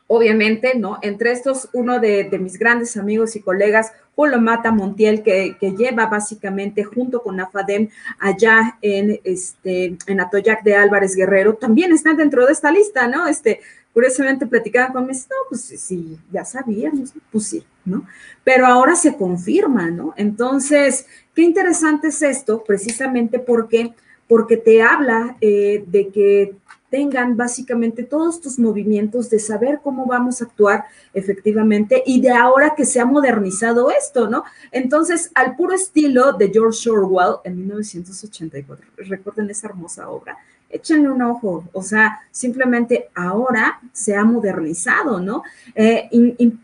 obviamente, 0.08 0.74
¿no? 0.76 0.98
Entre 1.04 1.34
estos, 1.34 1.70
uno 1.74 2.00
de, 2.00 2.28
mis 2.42 2.58
grandes 2.58 2.98
amigos 2.98 3.36
y 3.36 3.42
colegas, 3.42 3.92
Julio 4.16 4.42
Mata 4.42 4.72
Montiel, 4.72 5.22
que, 5.22 5.56
lleva 5.78 6.08
básicamente 6.08 6.84
junto 6.84 7.22
con 7.22 7.40
AFADEM 7.40 7.90
allá 8.18 8.80
en, 8.82 9.20
este, 9.24 9.98
en 10.08 10.20
Atoyac 10.20 10.64
de 10.64 10.78
Álvarez 10.78 11.16
Guerrero, 11.16 11.54
también 11.54 11.92
está 11.92 12.16
dentro 12.16 12.48
de 12.48 12.54
esta 12.54 12.72
lista, 12.72 13.08
¿no? 13.08 13.28
Este, 13.28 13.60
curiosamente 13.94 14.46
platicaban 14.46 14.94
conmigo, 14.94 15.20
no, 15.30 15.36
pues 15.50 15.62
sí, 15.62 16.18
ya 16.32 16.46
sabíamos, 16.46 17.14
pues 17.32 17.48
sí, 17.48 17.64
¿no? 17.86 18.06
Pero 18.44 18.66
ahora 18.66 18.96
se 18.96 19.16
confirma, 19.18 19.90
¿no? 19.92 20.14
Entonces, 20.18 21.06
qué 21.34 21.42
interesante 21.42 22.08
es 22.08 22.22
esto, 22.22 22.64
precisamente 22.64 23.40
porque, 23.40 23.94
porque 24.28 24.58
te 24.58 24.82
habla 24.82 25.36
eh, 25.42 25.84
de 25.88 26.10
que 26.10 26.56
tengan 26.92 27.38
básicamente 27.38 28.04
todos 28.04 28.42
tus 28.42 28.60
movimientos 28.60 29.30
de 29.30 29.40
saber 29.40 29.80
cómo 29.82 30.06
vamos 30.06 30.42
a 30.42 30.46
actuar 30.46 30.84
efectivamente 31.14 32.04
y 32.06 32.20
de 32.20 32.32
ahora 32.32 32.76
que 32.76 32.86
se 32.86 33.00
ha 33.00 33.06
modernizado 33.06 33.90
esto, 33.90 34.30
¿no? 34.30 34.44
Entonces, 34.72 35.32
al 35.34 35.56
puro 35.56 35.74
estilo 35.74 36.34
de 36.34 36.50
George 36.50 36.90
Orwell 36.90 37.38
en 37.46 37.58
1984, 37.58 38.86
recuerden 38.98 39.50
esa 39.50 39.68
hermosa 39.68 40.10
obra, 40.10 40.38
échenle 40.72 41.10
un 41.10 41.22
ojo, 41.22 41.66
o 41.74 41.82
sea, 41.84 42.22
simplemente 42.32 43.10
ahora 43.16 43.80
se 43.94 44.16
ha 44.16 44.24
modernizado, 44.24 45.20
¿no? 45.20 45.44
Eh, 45.76 46.10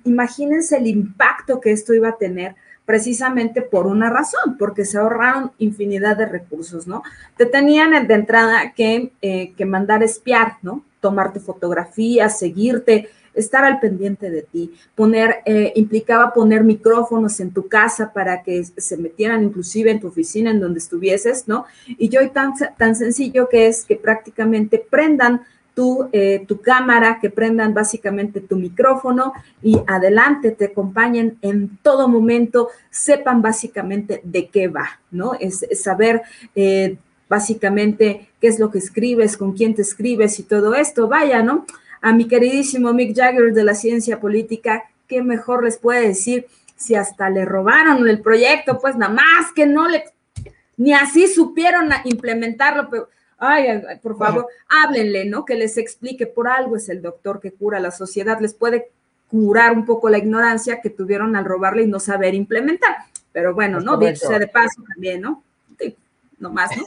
imagínense 0.03 0.77
el 0.77 0.87
impacto 0.87 1.59
que 1.59 1.71
esto 1.71 1.93
iba 1.93 2.09
a 2.09 2.17
tener 2.17 2.55
precisamente 2.85 3.61
por 3.61 3.85
una 3.85 4.09
razón, 4.09 4.55
porque 4.57 4.85
se 4.85 4.97
ahorraron 4.97 5.51
infinidad 5.57 6.15
de 6.15 6.25
recursos, 6.25 6.87
¿no? 6.87 7.03
Te 7.35 7.45
tenían 7.45 8.07
de 8.07 8.13
entrada 8.13 8.71
que, 8.71 9.11
eh, 9.21 9.53
que 9.57 9.65
mandar 9.65 10.03
espiar, 10.03 10.53
¿no? 10.61 10.83
Tomarte 11.01 11.41
fotografías, 11.41 12.39
seguirte, 12.39 13.09
estar 13.37 13.63
al 13.63 13.79
pendiente 13.79 14.29
de 14.29 14.41
ti, 14.41 14.73
poner, 14.95 15.37
eh, 15.45 15.71
implicaba 15.75 16.33
poner 16.33 16.63
micrófonos 16.63 17.39
en 17.39 17.51
tu 17.51 17.67
casa 17.67 18.11
para 18.11 18.43
que 18.43 18.63
se 18.63 18.97
metieran 18.97 19.43
inclusive 19.43 19.91
en 19.91 19.99
tu 19.99 20.07
oficina 20.07 20.51
en 20.51 20.59
donde 20.59 20.79
estuvieses, 20.79 21.47
¿no? 21.47 21.65
Y 21.87 22.09
yo 22.09 22.29
tan, 22.31 22.53
tan 22.77 22.95
sencillo 22.95 23.47
que 23.49 23.67
es 23.67 23.85
que 23.85 23.95
prácticamente 23.95 24.83
prendan 24.89 25.41
tu, 25.77 26.09
eh, 26.11 26.43
tu 26.47 26.59
cámara, 26.59 27.19
que 27.21 27.29
prendan 27.29 27.75
básicamente 27.75 28.41
tu 28.41 28.55
micrófono 28.55 29.33
y 29.61 29.77
adelante 29.85 30.49
te 30.49 30.65
acompañen 30.65 31.37
en 31.43 31.77
todo 31.83 32.07
momento, 32.07 32.69
sepan 32.89 33.43
básicamente 33.43 34.19
de 34.23 34.47
qué 34.47 34.69
va, 34.69 34.99
¿no? 35.11 35.35
Es, 35.39 35.63
saber 35.73 36.23
eh, 36.55 36.97
básicamente 37.29 38.27
qué 38.41 38.47
es 38.47 38.57
lo 38.57 38.71
que 38.71 38.79
escribes, 38.79 39.37
con 39.37 39.51
quién 39.53 39.75
te 39.75 39.83
escribes 39.83 40.39
y 40.39 40.43
todo 40.43 40.73
esto, 40.73 41.07
vaya, 41.07 41.43
¿no? 41.43 41.67
A 42.01 42.13
mi 42.13 42.27
queridísimo 42.27 42.93
Mick 42.93 43.15
Jagger 43.15 43.53
de 43.53 43.63
la 43.63 43.75
ciencia 43.75 44.19
política, 44.19 44.83
¿qué 45.07 45.21
mejor 45.21 45.63
les 45.63 45.77
puede 45.77 46.07
decir 46.07 46.47
si 46.75 46.95
hasta 46.95 47.29
le 47.29 47.45
robaron 47.45 48.07
el 48.07 48.21
proyecto? 48.21 48.79
Pues 48.79 48.95
nada 48.95 49.13
más 49.13 49.51
que 49.55 49.65
no 49.65 49.87
le, 49.87 50.03
ni 50.77 50.93
así 50.93 51.27
supieron 51.27 51.89
implementarlo, 52.05 52.89
pero 52.89 53.09
Ay, 53.39 53.67
por 54.01 54.17
favor, 54.17 54.47
háblenle, 54.67 55.25
¿no? 55.25 55.45
Que 55.45 55.53
les 55.53 55.77
explique, 55.77 56.25
por 56.25 56.47
algo 56.47 56.75
es 56.75 56.89
el 56.89 57.03
doctor 57.03 57.39
que 57.39 57.51
cura 57.51 57.79
la 57.79 57.91
sociedad, 57.91 58.39
les 58.41 58.55
puede 58.55 58.89
curar 59.29 59.73
un 59.73 59.85
poco 59.85 60.09
la 60.09 60.17
ignorancia 60.17 60.81
que 60.81 60.89
tuvieron 60.89 61.35
al 61.35 61.45
robarle 61.45 61.83
y 61.83 61.87
no 61.87 61.99
saber 61.99 62.33
implementar. 62.33 62.95
Pero 63.31 63.53
bueno, 63.53 63.79
¿no? 63.79 63.97
Dicho 63.97 64.27
sea 64.27 64.39
de 64.39 64.47
paso 64.47 64.81
también, 64.87 65.21
¿no? 65.21 65.43
Sí, 65.79 65.95
no 66.39 66.51
más, 66.51 66.71
¿no? 66.77 66.83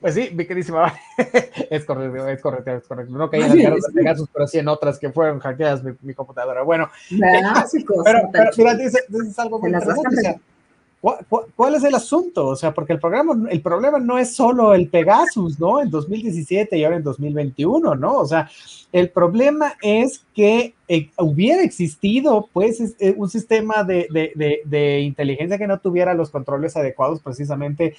Pues 0.00 0.14
sí, 0.14 0.30
mi 0.32 0.46
queridísima, 0.46 0.92
es 1.70 1.84
correcto, 1.84 2.28
es 2.28 2.40
correcto, 2.40 2.70
es 2.70 2.86
correcto. 2.86 3.12
No 3.12 3.30
caí 3.30 3.42
en 3.42 3.70
las 3.70 3.82
de 3.82 3.92
Pegasus, 3.92 4.28
pero 4.32 4.46
sí 4.46 4.58
en 4.58 4.68
otras 4.68 4.98
que 4.98 5.10
fueron 5.10 5.40
hackeadas 5.40 5.82
mi, 6.00 6.14
computadora. 6.14 6.62
Bueno, 6.62 6.90
pero, 8.04 8.28
pero, 8.32 8.50
mira, 8.56 8.74
dices, 8.74 9.06
algo 9.38 9.58
muy 9.58 9.70
interesante. 9.70 10.40
¿Cuál, 11.54 11.74
es 11.74 11.84
el 11.84 11.94
asunto? 11.94 12.46
O 12.46 12.56
sea, 12.56 12.72
porque 12.72 12.94
el, 12.94 12.98
programa, 12.98 13.50
el 13.50 13.60
problema 13.60 13.98
no 13.98 14.18
es 14.18 14.34
solo 14.34 14.72
el 14.72 14.88
Pegasus, 14.88 15.60
¿no? 15.60 15.82
En 15.82 15.90
2017 15.90 16.78
y 16.78 16.84
ahora 16.84 16.96
en 16.96 17.02
2021, 17.02 17.94
¿no? 17.94 18.16
O 18.16 18.26
sea, 18.26 18.48
el 18.90 19.10
problema 19.10 19.74
es 19.82 20.24
que 20.34 20.74
eh, 20.88 21.10
hubiera 21.18 21.62
existido, 21.62 22.48
pues, 22.52 22.80
eh, 22.98 23.14
un 23.18 23.28
sistema 23.28 23.84
de, 23.84 24.06
de, 24.10 24.62
de, 24.64 25.00
inteligencia 25.00 25.58
que 25.58 25.66
no 25.66 25.78
tuviera 25.78 26.14
los 26.14 26.30
controles 26.30 26.74
adecuados 26.76 27.20
precisamente 27.20 27.94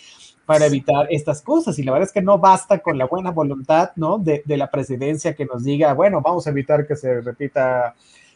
para 0.45 0.65
evitar 0.65 1.07
estas 1.09 1.41
cosas. 1.41 1.77
Y 1.77 1.83
la 1.83 1.91
verdad 1.91 2.07
es 2.07 2.13
que 2.13 2.21
no 2.21 2.39
basta 2.39 2.79
con 2.79 2.97
la 2.97 3.05
buena 3.05 3.31
voluntad, 3.31 3.91
¿no? 3.95 4.17
De, 4.17 4.43
la 4.47 4.71
presidencia 4.71 5.35
que 5.35 5.45
nos 5.45 5.63
diga, 5.63 5.93
bueno, 5.93 6.21
vamos 6.21 6.47
a 6.47 6.51
evitar 6.51 6.87
que 6.87 6.95
se 6.95 7.21
repita 7.21 7.95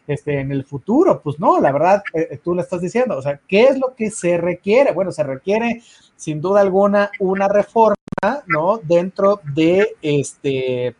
este, 0.10 0.40
en 0.40 0.52
el 0.52 0.66
futuro. 0.66 1.22
Pues 1.22 1.40
no, 1.40 1.60
la 1.60 1.72
verdad, 1.72 2.04
eh, 2.14 2.30
eh, 2.32 2.40
tú 2.44 2.56
le 2.56 2.64
estás 2.64 2.82
diciendo, 2.82 3.16
o 3.16 3.22
sea, 3.22 3.40
¿qué 3.48 3.66
es 3.66 3.80
lo 3.80 3.96
que 3.96 4.10
se 4.10 4.38
requiere? 4.38 4.92
Bueno, 4.92 5.12
se 5.12 5.24
requiere 5.24 5.84
sin 6.16 6.42
duda 6.42 6.62
alguna 6.62 7.12
una 7.20 7.48
reforma, 7.48 7.96
¿no? 8.48 8.80
Dentro 8.80 9.40
de 9.54 9.96
este, 10.02 10.96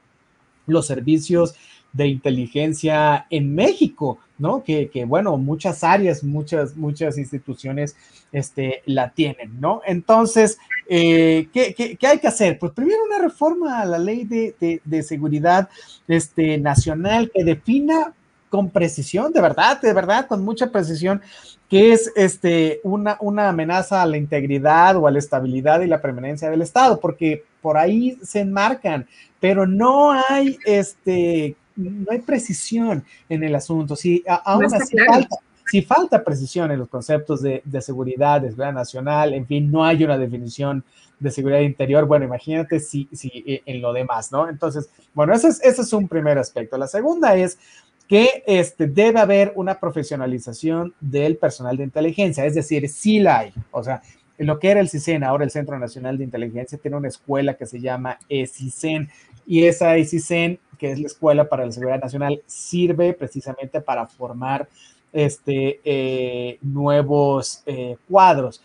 los 0.68 0.86
servicios 0.86 1.56
de 1.92 2.08
inteligencia 2.08 3.26
en 3.32 3.56
México, 3.56 4.20
¿no? 4.38 4.64
Que, 4.64 4.90
que, 4.90 5.06
bueno, 5.06 5.38
muchas 5.38 5.84
áreas, 5.84 6.24
muchas, 6.24 6.78
muchas 6.78 7.18
instituciones 7.18 7.96
este, 8.32 8.84
la 8.86 9.10
tienen, 9.10 9.60
¿no? 9.60 9.82
Entonces, 9.88 10.60
eh, 10.88 11.50
¿qué, 11.52 11.74
qué, 11.74 11.98
qué, 11.98 12.08
hay 12.08 12.20
que 12.20 12.28
hacer? 12.28 12.60
Pues 12.60 12.74
primero 12.74 13.04
una 13.04 13.18
reforma 13.18 13.82
a 13.82 13.86
la 13.86 13.98
ley 13.98 14.24
de, 14.24 14.56
de, 14.60 14.82
de 14.86 15.02
seguridad 15.02 15.68
este, 16.08 16.60
nacional 16.60 17.32
que 17.34 17.44
defina 17.44 18.14
con 18.50 18.70
precisión, 18.70 19.32
de 19.32 19.42
verdad, 19.42 19.80
de 19.82 19.94
verdad, 19.94 20.28
con 20.28 20.44
mucha 20.44 20.72
precisión, 20.72 21.22
que 21.70 21.94
es 21.94 22.12
este, 22.16 22.80
una, 22.84 23.18
una 23.22 23.50
amenaza 23.50 24.02
a 24.02 24.06
la 24.06 24.18
integridad 24.18 24.96
o 24.98 25.08
a 25.08 25.12
la 25.12 25.20
estabilidad 25.20 25.82
y 25.82 25.88
la 25.88 26.02
permanencia 26.02 26.50
del 26.50 26.64
Estado, 26.64 27.00
porque 27.00 27.44
por 27.62 27.78
ahí 27.78 28.18
se 28.24 28.40
enmarcan, 28.40 29.08
pero 29.40 29.68
no 29.68 30.12
hay, 30.12 30.58
este, 30.66 31.56
no 31.76 32.12
hay 32.12 32.20
precisión 32.20 33.04
en 33.30 33.44
el 33.44 33.54
asunto. 33.54 33.96
Si 33.96 34.24
aún 34.44 34.66
así 34.66 34.98
falta, 34.98 35.36
si 35.70 35.82
falta 35.84 36.24
precisión 36.24 36.72
en 36.72 36.80
los 36.80 36.90
conceptos 36.90 37.42
de, 37.44 37.62
de, 37.64 37.82
seguridad, 37.82 38.42
de 38.42 38.50
seguridad 38.50 38.74
nacional, 38.74 39.34
en 39.36 39.46
fin, 39.46 39.72
no 39.72 39.86
hay 39.86 40.04
una 40.04 40.18
definición 40.18 40.84
de 41.20 41.32
seguridad 41.32 41.60
interior, 41.60 42.06
bueno, 42.06 42.26
imagínate 42.26 42.80
si, 42.80 43.08
si 43.12 43.44
eh, 43.46 43.62
en 43.66 43.82
lo 43.82 43.94
demás, 43.94 44.32
¿no? 44.32 44.50
Entonces, 44.50 44.90
bueno, 45.14 45.34
ese 45.34 45.50
es, 45.50 45.62
ese 45.64 45.82
es 45.82 45.94
un 45.94 46.08
primer 46.08 46.38
aspecto. 46.38 46.78
La 46.78 46.88
segunda 46.88 47.36
es 47.36 47.60
que 48.10 48.44
este, 48.48 48.88
debe 48.88 49.20
haber 49.20 49.54
una 49.56 49.80
profesionalización 49.80 50.96
del 51.00 51.38
personal 51.38 51.78
de 51.78 51.84
inteligencia, 51.84 52.44
es 52.44 52.56
decir, 52.56 52.90
sí 52.90 53.20
la 53.20 53.38
hay. 53.38 53.54
O 53.70 53.84
sea, 53.84 54.02
lo 54.40 54.58
que 54.58 54.72
era 54.72 54.80
el 54.80 54.90
CISEN, 54.90 55.24
ahora 55.24 55.44
el 55.44 55.52
Centro 55.52 55.78
Nacional 55.78 56.18
de 56.18 56.24
Inteligencia, 56.24 56.80
tiene 56.80 56.98
una 56.98 57.08
escuela 57.08 57.54
que 57.54 57.68
se 57.68 57.80
llama 57.80 58.18
ECISEN 58.28 59.10
y 59.46 59.66
esa 59.66 59.96
ECISEN, 59.96 60.60
que 60.80 60.92
es 60.92 61.00
la 61.00 61.06
Escuela 61.06 61.48
para 61.48 61.66
la 61.68 61.72
Seguridad 61.72 62.02
Nacional, 62.02 62.42
sirve 62.48 63.14
precisamente 63.14 63.80
para 63.80 64.08
formar 64.08 64.68
este, 65.14 65.80
eh, 65.84 66.58
nuevos 66.64 67.62
eh, 67.68 67.96
cuadros. 68.10 68.64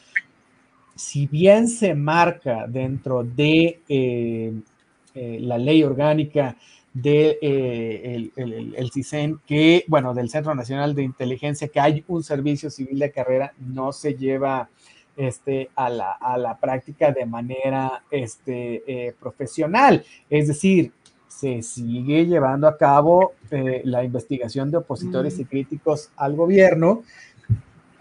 Si 0.95 1.27
bien 1.27 1.69
se 1.69 1.95
marca 1.95 2.67
dentro 2.67 3.25
de 3.25 3.81
eh, 3.91 4.53
la 5.15 5.59
ley 5.59 5.83
orgánica 5.83 6.57
de 6.95 7.39
eh, 7.43 8.31
el, 8.37 8.91
CISEN, 8.93 9.41
que, 9.45 9.85
bueno, 9.89 10.15
del 10.15 10.31
Centro 10.31 10.55
Nacional 10.55 10.95
de 10.95 11.03
Inteligencia, 11.03 11.69
que 11.69 11.81
hay 11.81 12.05
un 12.07 12.23
servicio 12.23 12.71
civil 12.71 13.01
de 13.01 13.11
carrera, 13.11 13.53
no 13.59 13.93
se 13.93 14.15
lleva 14.15 14.71
este, 15.17 15.71
a, 15.75 15.91
la, 15.91 16.13
a 16.13 16.39
la 16.39 16.57
práctica 16.57 17.11
de 17.11 17.27
manera 17.27 18.05
este, 18.11 18.85
eh, 18.87 19.15
profesional. 19.21 20.05
Es 20.31 20.49
decir, 20.49 20.93
se 21.27 21.63
sigue 21.63 22.27
llevando 22.27 22.69
a 22.69 22.79
cabo 22.79 23.33
eh, 23.51 23.83
la 23.85 24.05
investigación 24.05 24.71
de 24.71 24.77
opositores 24.77 25.39
y 25.41 25.45
críticos 25.45 26.11
al 26.17 26.37
gobierno, 26.37 27.03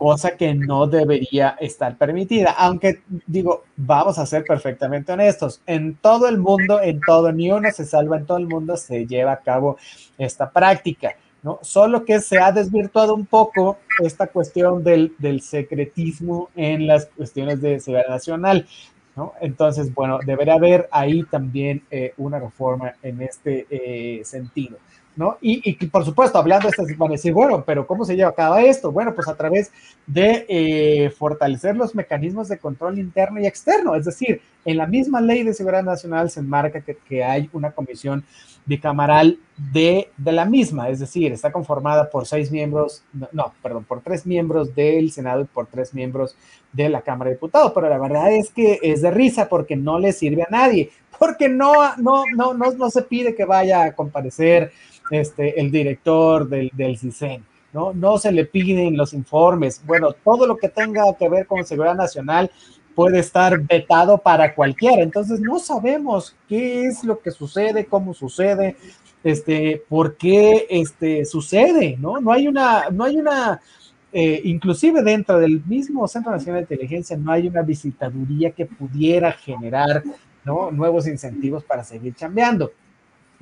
cosa 0.03 0.35
que 0.35 0.53
no 0.53 0.85
debería 0.85 1.55
estar 1.61 1.97
permitida. 1.97 2.51
Aunque 2.51 3.03
digo, 3.25 3.63
vamos 3.77 4.19
a 4.19 4.25
ser 4.25 4.43
perfectamente 4.43 5.13
honestos, 5.13 5.61
en 5.65 5.95
todo 5.95 6.27
el 6.27 6.39
mundo, 6.39 6.81
en 6.81 6.99
todo, 6.99 7.31
ni 7.31 7.49
uno 7.49 7.71
se 7.71 7.85
salva, 7.85 8.17
en 8.17 8.25
todo 8.25 8.37
el 8.37 8.47
mundo 8.47 8.75
se 8.75 9.07
lleva 9.07 9.31
a 9.31 9.39
cabo 9.39 9.77
esta 10.17 10.51
práctica. 10.51 11.15
¿no? 11.41 11.57
Solo 11.61 12.03
que 12.03 12.19
se 12.19 12.37
ha 12.37 12.51
desvirtuado 12.51 13.15
un 13.15 13.25
poco 13.25 13.77
esta 13.99 14.27
cuestión 14.27 14.83
del, 14.83 15.15
del 15.19 15.39
secretismo 15.39 16.49
en 16.53 16.85
las 16.85 17.05
cuestiones 17.05 17.61
de 17.61 17.79
seguridad 17.79 18.09
nacional. 18.09 18.67
¿no? 19.15 19.31
Entonces, 19.39 19.93
bueno, 19.93 20.19
debería 20.25 20.55
haber 20.55 20.89
ahí 20.91 21.23
también 21.23 21.81
eh, 21.89 22.13
una 22.17 22.39
reforma 22.39 22.95
en 23.01 23.21
este 23.21 23.67
eh, 23.69 24.25
sentido. 24.25 24.79
¿No? 25.15 25.37
Y, 25.41 25.73
por 25.87 26.05
supuesto, 26.05 26.37
hablando 26.37 26.67
de 26.67 26.71
estas, 26.71 26.97
van 26.97 27.09
a 27.09 27.13
decir, 27.13 27.33
bueno, 27.33 27.63
pero 27.65 27.85
¿cómo 27.85 28.05
se 28.05 28.15
lleva 28.15 28.29
a 28.29 28.35
cabo 28.35 28.57
esto? 28.57 28.91
Bueno, 28.91 29.13
pues 29.13 29.27
a 29.27 29.35
través 29.35 29.71
de 30.07 30.45
eh, 30.47 31.09
fortalecer 31.11 31.75
los 31.75 31.93
mecanismos 31.95 32.47
de 32.49 32.57
control 32.57 32.99
interno 32.99 33.39
y 33.39 33.45
externo, 33.45 33.95
es 33.95 34.05
decir, 34.05 34.41
en 34.65 34.77
la 34.77 34.87
misma 34.87 35.21
ley 35.21 35.43
de 35.43 35.53
seguridad 35.53 35.83
nacional 35.83 36.29
se 36.29 36.39
enmarca 36.39 36.81
que, 36.81 37.23
hay 37.23 37.49
una 37.53 37.71
comisión 37.71 38.23
bicameral 38.65 39.37
de, 39.57 40.09
de, 40.15 40.31
la 40.31 40.45
misma, 40.45 40.89
es 40.89 40.99
decir, 40.99 41.31
está 41.33 41.51
conformada 41.51 42.09
por 42.09 42.25
seis 42.25 42.49
miembros, 42.49 43.03
no, 43.33 43.53
perdón, 43.61 43.83
por 43.83 44.01
tres 44.01 44.25
miembros 44.25 44.73
del 44.73 45.11
Senado 45.11 45.41
y 45.41 45.45
por 45.45 45.67
tres 45.67 45.93
miembros 45.93 46.35
de 46.71 46.89
la 46.89 47.01
Cámara 47.01 47.29
de 47.29 47.35
Diputados, 47.35 47.73
pero 47.75 47.89
la 47.89 47.97
verdad 47.97 48.31
es 48.31 48.51
que 48.51 48.79
es 48.81 49.01
de 49.01 49.11
risa 49.11 49.49
porque 49.49 49.75
no 49.75 49.99
le 49.99 50.13
sirve 50.13 50.43
a 50.43 50.47
nadie, 50.49 50.91
porque 51.19 51.49
no, 51.49 51.73
no, 51.97 52.23
no, 52.35 52.53
no, 52.53 52.71
no 52.71 52.89
se 52.89 53.01
pide 53.03 53.35
que 53.35 53.45
vaya 53.45 53.83
a 53.83 53.93
comparecer 53.93 54.71
este, 55.11 55.59
el 55.59 55.71
director 55.71 56.47
del, 56.47 56.71
del 56.73 56.97
CISEN. 56.97 57.43
¿no? 57.73 57.91
no 57.93 58.17
se 58.17 58.31
le 58.31 58.45
piden 58.45 58.95
los 58.95 59.13
informes. 59.13 59.81
Bueno, 59.85 60.13
todo 60.23 60.47
lo 60.47 60.57
que 60.57 60.69
tenga 60.69 61.03
que 61.17 61.27
ver 61.27 61.47
con 61.47 61.65
seguridad 61.65 61.95
nacional 61.95 62.49
puede 62.95 63.19
estar 63.19 63.59
vetado 63.59 64.19
para 64.19 64.53
cualquiera. 64.53 65.01
Entonces 65.01 65.39
no 65.39 65.59
sabemos 65.59 66.35
qué 66.47 66.85
es 66.85 67.03
lo 67.03 67.19
que 67.19 67.31
sucede, 67.31 67.85
cómo 67.85 68.13
sucede, 68.13 68.75
este, 69.23 69.83
por 69.89 70.15
qué 70.15 70.67
este, 70.69 71.25
sucede, 71.25 71.97
¿no? 71.99 72.19
No 72.19 72.31
hay 72.31 72.47
una, 72.47 72.89
no 72.91 73.05
hay 73.05 73.17
una, 73.17 73.59
eh, 74.11 74.41
inclusive 74.43 75.01
dentro 75.01 75.39
del 75.39 75.63
mismo 75.65 76.07
Centro 76.07 76.31
Nacional 76.31 76.61
de 76.61 76.75
Inteligencia 76.75 77.17
no 77.17 77.31
hay 77.31 77.47
una 77.47 77.61
visitaduría 77.61 78.51
que 78.51 78.65
pudiera 78.65 79.31
generar. 79.31 80.03
Nuevos 80.45 81.07
incentivos 81.07 81.63
para 81.63 81.85
seguir 81.85 82.13
cambiando. 82.15 82.73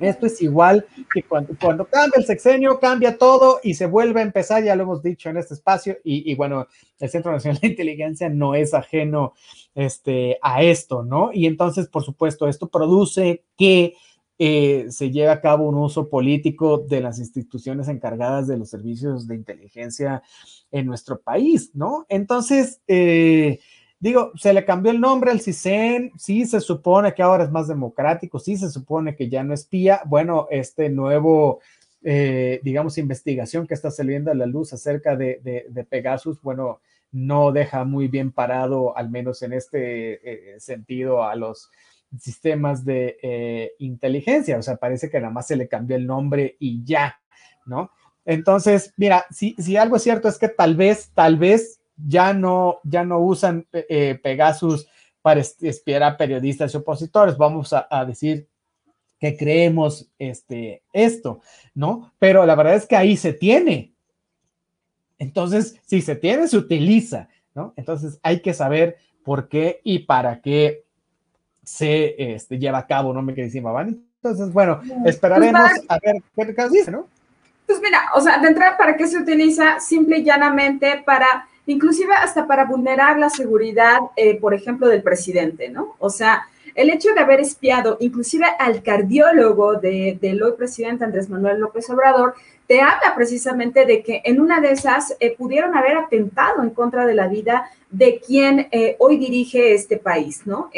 Esto 0.02 0.26
es 0.26 0.40
igual 0.42 0.86
que 1.12 1.22
cuando, 1.22 1.86
cambia 1.86 2.18
el 2.18 2.24
sexenio, 2.24 2.78
cambia 2.78 3.18
todo 3.18 3.60
y 3.62 3.74
se 3.74 3.86
vuelve 3.86 4.20
a 4.20 4.24
empezar, 4.24 4.62
ya 4.62 4.76
lo 4.76 4.82
hemos 4.84 5.02
dicho 5.02 5.30
en 5.30 5.36
este 5.36 5.54
espacio, 5.54 5.98
y, 6.04 6.30
y 6.30 6.34
bueno, 6.34 6.66
el 6.98 7.10
Centro 7.10 7.32
Nacional 7.32 7.60
de 7.60 7.68
Inteligencia 7.68 8.28
no 8.28 8.54
es 8.54 8.74
ajeno 8.74 9.34
este, 9.74 10.38
a 10.42 10.62
esto, 10.62 11.02
¿no? 11.02 11.30
Y 11.32 11.46
entonces, 11.46 11.88
por 11.88 12.02
supuesto, 12.02 12.48
esto 12.48 12.68
produce 12.68 13.44
que 13.56 13.94
eh, 14.38 14.86
se 14.90 15.10
lleve 15.10 15.28
a 15.30 15.40
cabo 15.40 15.68
un 15.68 15.76
uso 15.76 16.08
político 16.08 16.78
de 16.78 17.00
las 17.00 17.18
instituciones 17.18 17.86
encargadas 17.88 18.48
de 18.48 18.56
los 18.56 18.70
servicios 18.70 19.28
de 19.28 19.36
inteligencia 19.36 20.22
en 20.70 20.86
nuestro 20.86 21.20
país, 21.20 21.70
¿no? 21.74 22.06
Entonces, 22.08 22.80
eh, 22.88 23.60
digo, 24.02 24.32
se 24.34 24.52
le 24.52 24.64
cambió 24.64 24.90
el 24.90 25.00
nombre 25.00 25.30
al 25.30 25.40
CISEN, 25.40 26.10
sí 26.18 26.44
se 26.44 26.60
supone 26.60 27.14
que 27.14 27.22
ahora 27.22 27.44
es 27.44 27.52
más 27.52 27.68
democrático, 27.68 28.40
sí 28.40 28.56
se 28.56 28.68
supone 28.68 29.14
que 29.14 29.28
ya 29.28 29.44
no 29.44 29.54
espía. 29.54 30.02
Bueno, 30.06 30.48
este 30.50 30.88
nuevo, 30.90 31.60
eh, 32.02 32.60
digamos, 32.64 32.98
investigación 32.98 33.64
que 33.64 33.74
está 33.74 33.92
saliendo 33.92 34.32
a 34.32 34.34
la 34.34 34.46
luz 34.46 34.72
acerca 34.72 35.14
de, 35.14 35.40
de, 35.70 35.84
Pegasus, 35.84 36.42
bueno, 36.42 36.80
no 37.12 37.52
deja 37.52 37.84
muy 37.84 38.08
bien 38.08 38.32
parado, 38.32 38.96
al 38.96 39.08
menos 39.08 39.40
en 39.42 39.52
este 39.52 40.54
eh, 40.54 40.58
sentido, 40.58 41.22
a 41.22 41.36
los 41.36 41.70
sistemas 42.18 42.84
de 42.84 43.18
eh, 43.22 43.72
inteligencia. 43.78 44.58
O 44.58 44.62
sea, 44.62 44.78
parece 44.78 45.10
que 45.10 45.20
nada 45.20 45.32
más 45.32 45.46
se 45.46 45.54
le 45.54 45.68
cambió 45.68 45.94
el 45.94 46.08
nombre 46.08 46.56
y 46.58 46.82
ya, 46.82 47.20
¿no? 47.66 47.92
Entonces, 48.24 48.94
mira, 48.96 49.26
si, 49.30 49.54
si 49.60 49.76
algo 49.76 49.94
es 49.94 50.02
cierto 50.02 50.26
es 50.26 50.38
que 50.38 50.48
tal 50.48 50.74
vez, 50.74 51.12
tal 51.14 51.36
vez 51.36 51.78
ya 52.06 52.32
no, 52.32 52.80
ya 52.84 53.04
no 53.04 53.20
usan 53.20 53.66
eh, 53.72 54.18
Pegasus 54.22 54.88
para 55.20 55.40
espiar 55.40 56.02
a 56.02 56.16
periodistas 56.16 56.74
y 56.74 56.76
opositores. 56.76 57.36
Vamos 57.36 57.72
a, 57.72 57.86
a, 57.90 58.04
decir 58.04 58.48
que 59.20 59.36
creemos 59.36 60.10
este, 60.18 60.82
esto, 60.92 61.40
¿no? 61.74 62.12
Pero 62.18 62.44
la 62.44 62.54
verdad 62.54 62.74
es 62.74 62.86
que 62.86 62.96
ahí 62.96 63.16
se 63.16 63.32
tiene. 63.32 63.94
Entonces, 65.18 65.80
si 65.86 66.02
se 66.02 66.16
tiene, 66.16 66.48
se 66.48 66.56
utiliza, 66.56 67.28
¿no? 67.54 67.72
Entonces 67.76 68.18
hay 68.22 68.40
que 68.40 68.54
saber 68.54 68.96
por 69.22 69.48
qué 69.48 69.80
y 69.84 70.00
para 70.00 70.40
qué 70.40 70.84
se 71.62 72.34
este, 72.34 72.58
lleva 72.58 72.78
a 72.78 72.86
cabo, 72.86 73.12
¿no? 73.12 73.22
Me 73.22 73.34
quedé 73.34 73.44
encima, 73.46 73.70
¿vale? 73.70 73.96
Entonces, 74.16 74.52
bueno, 74.52 74.80
esperaremos 75.04 75.62
pues 75.70 75.84
a 75.88 75.98
ver 75.98 76.22
qué 76.34 76.54
caso 76.54 76.70
dice, 76.70 76.90
¿no? 76.90 77.06
Pues 77.66 77.80
mira, 77.80 78.10
o 78.14 78.20
sea, 78.20 78.38
de 78.38 78.48
entrada, 78.48 78.76
¿para 78.76 78.96
qué 78.96 79.06
se 79.06 79.18
utiliza? 79.18 79.80
Simple 79.80 80.18
y 80.18 80.24
llanamente 80.24 81.02
para 81.06 81.48
inclusive 81.66 82.14
hasta 82.14 82.46
para 82.46 82.64
vulnerar 82.64 83.18
la 83.18 83.30
seguridad, 83.30 83.98
eh, 84.16 84.38
por 84.38 84.54
ejemplo, 84.54 84.88
del 84.88 85.02
presidente, 85.02 85.68
¿no? 85.68 85.96
O 85.98 86.10
sea, 86.10 86.46
el 86.74 86.90
hecho 86.90 87.12
de 87.14 87.20
haber 87.20 87.40
espiado 87.40 87.98
inclusive 88.00 88.46
al 88.58 88.82
cardiólogo 88.82 89.74
de, 89.74 90.18
del 90.20 90.42
hoy 90.42 90.52
presidente 90.56 91.04
Andrés 91.04 91.28
Manuel 91.28 91.60
López 91.60 91.88
Obrador, 91.90 92.34
te 92.66 92.80
habla 92.80 93.14
precisamente 93.14 93.84
de 93.84 94.02
que 94.02 94.22
en 94.24 94.40
una 94.40 94.60
de 94.60 94.72
esas 94.72 95.14
eh, 95.20 95.34
pudieron 95.36 95.76
haber 95.76 95.96
atentado 95.96 96.62
en 96.62 96.70
contra 96.70 97.04
de 97.04 97.14
la 97.14 97.28
vida 97.28 97.66
de 97.90 98.20
quien 98.26 98.68
eh, 98.70 98.96
hoy 98.98 99.18
dirige 99.18 99.74
este 99.74 99.98
país, 99.98 100.46
¿no? 100.46 100.70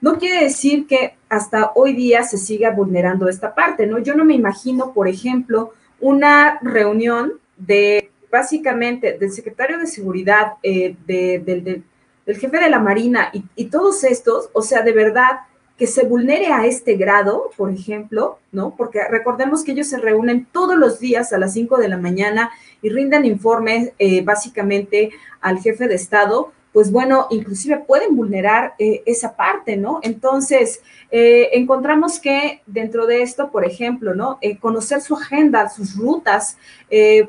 No 0.00 0.18
quiere 0.18 0.44
decir 0.44 0.86
que 0.86 1.14
hasta 1.28 1.72
hoy 1.74 1.92
día 1.92 2.22
se 2.22 2.38
siga 2.38 2.70
vulnerando 2.70 3.28
esta 3.28 3.54
parte, 3.54 3.86
¿no? 3.86 3.98
Yo 3.98 4.14
no 4.14 4.24
me 4.24 4.34
imagino, 4.34 4.92
por 4.92 5.08
ejemplo, 5.08 5.72
una 6.00 6.58
reunión 6.62 7.34
de 7.56 8.10
básicamente 8.30 9.18
del 9.18 9.32
secretario 9.32 9.78
de 9.78 9.86
Seguridad, 9.86 10.54
eh, 10.62 10.96
de, 11.06 11.42
de, 11.44 11.60
de, 11.60 11.82
del 12.26 12.38
jefe 12.38 12.58
de 12.58 12.70
la 12.70 12.78
Marina 12.78 13.30
y, 13.32 13.44
y, 13.56 13.66
todos 13.66 14.04
estos, 14.04 14.50
o 14.52 14.62
sea, 14.62 14.82
de 14.82 14.92
verdad, 14.92 15.40
que 15.78 15.86
se 15.86 16.04
vulnere 16.04 16.48
a 16.48 16.66
este 16.66 16.94
grado, 16.94 17.50
por 17.56 17.70
ejemplo, 17.70 18.38
¿no? 18.50 18.74
Porque 18.76 19.00
recordemos 19.08 19.62
que 19.62 19.72
ellos 19.72 19.86
se 19.86 19.98
reúnen 19.98 20.46
todos 20.50 20.76
los 20.76 20.98
días 20.98 21.32
a 21.32 21.38
las 21.38 21.52
5 21.52 21.78
de 21.78 21.88
la 21.88 21.96
mañana 21.96 22.50
y 22.82 22.88
rindan 22.88 23.24
informes 23.24 23.92
eh, 24.00 24.22
básicamente 24.22 25.10
al 25.40 25.60
jefe 25.60 25.86
de 25.86 25.94
Estado 25.94 26.52
pues 26.78 26.92
bueno, 26.92 27.26
inclusive 27.30 27.78
pueden 27.78 28.14
vulnerar 28.14 28.74
eh, 28.78 29.02
esa 29.04 29.34
parte, 29.34 29.76
¿no? 29.76 29.98
Entonces, 30.04 30.80
eh, 31.10 31.48
encontramos 31.54 32.20
que 32.20 32.62
dentro 32.66 33.04
de 33.06 33.22
esto, 33.22 33.50
por 33.50 33.64
ejemplo, 33.64 34.14
¿no? 34.14 34.38
Eh, 34.42 34.58
conocer 34.58 35.00
su 35.00 35.16
agenda, 35.16 35.68
sus 35.70 35.96
rutas, 35.96 36.56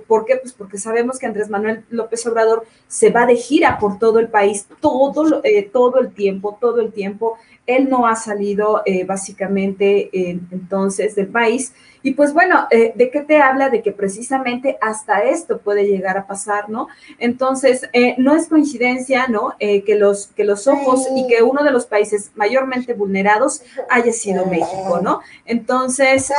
¿por 0.06 0.26
qué? 0.26 0.36
Pues 0.36 0.54
porque 0.54 0.78
sabemos 0.78 1.18
que 1.18 1.26
Andrés 1.26 1.50
Manuel 1.50 1.84
López 1.90 2.28
Obrador 2.28 2.68
se 2.88 3.10
va 3.10 3.26
de 3.26 3.38
gira 3.38 3.80
por 3.80 3.98
todo 3.98 4.20
el 4.20 4.28
país, 4.28 4.68
todo, 4.80 5.42
todo 5.74 6.00
el 6.00 6.14
tiempo, 6.14 6.56
todo 6.62 6.80
el 6.80 6.94
tiempo. 6.94 7.40
Él 7.66 7.90
no 7.90 8.06
ha 8.06 8.16
salido 8.16 8.84
básicamente 9.08 10.12
entonces 10.52 11.16
del 11.16 11.28
país. 11.28 11.74
Y 12.02 12.12
pues 12.12 12.34
bueno, 12.34 12.68
eh, 12.72 12.94
¿de 12.96 13.10
qué 13.12 13.22
te 13.22 13.42
habla? 13.42 13.70
De 13.70 13.82
que 13.82 13.92
precisamente 13.92 14.78
hasta 14.82 15.20
esto 15.22 15.60
puede 15.60 15.86
llegar 15.86 16.18
a 16.18 16.28
pasar, 16.28 16.70
¿no? 16.70 16.88
Entonces, 17.18 17.90
eh, 17.94 18.16
no 18.18 18.36
es 18.36 18.48
coincidencia, 18.48 19.28
¿no? 19.28 19.54
Eh, 19.60 19.84
que, 19.84 19.96
los, 19.96 20.28
que 20.28 20.44
los 20.44 20.68
ojos 20.68 21.08
y 21.16 21.28
que 21.28 21.44
uno 21.44 21.64
de 21.64 21.72
los 21.72 21.86
países 21.86 22.32
mayormente 22.36 22.94
vulnerados 22.94 23.62
haya 23.90 24.14
sido 24.14 24.46
México, 24.46 25.00
¿no? 25.02 25.22
Entonces, 25.46 26.32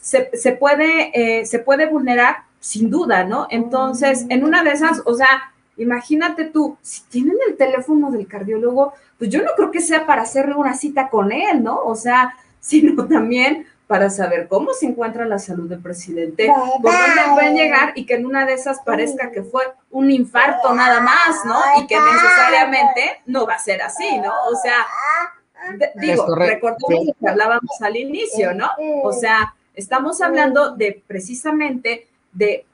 se, 0.00 0.30
se, 0.34 0.52
puede, 0.52 1.46
se 1.46 1.58
puede 1.60 1.86
vulnerar 1.86 2.44
sin 2.60 2.90
duda, 2.90 3.24
¿no? 3.24 3.46
Entonces, 3.50 4.26
en 4.28 4.44
una 4.44 4.62
de 4.62 4.70
esas, 4.72 5.02
o 5.06 5.14
sea, 5.14 5.54
imagínate 5.76 6.44
tú, 6.44 6.76
si 6.82 7.02
tienen 7.04 7.36
el 7.48 7.56
teléfono 7.56 8.10
del 8.10 8.26
cardiólogo, 8.26 8.92
pues 9.18 9.30
yo 9.30 9.42
no 9.42 9.50
creo 9.56 9.70
que 9.70 9.80
sea 9.80 10.06
para 10.06 10.22
hacerle 10.22 10.54
una 10.54 10.74
cita 10.74 11.08
con 11.08 11.32
él, 11.32 11.62
¿no? 11.62 11.80
O 11.84 11.94
sea, 11.94 12.34
sino 12.60 13.06
también 13.06 13.66
para 13.86 14.08
saber 14.08 14.48
cómo 14.48 14.72
se 14.72 14.86
encuentra 14.86 15.26
la 15.26 15.38
salud 15.38 15.68
del 15.68 15.80
presidente, 15.80 16.50
por 16.82 16.92
dónde 16.92 17.22
pueden 17.34 17.54
llegar 17.54 17.92
y 17.94 18.06
que 18.06 18.14
en 18.14 18.24
una 18.24 18.46
de 18.46 18.54
esas 18.54 18.80
parezca 18.80 19.30
que 19.30 19.42
fue 19.42 19.62
un 19.90 20.10
infarto 20.10 20.72
nada 20.74 21.00
más, 21.00 21.44
¿no? 21.44 21.60
Y 21.80 21.86
que 21.86 21.96
necesariamente 21.98 23.20
no 23.26 23.46
va 23.46 23.54
a 23.54 23.58
ser 23.58 23.82
así, 23.82 24.18
¿no? 24.18 24.32
O 24.50 24.56
sea, 24.56 24.86
digo, 25.96 26.34
recordemos 26.34 27.06
lo 27.06 27.12
que 27.12 27.28
hablábamos 27.28 27.82
al 27.82 27.96
inicio, 27.96 28.54
¿no? 28.54 28.70
O 29.02 29.12
sea, 29.12 29.54
estamos 29.74 30.22
hablando 30.22 30.74
de 30.74 31.02
precisamente 31.06 32.08
de, 32.32 32.64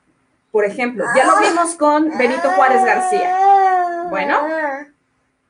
por 0.52 0.64
ejemplo, 0.64 1.04
ya 1.16 1.26
lo 1.26 1.40
vimos 1.40 1.74
con 1.74 2.16
Benito 2.16 2.50
Juárez 2.50 2.84
García. 2.84 3.36
Bueno, 4.10 4.38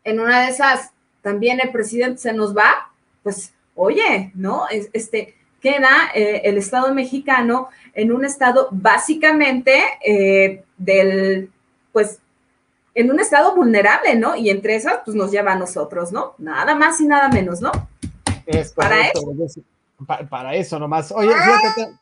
en 0.05 0.21
una 0.21 0.41
de 0.41 0.53
esas 0.53 0.91
también 1.21 1.61
el 1.61 1.71
presidente 1.71 2.19
se 2.19 2.33
nos 2.33 2.57
va, 2.57 2.91
pues, 3.23 3.53
oye, 3.75 4.33
¿no? 4.35 4.65
Este, 4.71 5.35
queda 5.61 6.11
eh, 6.15 6.43
el 6.45 6.57
Estado 6.57 6.93
mexicano 6.95 7.69
en 7.95 8.13
un 8.13 8.25
estado 8.25 8.69
básicamente 8.71 9.83
eh, 10.05 10.65
del, 10.79 11.51
pues, 11.93 12.19
en 12.95 13.11
un 13.11 13.21
estado 13.21 13.55
vulnerable, 13.55 14.17
¿no? 14.17 14.37
Y 14.37 14.51
entre 14.51 14.75
esas, 14.75 15.01
pues 15.05 15.17
nos 15.17 15.31
lleva 15.31 15.53
a 15.53 15.59
nosotros, 15.59 16.13
¿no? 16.13 16.35
Nada 16.39 16.75
más 16.75 17.01
y 17.01 17.07
nada 17.07 17.29
menos, 17.29 17.61
¿no? 17.61 17.71
Es 18.47 18.73
para 18.73 19.09
eso. 19.09 19.23
Para, 20.07 20.29
para 20.29 20.55
eso 20.55 20.79
nomás. 20.79 21.13
Oye, 21.13 21.31
fíjate, 21.31 21.93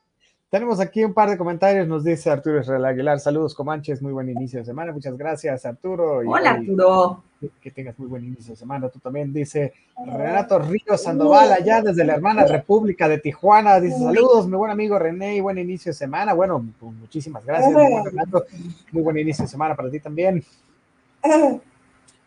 tenemos 0.51 0.81
aquí 0.81 1.05
un 1.05 1.13
par 1.13 1.29
de 1.29 1.37
comentarios, 1.37 1.87
nos 1.87 2.05
dice 2.05 2.31
Arturo 2.31 2.61
Israel 2.61 2.85
Aguilar, 2.87 3.21
saludos 3.21 3.55
Comanches, 3.55 4.01
muy 4.01 4.13
buen 4.13 4.31
inicio 4.31 4.61
de 4.61 4.65
semana, 4.65 4.93
muchas 4.93 5.17
gracias 5.17 5.67
Arturo. 5.67 6.23
Y, 6.23 6.27
Hola 6.27 6.53
Arturo. 6.53 7.23
Que, 7.63 7.71
tengas 7.71 7.97
muy 7.99 8.09
buen 8.09 8.25
inicio 8.25 8.55
de 8.55 8.57
semana, 8.57 8.89
tú 8.89 8.99
también, 8.99 9.33
dice 9.33 9.73
Renato 10.07 10.59
Ríos 10.59 11.03
Sandoval, 11.03 11.53
allá 11.53 11.83
desde 11.83 12.05
la 12.05 12.15
hermana 12.15 12.45
República 12.47 13.09
de 13.09 13.19
Tijuana, 13.19 13.79
dice 13.79 13.99
saludos, 13.99 14.49
mi 14.49 14.57
buen 14.57 14.71
amigo 14.71 14.99
René, 14.99 15.37
y 15.37 15.41
buen 15.41 15.59
inicio 15.59 15.91
de 15.91 15.95
semana, 15.95 16.33
bueno, 16.33 16.65
pues, 16.81 16.93
muchísimas 16.95 17.45
gracias, 17.45 17.73
muy 17.73 17.91
buen 17.91 18.05
Renato, 18.07 18.45
muy 18.91 19.03
buen 19.03 19.19
inicio 19.19 19.45
de 19.45 19.51
semana 19.51 19.77
para 19.77 19.91
ti 19.91 20.01
también. 20.01 20.43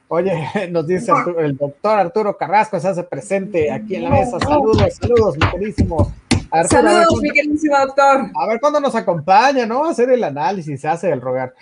Oye, 0.07 0.47
nos 0.71 0.87
dice 0.87 1.11
Arturo, 1.11 1.41
el 1.41 1.57
doctor 1.57 1.99
Arturo 1.99 2.37
Carrasco, 2.37 2.79
se 2.79 2.87
hace 2.87 3.03
presente 3.03 3.71
aquí 3.71 3.95
en 3.95 4.03
la 4.03 4.11
mesa, 4.11 4.39
saludos, 4.39 4.77
saludos, 4.93 5.37
mi 5.37 5.49
querísimo 5.49 6.13
Arturo, 6.51 6.81
Saludos, 6.81 7.21
mi 7.21 7.31
queridísimo 7.31 7.77
doctor. 7.77 8.29
A 8.35 8.47
ver 8.47 8.59
cuándo 8.59 8.79
nos 8.79 8.93
acompaña, 8.93 9.65
¿no? 9.65 9.85
A 9.85 9.91
hacer 9.91 10.09
el 10.09 10.23
análisis, 10.23 10.81
se 10.81 10.87
hace 10.87 11.09
el 11.09 11.21
rogar. 11.21 11.53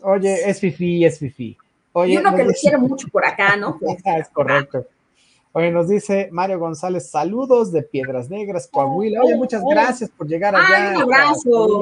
Oye, 0.00 0.48
es 0.48 0.58
fifi, 0.60 1.04
es 1.04 1.18
fifi. 1.18 1.56
Oye, 1.92 2.14
y 2.14 2.16
uno 2.16 2.34
que 2.34 2.44
lo 2.44 2.52
quiere 2.52 2.78
mucho 2.78 3.08
por 3.08 3.26
acá, 3.26 3.56
¿no? 3.56 3.78
es 4.04 4.28
correcto. 4.28 4.86
Oye, 5.52 5.70
nos 5.70 5.88
dice 5.88 6.28
Mario 6.30 6.58
González, 6.58 7.10
saludos 7.10 7.72
de 7.72 7.82
Piedras 7.82 8.30
Negras, 8.30 8.68
Coahuila. 8.70 9.22
Oye, 9.22 9.36
muchas 9.36 9.62
gracias 9.64 10.10
por 10.10 10.26
llegar 10.26 10.54
allá. 10.54 10.90
Ay, 10.90 10.96
un 10.96 11.02
abrazo. 11.02 11.80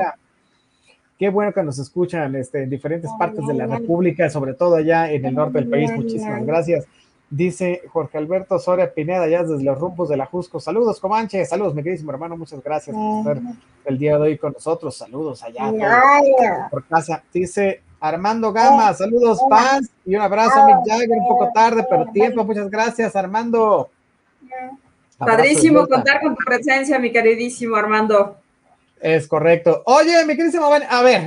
Qué 1.18 1.30
bueno 1.30 1.52
que 1.52 1.62
nos 1.62 1.78
escuchan 1.78 2.34
este, 2.36 2.62
en 2.62 2.70
diferentes 2.70 3.10
partes 3.18 3.46
de 3.46 3.54
la 3.54 3.66
República, 3.66 4.28
sobre 4.28 4.54
todo 4.54 4.76
allá 4.76 5.10
en 5.10 5.24
el 5.24 5.34
norte 5.34 5.58
del 5.58 5.68
país. 5.68 5.90
Muchísimas 5.92 6.44
gracias. 6.44 6.86
Dice 7.28 7.82
Jorge 7.92 8.18
Alberto 8.18 8.58
Soria 8.58 8.94
Pineda, 8.94 9.26
ya 9.26 9.42
desde 9.42 9.64
los 9.64 9.78
rumbos 9.78 10.08
de 10.08 10.16
la 10.16 10.26
Jusco. 10.26 10.60
Saludos, 10.60 11.00
Comanche. 11.00 11.44
Saludos, 11.44 11.74
mi 11.74 11.82
queridísimo 11.82 12.12
hermano. 12.12 12.36
Muchas 12.36 12.62
gracias 12.62 12.94
por 12.94 13.36
estar 13.36 13.52
el 13.84 13.98
día 13.98 14.16
de 14.16 14.22
hoy 14.22 14.38
con 14.38 14.52
nosotros. 14.52 14.96
Saludos 14.96 15.42
allá 15.42 15.70
por, 15.70 16.70
por 16.70 16.86
casa. 16.86 17.24
Dice 17.32 17.82
Armando 17.98 18.52
Gama, 18.52 18.92
saludos, 18.94 19.40
fans. 19.50 19.90
Y 20.04 20.14
un 20.14 20.22
abrazo 20.22 20.60
a 20.60 20.66
Mick 20.66 20.88
Jagger, 20.88 21.10
un 21.10 21.28
poco 21.28 21.50
tarde, 21.52 21.84
pero 21.88 22.06
tiempo. 22.12 22.44
Muchas 22.44 22.70
gracias, 22.70 23.16
Armando. 23.16 23.90
Padrísimo 25.18 25.86
contar 25.88 26.20
con 26.20 26.36
tu 26.36 26.44
presencia, 26.44 26.98
mi 26.98 27.10
queridísimo 27.10 27.74
Armando. 27.74 28.36
Es 29.00 29.26
correcto. 29.26 29.82
Oye, 29.86 30.24
mi 30.24 30.36
queridísimo, 30.36 30.66
a 30.66 31.02
ver, 31.02 31.24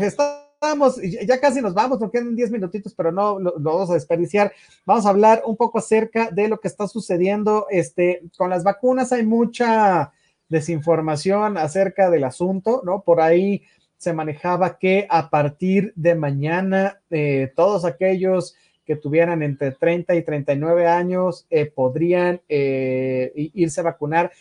estamos, 0.62 1.00
ya 1.02 1.40
casi 1.40 1.62
nos 1.62 1.74
vamos, 1.74 2.00
porque 2.00 2.20
quedan 2.20 2.36
10 2.36 2.52
minutitos, 2.52 2.94
pero 2.94 3.14
no 3.14 3.40
lo, 3.40 3.54
vamos 3.58 3.90
a 3.90 3.94
desperdiciar. 3.94 4.52
Vamos 4.86 5.06
a 5.06 5.10
hablar 5.10 5.42
un 5.46 5.56
poco 5.56 5.80
acerca 5.80 6.32
de 6.32 6.50
lo 6.50 6.60
que 6.60 6.68
está 6.68 6.86
sucediendo 6.86 7.68
este, 7.70 8.24
con 8.38 8.50
las 8.50 8.66
vacunas. 8.66 9.14
Hay 9.14 9.26
mucha 9.26 10.12
desinformación 10.50 11.58
acerca 11.58 12.10
del 12.10 12.26
asunto, 12.26 12.82
¿no? 12.84 13.04
Por 13.04 13.22
ahí 13.22 13.64
se 13.98 14.12
manejaba 14.12 14.78
que 14.78 15.08
a 15.10 15.30
partir 15.30 15.94
de 15.96 16.16
mañana 16.16 17.00
eh, 17.10 17.54
todos 17.56 17.86
aquellos 17.86 18.56
que 18.84 18.98
tuvieran 18.98 19.44
entre 19.44 19.72
30 19.72 20.16
y 20.16 20.24
39 20.24 20.88
años 20.88 21.48
eh, 21.50 21.68
podrían 21.68 22.42
eh, 22.50 23.32
irse 23.54 23.80
a 23.80 23.84
vacunar. 23.84 24.32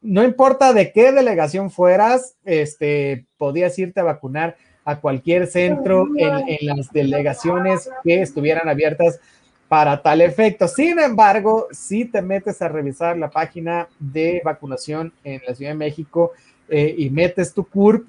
No 0.00 0.24
importa 0.24 0.72
de 0.72 0.92
qué 0.92 1.12
delegación 1.12 1.70
fueras, 1.70 2.36
este, 2.44 3.26
podías 3.36 3.78
irte 3.78 4.00
a 4.00 4.04
vacunar 4.04 4.56
a 4.88 5.00
cualquier 5.00 5.46
centro 5.46 6.08
en, 6.16 6.66
las 6.66 6.90
delegaciones 6.92 7.90
que 8.02 8.22
estuvieran 8.22 8.68
abiertas 8.68 9.20
para 9.68 10.00
tal 10.00 10.22
efecto. 10.22 10.66
Sin 10.66 10.98
embargo, 10.98 11.68
si 11.70 12.06
te 12.06 12.22
metes 12.22 12.62
a 12.62 12.68
revisar 12.68 13.18
la 13.18 13.28
página 13.28 13.88
de 13.98 14.40
vacunación 14.44 15.12
en 15.24 15.42
la 15.46 15.54
Ciudad 15.54 15.72
de 15.72 15.78
México 15.78 16.32
eh, 16.70 16.94
y 16.96 17.10
metes 17.10 17.52
tu 17.52 17.64
CURP, 17.64 18.08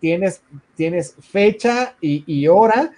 tienes, 0.00 0.42
tienes 0.74 1.14
fecha 1.20 1.94
y 2.00 2.46
hora 2.48 2.92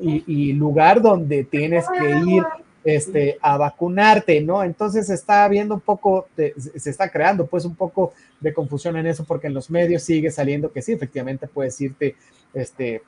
y, 0.00 0.52
lugar 0.52 1.00
donde 1.00 1.44
tienes 1.44 1.86
que 1.98 2.10
ir 2.10 2.42
este, 2.88 3.36
a 3.42 3.58
vacunarte, 3.58 4.40
¿no? 4.40 4.64
Entonces 4.64 5.10
está 5.10 5.44
habiendo 5.44 5.74
un 5.74 5.82
poco, 5.82 6.26
se 6.34 6.88
está 6.88 7.10
creando 7.10 7.46
pues 7.46 7.66
un 7.66 7.74
poco 7.74 8.14
de 8.40 8.54
confusión 8.54 8.96
en 8.96 9.06
eso 9.06 9.24
porque 9.24 9.48
en 9.48 9.52
los 9.52 9.68
medios 9.68 10.02
sigue 10.02 10.30
saliendo 10.30 10.72
que 10.72 10.80
sí, 10.80 10.92
efectivamente 10.92 11.46
puedes 11.48 11.78
irte 11.82 12.16
este, 12.54 13.02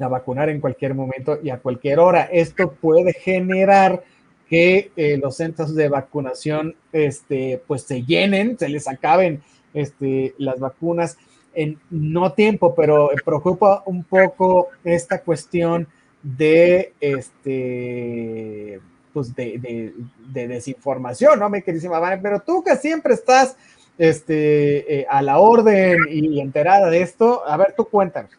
a 0.00 0.08
vacunar 0.08 0.48
en 0.48 0.60
cualquier 0.60 0.94
momento 0.94 1.38
y 1.40 1.50
a 1.50 1.58
cualquier 1.58 2.00
hora. 2.00 2.22
Esto 2.32 2.72
puede 2.72 3.12
generar 3.12 4.02
que 4.50 4.90
eh, 4.96 5.18
los 5.22 5.36
centros 5.36 5.76
de 5.76 5.88
vacunación 5.88 6.74
este, 6.92 7.62
pues 7.64 7.82
se 7.82 8.02
llenen, 8.02 8.58
se 8.58 8.68
les 8.68 8.88
acaben 8.88 9.40
este, 9.72 10.34
las 10.38 10.58
vacunas 10.58 11.16
en 11.54 11.78
no 11.90 12.32
tiempo, 12.32 12.74
pero 12.74 13.10
preocupa 13.24 13.84
un 13.86 14.02
poco 14.02 14.70
esta 14.82 15.20
cuestión 15.20 15.86
de 16.24 16.92
este 17.00 18.80
pues 19.16 19.34
de, 19.34 19.94
desinformación, 20.34 21.38
¿no? 21.38 21.48
Mi 21.48 21.62
queridísima 21.62 21.98
Vane, 21.98 22.18
pero 22.18 22.40
tú 22.40 22.62
que 22.62 22.76
siempre 22.76 23.14
estás 23.14 23.56
este, 23.96 24.94
eh, 24.94 25.06
a 25.08 25.22
la 25.22 25.38
orden 25.38 26.00
y 26.10 26.38
enterada 26.38 26.90
de 26.90 27.00
esto, 27.00 27.42
a 27.48 27.56
ver, 27.56 27.72
tú 27.74 27.86
cuéntanos. 27.86 28.30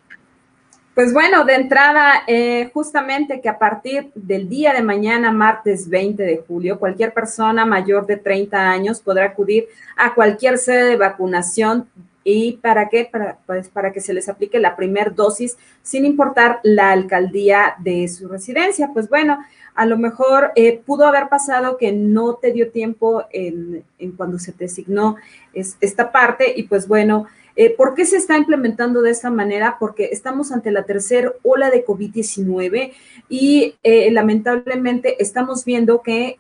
Pues 0.94 1.14
bueno, 1.14 1.46
de 1.46 1.56
entrada, 1.56 2.22
eh, 2.28 2.70
justamente 2.76 3.42
que 3.42 3.50
a 3.50 3.58
partir 3.58 4.12
del 4.14 4.48
día 4.50 4.72
de 4.72 4.84
mañana, 4.84 5.32
martes 5.32 5.90
20 5.90 6.22
de 6.22 6.44
julio, 6.48 6.78
cualquier 6.78 7.12
persona 7.12 7.66
mayor 7.66 8.06
de 8.06 8.18
30 8.18 8.70
años 8.70 9.02
podrá 9.02 9.26
acudir 9.26 9.66
a 9.96 10.14
cualquier 10.14 10.60
sede 10.60 10.90
de 10.90 10.96
vacunación 10.98 11.88
¿Y 12.30 12.58
para 12.58 12.90
qué? 12.90 13.08
Para, 13.10 13.38
pues, 13.46 13.70
para 13.70 13.94
que 13.94 14.02
se 14.02 14.14
les 14.14 14.28
aplique 14.28 14.60
la 14.60 14.76
primer 14.76 15.16
dosis 15.16 15.58
sin 15.82 16.04
importar 16.04 16.60
la 16.62 16.92
alcaldía 16.92 17.76
de 17.80 18.06
su 18.10 18.28
residencia. 18.28 18.90
Pues 18.92 19.08
bueno, 19.08 19.40
a 19.78 19.86
lo 19.86 19.98
mejor 19.98 20.52
eh, 20.56 20.82
pudo 20.84 21.06
haber 21.06 21.30
pasado 21.30 21.78
que 21.78 21.92
no 21.92 22.34
te 22.34 22.52
dio 22.52 22.72
tiempo 22.72 23.24
en, 23.32 23.86
cuando 24.18 24.40
se 24.40 24.52
te 24.52 24.66
asignó 24.66 25.18
esta 25.54 26.12
parte 26.12 26.52
y 26.56 26.64
pues 26.64 26.88
bueno, 26.88 27.28
eh, 27.56 27.70
¿por 27.70 27.94
qué 27.94 28.06
se 28.06 28.18
está 28.18 28.38
implementando 28.38 29.04
de 29.04 29.12
esta 29.12 29.30
manera? 29.30 29.78
Porque 29.80 30.10
estamos 30.12 30.52
ante 30.52 30.72
la 30.72 30.84
tercera 30.84 31.32
ola 31.44 31.70
de 31.70 31.86
COVID-19 31.86 32.92
y 33.30 33.76
eh, 33.84 34.10
lamentablemente 34.12 35.22
estamos 35.22 35.64
viendo 35.64 36.02
que 36.02 36.40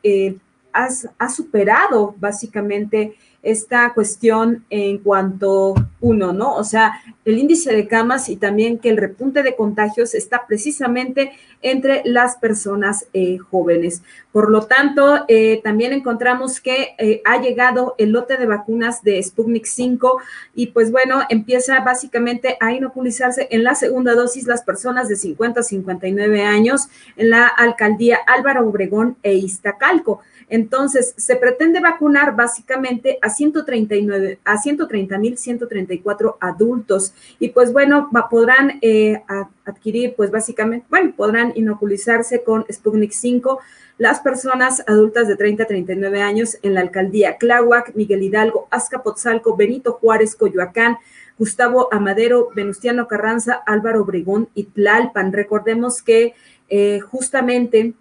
ha 1.17 1.29
superado 1.29 2.15
básicamente 2.19 3.15
esta 3.43 3.93
cuestión 3.93 4.65
en 4.69 4.97
cuanto 4.97 5.75
uno, 6.01 6.33
¿no? 6.33 6.55
O 6.55 6.63
sea, 6.65 7.01
el 7.23 7.37
índice 7.37 7.73
de 7.73 7.87
camas 7.87 8.29
y 8.29 8.35
también 8.35 8.77
que 8.77 8.89
el 8.89 8.97
repunte 8.97 9.41
de 9.41 9.55
contagios 9.55 10.15
está 10.15 10.45
precisamente 10.47 11.31
entre 11.61 12.01
las 12.05 12.35
personas 12.37 13.07
eh, 13.13 13.37
jóvenes. 13.37 14.03
Por 14.31 14.51
lo 14.51 14.65
tanto, 14.65 15.23
eh, 15.27 15.61
también 15.63 15.93
encontramos 15.93 16.59
que 16.59 16.95
eh, 16.97 17.21
ha 17.25 17.41
llegado 17.41 17.95
el 17.97 18.11
lote 18.11 18.37
de 18.37 18.47
vacunas 18.47 19.01
de 19.01 19.21
Sputnik 19.23 19.65
5 19.65 20.19
y 20.53 20.67
pues 20.67 20.91
bueno, 20.91 21.21
empieza 21.29 21.79
básicamente 21.79 22.57
a 22.59 22.73
inoculizarse 22.73 23.47
en 23.49 23.63
la 23.63 23.75
segunda 23.75 24.13
dosis 24.13 24.45
las 24.45 24.63
personas 24.63 25.07
de 25.07 25.15
50 25.15 25.61
a 25.61 25.63
59 25.63 26.43
años 26.43 26.89
en 27.15 27.29
la 27.29 27.47
alcaldía 27.47 28.19
Álvaro 28.27 28.67
Obregón 28.67 29.15
e 29.23 29.35
Iztacalco. 29.35 30.21
Entonces, 30.49 31.13
se 31.17 31.35
pretende 31.35 31.81
vacunar 31.81 32.35
básicamente 32.35 33.19
a 33.21 33.29
139, 33.29 34.39
a 34.45 34.57
130 34.57 35.17
mil 35.17 35.37
134 35.37 36.37
adultos 36.39 37.13
y 37.37 37.49
pues 37.49 37.73
bueno, 37.73 38.09
podrán 38.29 38.79
eh, 38.81 39.21
adquirir 39.65 40.13
pues 40.15 40.31
básicamente, 40.31 40.85
bueno, 40.89 41.13
podrán 41.15 41.51
inoculizarse 41.55 42.43
con 42.43 42.65
Sputnik 42.71 43.11
5 43.11 43.59
las 43.97 44.19
personas 44.19 44.83
adultas 44.87 45.27
de 45.27 45.35
30 45.35 45.63
a 45.63 45.67
39 45.67 46.21
años 46.21 46.57
en 46.61 46.75
la 46.75 46.81
alcaldía 46.81 47.37
Cláhuac, 47.37 47.95
Miguel 47.95 48.23
Hidalgo, 48.23 48.67
Azcapotzalco, 48.69 49.57
Benito 49.57 49.93
Juárez, 49.93 50.35
Coyoacán, 50.35 50.97
Gustavo 51.37 51.89
Amadero, 51.91 52.49
Venustiano 52.55 53.07
Carranza, 53.07 53.53
Álvaro 53.65 54.03
Obregón 54.03 54.49
y 54.55 54.65
Tlalpan. 54.65 55.33
Recordemos 55.33 56.01
que 56.01 56.33
eh, 56.69 56.99
justamente 56.99 57.93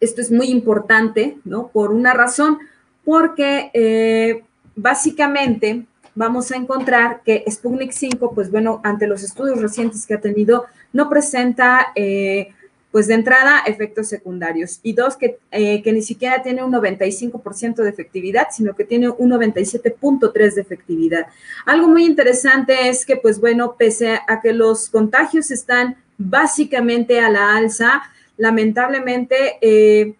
esto 0.00 0.20
es 0.20 0.30
muy 0.30 0.48
importante, 0.48 1.38
¿no? 1.44 1.68
Por 1.68 1.92
una 1.92 2.14
razón, 2.14 2.58
porque 3.04 3.70
eh, 3.74 4.42
básicamente 4.74 5.84
vamos 6.14 6.50
a 6.50 6.56
encontrar 6.56 7.22
que 7.24 7.44
Sputnik 7.48 7.92
5, 7.92 8.34
pues 8.34 8.50
bueno, 8.50 8.80
ante 8.82 9.06
los 9.06 9.22
estudios 9.22 9.60
recientes 9.60 10.06
que 10.06 10.14
ha 10.14 10.20
tenido, 10.20 10.64
no 10.92 11.08
presenta, 11.08 11.92
eh, 11.94 12.52
pues 12.90 13.06
de 13.06 13.14
entrada, 13.14 13.60
efectos 13.66 14.08
secundarios. 14.08 14.80
Y 14.82 14.94
dos, 14.94 15.16
que, 15.16 15.38
eh, 15.52 15.82
que 15.82 15.92
ni 15.92 16.02
siquiera 16.02 16.42
tiene 16.42 16.64
un 16.64 16.72
95% 16.72 17.76
de 17.76 17.88
efectividad, 17.88 18.48
sino 18.50 18.74
que 18.74 18.84
tiene 18.84 19.08
un 19.10 19.30
97.3% 19.30 20.54
de 20.54 20.60
efectividad. 20.60 21.26
Algo 21.66 21.88
muy 21.88 22.04
interesante 22.04 22.88
es 22.88 23.06
que, 23.06 23.16
pues 23.16 23.40
bueno, 23.40 23.76
pese 23.78 24.18
a 24.26 24.40
que 24.40 24.52
los 24.52 24.88
contagios 24.88 25.50
están 25.50 25.96
básicamente 26.18 27.20
a 27.20 27.30
la 27.30 27.56
alza, 27.56 28.02
lamentablemente, 28.40 29.58
eh, 29.60 30.14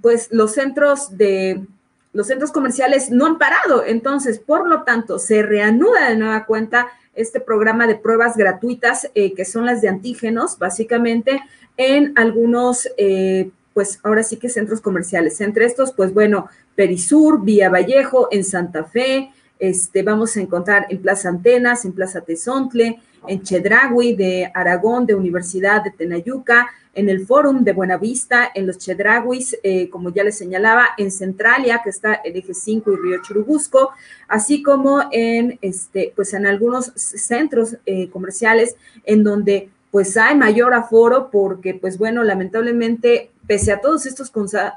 pues 0.00 0.28
los 0.30 0.52
centros 0.52 1.18
de 1.18 1.66
los 2.12 2.28
centros 2.28 2.52
comerciales 2.52 3.10
no 3.10 3.26
han 3.26 3.38
parado. 3.38 3.84
Entonces, 3.84 4.38
por 4.38 4.66
lo 4.66 4.84
tanto, 4.84 5.18
se 5.18 5.42
reanuda 5.42 6.08
de 6.08 6.16
nueva 6.16 6.46
cuenta 6.46 6.86
este 7.14 7.40
programa 7.40 7.86
de 7.86 7.96
pruebas 7.96 8.36
gratuitas, 8.36 9.10
eh, 9.14 9.34
que 9.34 9.44
son 9.44 9.66
las 9.66 9.82
de 9.82 9.88
antígenos, 9.88 10.58
básicamente, 10.58 11.42
en 11.76 12.12
algunos, 12.16 12.88
eh, 12.96 13.50
pues 13.74 13.98
ahora 14.02 14.22
sí 14.22 14.36
que 14.36 14.48
centros 14.48 14.80
comerciales. 14.80 15.40
Entre 15.40 15.66
estos, 15.66 15.92
pues 15.92 16.14
bueno, 16.14 16.48
Perisur, 16.74 17.44
Vía 17.44 17.68
Vallejo, 17.68 18.28
en 18.30 18.44
Santa 18.44 18.84
Fe, 18.84 19.30
este, 19.58 20.02
vamos 20.02 20.36
a 20.36 20.40
encontrar 20.40 20.86
en 20.88 21.02
Plaza 21.02 21.28
Antenas, 21.28 21.84
en 21.84 21.92
Plaza 21.92 22.20
Tezontle, 22.20 23.00
en 23.28 23.42
Chedragui 23.42 24.14
de 24.14 24.50
Aragón, 24.54 25.06
de 25.06 25.14
Universidad 25.14 25.82
de 25.82 25.90
Tenayuca, 25.90 26.68
en 26.94 27.10
el 27.10 27.26
Fórum 27.26 27.62
de 27.62 27.74
Buenavista, 27.74 28.50
en 28.54 28.66
los 28.66 28.78
Chedraguis, 28.78 29.56
eh, 29.62 29.90
como 29.90 30.10
ya 30.10 30.24
les 30.24 30.38
señalaba, 30.38 30.88
en 30.96 31.10
Centralia, 31.10 31.82
que 31.84 31.90
está 31.90 32.14
el 32.14 32.36
eje 32.36 32.54
5 32.54 32.90
y 32.90 32.96
Río 32.96 33.22
Churubusco, 33.22 33.90
así 34.28 34.62
como 34.62 35.02
en, 35.12 35.58
este, 35.60 36.12
pues 36.16 36.32
en 36.32 36.46
algunos 36.46 36.92
centros 36.94 37.76
eh, 37.84 38.08
comerciales 38.08 38.76
en 39.04 39.24
donde 39.24 39.68
pues 39.90 40.16
hay 40.16 40.36
mayor 40.36 40.74
aforo 40.74 41.30
porque, 41.30 41.74
pues 41.74 41.96
bueno, 41.96 42.22
lamentablemente, 42.22 43.30
pese 43.46 43.72
a 43.72 43.80
todos 43.80 44.04
estos 44.06 44.30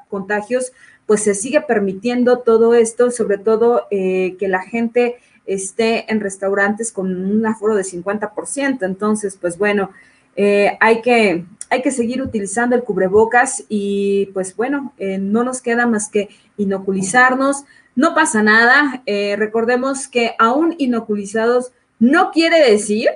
contagios, 0.07 0.71
pues 1.05 1.23
se 1.23 1.33
sigue 1.33 1.61
permitiendo 1.61 2.39
todo 2.39 2.73
esto, 2.73 3.11
sobre 3.11 3.37
todo 3.37 3.87
eh, 3.91 4.35
que 4.39 4.47
la 4.47 4.61
gente 4.61 5.17
esté 5.53 6.11
en 6.11 6.19
restaurantes 6.19 6.91
con 6.91 7.07
un 7.07 7.45
aforo 7.45 7.75
de 7.75 7.83
50%. 7.83 8.83
Entonces, 8.83 9.37
pues 9.39 9.57
bueno, 9.57 9.91
hay 10.79 11.01
que 11.01 11.45
hay 11.69 11.81
que 11.81 11.91
seguir 11.91 12.21
utilizando 12.21 12.75
el 12.75 12.83
cubrebocas 12.83 13.63
y 13.69 14.27
pues 14.33 14.55
bueno, 14.55 14.93
eh, 14.97 15.17
no 15.17 15.43
nos 15.43 15.61
queda 15.61 15.85
más 15.85 16.09
que 16.09 16.29
inoculizarnos. 16.57 17.63
No 17.95 18.15
pasa 18.15 18.41
nada. 18.41 19.03
Eh, 19.05 19.35
recordemos 19.37 20.07
que 20.07 20.35
aún 20.39 20.75
inoculizados 20.79 21.71
no 21.99 22.31
quiere 22.31 22.71
decir 22.71 23.09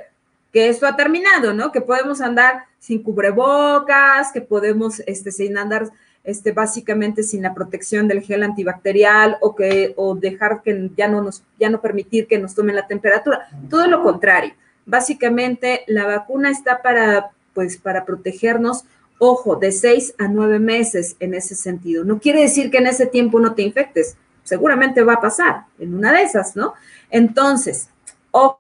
que 0.51 0.69
esto 0.69 0.86
ha 0.86 0.95
terminado, 0.95 1.53
¿no? 1.53 1.71
Que 1.71 1.81
podemos 1.81 2.21
andar 2.21 2.65
sin 2.77 3.01
cubrebocas, 3.01 4.31
que 4.31 4.41
podemos, 4.41 4.99
este, 5.07 5.31
sin 5.31 5.57
andar 5.57 5.89
este, 6.24 6.53
básicamente 6.53 7.24
sin 7.24 7.41
la 7.41 7.53
protección 7.53 8.07
del 8.07 8.21
gel 8.21 8.43
antibacterial 8.43 9.38
o, 9.41 9.55
que, 9.55 9.93
o 9.97 10.15
dejar 10.15 10.61
que 10.61 10.89
ya 10.95 11.07
no, 11.07 11.21
nos, 11.21 11.43
ya 11.59 11.69
no 11.69 11.82
permitir 11.82 12.28
que 12.28 12.39
nos 12.39 12.55
tomen 12.55 12.76
la 12.76 12.88
temperatura. 12.88 13.47
Todo 13.69 13.88
lo 13.88 14.03
contrario. 14.03 14.53
Básicamente 14.86 15.84
la 15.88 16.05
vacuna 16.05 16.49
está 16.49 16.82
para, 16.82 17.32
pues, 17.53 17.78
para 17.78 18.05
protegernos, 18.05 18.86
ojo, 19.19 19.57
de 19.57 19.71
seis 19.71 20.13
a 20.17 20.28
nueve 20.28 20.59
meses 20.59 21.15
en 21.19 21.34
ese 21.34 21.55
sentido. 21.55 22.03
No 22.03 22.19
quiere 22.19 22.41
decir 22.41 22.71
que 22.71 22.78
en 22.78 22.88
ese 22.88 23.05
tiempo 23.05 23.39
no 23.39 23.53
te 23.53 23.61
infectes. 23.61 24.17
Seguramente 24.43 25.03
va 25.03 25.13
a 25.13 25.21
pasar 25.21 25.65
en 25.80 25.93
una 25.93 26.11
de 26.11 26.24
esas, 26.24 26.55
¿no? 26.55 26.74
Entonces, 27.09 27.89
ojo, 28.32 28.59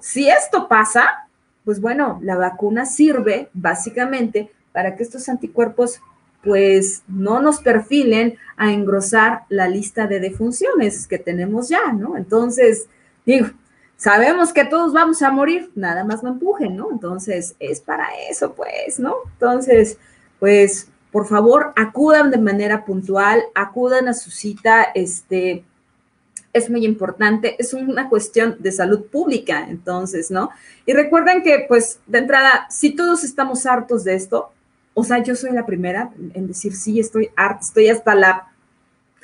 si 0.00 0.28
esto 0.28 0.66
pasa, 0.66 1.28
pues 1.64 1.80
bueno, 1.80 2.18
la 2.22 2.36
vacuna 2.36 2.86
sirve 2.86 3.48
básicamente 3.52 4.50
para 4.72 4.96
que 4.96 5.02
estos 5.02 5.28
anticuerpos 5.28 6.00
pues 6.42 7.02
no 7.06 7.40
nos 7.40 7.60
perfilen 7.60 8.38
a 8.56 8.72
engrosar 8.72 9.42
la 9.48 9.68
lista 9.68 10.06
de 10.06 10.20
defunciones 10.20 11.06
que 11.06 11.18
tenemos 11.18 11.68
ya, 11.68 11.92
¿no? 11.92 12.16
Entonces, 12.16 12.86
digo, 13.26 13.48
sabemos 13.96 14.52
que 14.52 14.64
todos 14.64 14.92
vamos 14.92 15.20
a 15.22 15.30
morir, 15.30 15.70
nada 15.74 16.04
más 16.04 16.22
no 16.22 16.30
empujen, 16.30 16.76
¿no? 16.76 16.90
Entonces, 16.90 17.54
es 17.58 17.80
para 17.80 18.08
eso, 18.30 18.54
pues, 18.54 18.98
¿no? 18.98 19.14
Entonces, 19.32 19.98
pues, 20.38 20.88
por 21.12 21.26
favor, 21.26 21.72
acudan 21.76 22.30
de 22.30 22.38
manera 22.38 22.84
puntual, 22.84 23.42
acudan 23.54 24.08
a 24.08 24.14
su 24.14 24.30
cita, 24.30 24.84
este, 24.94 25.64
es 26.52 26.70
muy 26.70 26.84
importante, 26.84 27.56
es 27.58 27.74
una 27.74 28.08
cuestión 28.08 28.56
de 28.58 28.72
salud 28.72 29.06
pública, 29.06 29.66
entonces, 29.68 30.30
¿no? 30.30 30.50
Y 30.86 30.92
recuerden 30.94 31.42
que, 31.42 31.66
pues, 31.68 32.00
de 32.06 32.18
entrada, 32.18 32.66
si 32.70 32.94
todos 32.96 33.22
estamos 33.22 33.66
hartos 33.66 34.04
de 34.04 34.14
esto, 34.14 34.50
o 35.00 35.04
sea, 35.04 35.22
yo 35.22 35.34
soy 35.34 35.52
la 35.52 35.64
primera 35.64 36.10
en 36.34 36.46
decir, 36.46 36.74
sí, 36.74 37.00
estoy 37.00 37.30
harta, 37.36 37.60
estoy 37.60 37.88
hasta 37.88 38.14
la... 38.14 38.52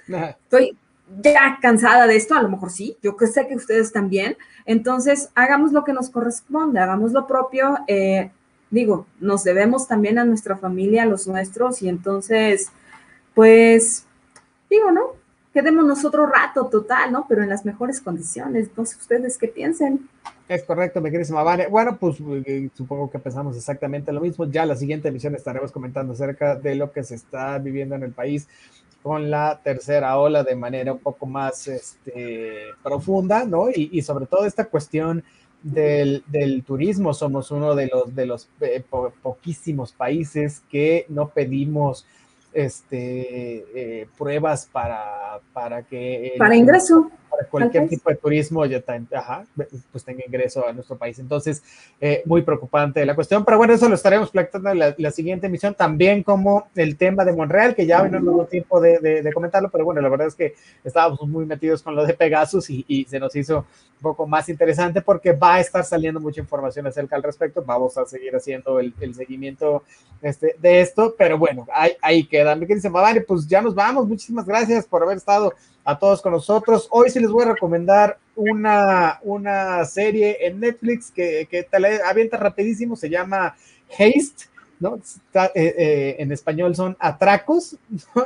Estoy 0.08 0.76
ya 1.22 1.58
cansada 1.60 2.06
de 2.06 2.16
esto, 2.16 2.34
a 2.34 2.42
lo 2.42 2.48
mejor 2.48 2.70
sí, 2.70 2.96
yo 3.02 3.16
que 3.16 3.26
sé 3.26 3.46
que 3.46 3.54
ustedes 3.54 3.92
también. 3.92 4.36
Entonces, 4.64 5.30
hagamos 5.34 5.72
lo 5.72 5.84
que 5.84 5.92
nos 5.92 6.10
corresponde, 6.10 6.80
hagamos 6.80 7.12
lo 7.12 7.26
propio. 7.26 7.78
Eh, 7.86 8.30
digo, 8.70 9.06
nos 9.20 9.44
debemos 9.44 9.86
también 9.86 10.18
a 10.18 10.24
nuestra 10.24 10.56
familia, 10.56 11.02
a 11.02 11.06
los 11.06 11.28
nuestros, 11.28 11.82
y 11.82 11.88
entonces, 11.88 12.72
pues, 13.34 14.06
digo, 14.70 14.90
¿no? 14.90 15.12
Quedémonos 15.56 16.04
otro 16.04 16.26
rato 16.26 16.66
total, 16.66 17.12
¿no? 17.12 17.24
Pero 17.26 17.42
en 17.42 17.48
las 17.48 17.64
mejores 17.64 18.02
condiciones. 18.02 18.68
No 18.76 18.82
ustedes 18.82 19.38
qué 19.38 19.48
piensen. 19.48 20.06
Es 20.50 20.64
correcto, 20.64 21.00
mi 21.00 21.10
querida 21.10 21.42
Vane. 21.42 21.66
Bueno, 21.68 21.96
pues 21.96 22.18
eh, 22.44 22.68
supongo 22.74 23.10
que 23.10 23.18
pensamos 23.18 23.56
exactamente 23.56 24.12
lo 24.12 24.20
mismo. 24.20 24.44
Ya 24.44 24.66
la 24.66 24.76
siguiente 24.76 25.08
emisión 25.08 25.34
estaremos 25.34 25.72
comentando 25.72 26.12
acerca 26.12 26.56
de 26.56 26.74
lo 26.74 26.92
que 26.92 27.02
se 27.02 27.14
está 27.14 27.56
viviendo 27.56 27.94
en 27.94 28.02
el 28.02 28.12
país 28.12 28.46
con 29.02 29.30
la 29.30 29.58
tercera 29.64 30.18
ola 30.18 30.44
de 30.44 30.56
manera 30.56 30.92
un 30.92 30.98
poco 30.98 31.24
más 31.24 31.66
este, 31.68 32.74
profunda, 32.82 33.46
¿no? 33.46 33.70
Y, 33.74 34.02
sobre 34.02 34.26
todo 34.26 34.44
esta 34.44 34.66
cuestión 34.66 35.24
del, 35.62 36.22
turismo. 36.66 37.14
Somos 37.14 37.50
uno 37.50 37.74
de 37.74 37.86
los, 37.86 38.14
de 38.14 38.26
los 38.26 38.50
eh, 38.60 38.84
poquísimos 39.22 39.94
países 39.94 40.62
que 40.70 41.06
no 41.08 41.30
pedimos 41.30 42.04
este, 42.56 44.00
eh, 44.00 44.08
pruebas 44.16 44.66
para, 44.72 45.40
para 45.52 45.82
que... 45.82 46.34
para 46.38 46.56
ingreso 46.56 47.10
cualquier 47.50 47.88
tipo 47.88 48.10
de 48.10 48.16
turismo 48.16 48.64
ya 48.66 48.82
pues 49.92 50.04
tenga 50.04 50.22
ingreso 50.26 50.66
a 50.66 50.72
nuestro 50.72 50.96
país. 50.96 51.18
Entonces, 51.18 51.62
eh, 52.00 52.22
muy 52.24 52.42
preocupante 52.42 53.04
la 53.04 53.14
cuestión, 53.14 53.44
pero 53.44 53.58
bueno, 53.58 53.74
eso 53.74 53.88
lo 53.88 53.94
estaremos 53.94 54.30
platicando 54.30 54.70
en 54.70 54.94
la, 54.96 55.10
siguiente 55.10 55.46
emisión, 55.46 55.74
también 55.74 56.22
como 56.22 56.68
el 56.74 56.96
tema 56.96 57.24
de 57.24 57.32
Monreal, 57.32 57.74
que 57.74 57.86
ya 57.86 58.06
no 58.08 58.32
hubo 58.32 58.44
tiempo 58.46 58.80
de, 58.80 59.30
comentarlo, 59.32 59.70
pero 59.70 59.84
bueno, 59.84 60.00
la 60.00 60.08
verdad 60.08 60.28
es 60.28 60.34
que 60.34 60.54
estábamos 60.84 61.20
muy 61.26 61.46
metidos 61.46 61.82
con 61.82 61.94
lo 61.94 62.04
de 62.04 62.14
Pegasus 62.14 62.68
y, 62.70 63.06
se 63.08 63.20
nos 63.20 63.34
hizo 63.36 63.58
un 63.58 64.02
poco 64.02 64.26
más 64.26 64.48
interesante 64.48 65.00
porque 65.00 65.32
va 65.32 65.54
a 65.54 65.60
estar 65.60 65.84
saliendo 65.84 66.20
mucha 66.20 66.40
información 66.40 66.86
acerca 66.86 67.16
al 67.16 67.22
respecto, 67.22 67.62
vamos 67.64 67.96
a 67.96 68.04
seguir 68.04 68.34
haciendo 68.34 68.80
el, 68.80 68.94
seguimiento 69.14 69.84
este, 70.22 70.56
de 70.58 70.80
esto, 70.80 71.14
pero 71.16 71.38
bueno, 71.38 71.66
ahí, 71.72 71.92
ahí 72.02 72.26
queda. 72.26 72.54
Me 72.56 72.66
dice, 72.66 72.90
pues 73.26 73.46
ya 73.46 73.62
nos 73.62 73.74
vamos, 73.74 74.06
muchísimas 74.06 74.46
gracias 74.46 74.86
por 74.86 75.02
haber 75.02 75.16
estado 75.16 75.52
a 75.86 75.98
todos 75.98 76.20
con 76.20 76.32
nosotros. 76.32 76.88
Hoy 76.90 77.10
sí 77.10 77.20
les 77.20 77.30
voy 77.30 77.44
a 77.44 77.52
recomendar 77.52 78.18
una, 78.34 79.20
una 79.22 79.84
serie 79.84 80.36
en 80.40 80.58
Netflix 80.58 81.12
que, 81.12 81.48
te 81.48 81.80
la 81.80 81.88
avienta 82.08 82.36
rapidísimo, 82.36 82.96
se 82.96 83.08
llama 83.08 83.56
Haste. 83.92 84.46
¿no? 84.80 84.96
Eh, 84.96 85.50
eh, 85.54 86.16
en 86.18 86.32
español 86.32 86.74
son 86.74 86.96
atracos, 86.98 87.76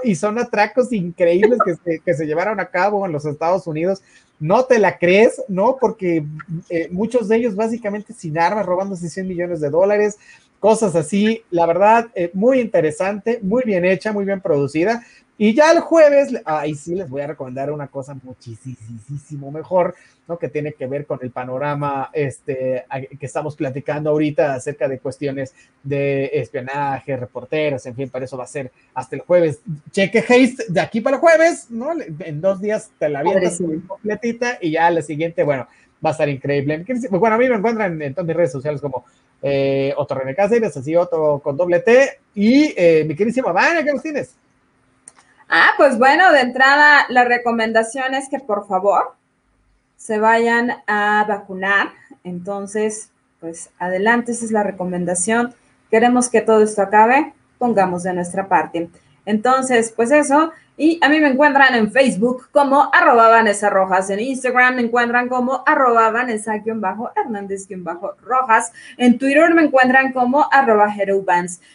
y 0.03 0.15
son 0.17 0.39
atracos 0.39 0.93
increíbles 0.93 1.59
que 1.65 1.75
se, 1.75 2.01
que 2.01 2.15
se, 2.15 2.27
llevaron 2.27 2.59
a 2.59 2.71
cabo 2.71 3.05
en 3.05 3.13
los 3.13 3.27
Estados 3.27 3.67
Unidos. 3.67 4.03
No 4.41 4.65
te 4.65 4.79
la 4.79 4.99
crees, 4.99 5.43
¿no? 5.47 5.77
Porque 5.79 6.25
eh, 6.71 6.89
muchos 6.91 7.29
de 7.29 7.37
ellos 7.37 7.55
básicamente 7.55 8.15
sin 8.15 8.39
armas, 8.39 8.65
robándose 8.65 9.11
100 9.11 9.29
millones 9.29 9.61
de 9.61 9.69
dólares, 9.69 10.19
cosas 10.59 10.97
así. 10.97 11.45
La 11.51 11.67
verdad, 11.67 12.09
muy 12.33 12.59
interesante, 12.59 13.39
muy 13.43 13.63
bien 13.65 13.85
hecha, 13.85 14.13
muy 14.13 14.25
bien 14.25 14.41
producida. 14.41 15.05
Y 15.43 15.55
ya 15.55 15.73
el 15.73 15.81
jueves, 15.81 16.35
ahí 16.45 16.75
sí 16.75 16.95
les 16.95 17.09
voy 17.09 17.23
a 17.23 17.29
recomendar 17.29 17.73
una 17.73 17.87
cosa 17.87 18.15
muchísimo 18.25 19.51
mejor, 19.51 19.95
¿no? 20.29 20.39
Que 20.39 20.51
tiene 20.51 20.75
que 20.75 20.87
ver 20.87 21.07
con 21.07 21.19
el 21.23 21.31
panorama 21.31 22.11
este, 22.13 22.85
que 23.19 23.25
estamos 23.25 23.57
platicando 23.57 24.11
ahorita 24.11 24.53
acerca 24.53 24.87
de 24.87 24.99
cuestiones 24.99 25.55
de 25.83 26.27
espionaje, 26.35 27.17
reporteros, 27.17 27.87
en 27.87 27.97
fin, 27.97 28.11
para 28.11 28.27
eso 28.27 28.37
va 28.37 28.45
a 28.45 28.49
ser 28.49 28.71
hasta 28.93 29.17
el 29.17 29.23
jueves. 29.23 29.63
Cheque 29.91 30.19
Haste 30.19 30.65
de 30.69 30.79
aquí 30.79 31.01
para 31.01 31.17
el 31.17 31.23
jueves, 31.23 31.71
¿no? 31.71 31.89
En 32.19 32.43
dos 32.43 32.61
días 32.61 32.91
te 32.99 33.09
la 33.09 33.23
vienes 33.23 33.63
completita 33.89 34.59
y 34.61 34.73
ya 34.73 34.91
la 34.91 35.01
siguiente, 35.01 35.43
bueno, 35.43 35.67
va 36.05 36.11
a 36.11 36.13
estar 36.13 36.29
increíble. 36.29 36.85
Bueno, 37.09 37.37
a 37.37 37.39
mí 37.39 37.49
me 37.49 37.57
encuentran 37.57 38.03
en 38.03 38.13
todas 38.13 38.27
mis 38.27 38.37
redes 38.37 38.53
sociales 38.53 38.83
como 38.83 39.07
eh, 39.41 39.95
Otto 39.97 40.17
René 40.17 40.35
Cáceres, 40.35 40.77
así 40.77 40.95
Otto 40.97 41.41
con 41.43 41.57
doble 41.57 41.81
T, 41.81 42.19
y 42.35 42.75
eh, 42.77 43.07
mi 43.09 43.17
queridísima 43.17 43.53
Vania, 43.53 43.83
¿qué 43.83 43.93
nos 43.95 44.03
tienes? 44.03 44.35
Ah, 45.53 45.73
pues 45.77 45.99
bueno, 45.99 46.31
de 46.31 46.43
entrada 46.43 47.07
la 47.09 47.25
recomendación 47.25 48.15
es 48.15 48.29
que 48.29 48.39
por 48.39 48.69
favor 48.69 49.17
se 49.97 50.21
vayan 50.21 50.75
a 50.87 51.25
vacunar. 51.27 51.89
Entonces, 52.23 53.11
pues 53.41 53.71
adelante, 53.81 54.31
esa 54.31 54.45
es 54.45 54.53
la 54.53 54.63
recomendación. 54.63 55.53
Queremos 55.91 56.29
que 56.29 56.41
todo 56.41 56.63
esto 56.63 56.83
acabe, 56.83 57.35
pongamos 57.59 58.05
de 58.05 58.15
nuestra 58.15 58.47
parte. 58.47 58.91
Entonces, 59.27 59.93
pues 59.95 60.13
eso. 60.13 60.53
Y 60.77 61.01
a 61.03 61.09
mí 61.09 61.19
me 61.19 61.27
encuentran 61.27 61.75
en 61.75 61.91
Facebook 61.91 62.47
como 62.53 62.89
arroba 62.95 63.29
Vanessa 63.29 63.71
Rojas. 63.71 64.09
En 64.09 64.21
Instagram 64.21 64.77
me 64.77 64.83
encuentran 64.83 65.29
como 65.29 65.65
arroba 65.67 66.13
Vanessa-Hernández-Rojas. 66.13 68.73
En 68.97 69.19
Twitter 69.19 69.53
me 69.53 69.65
encuentran 69.65 70.13
como 70.13 70.49
arroba 70.53 70.95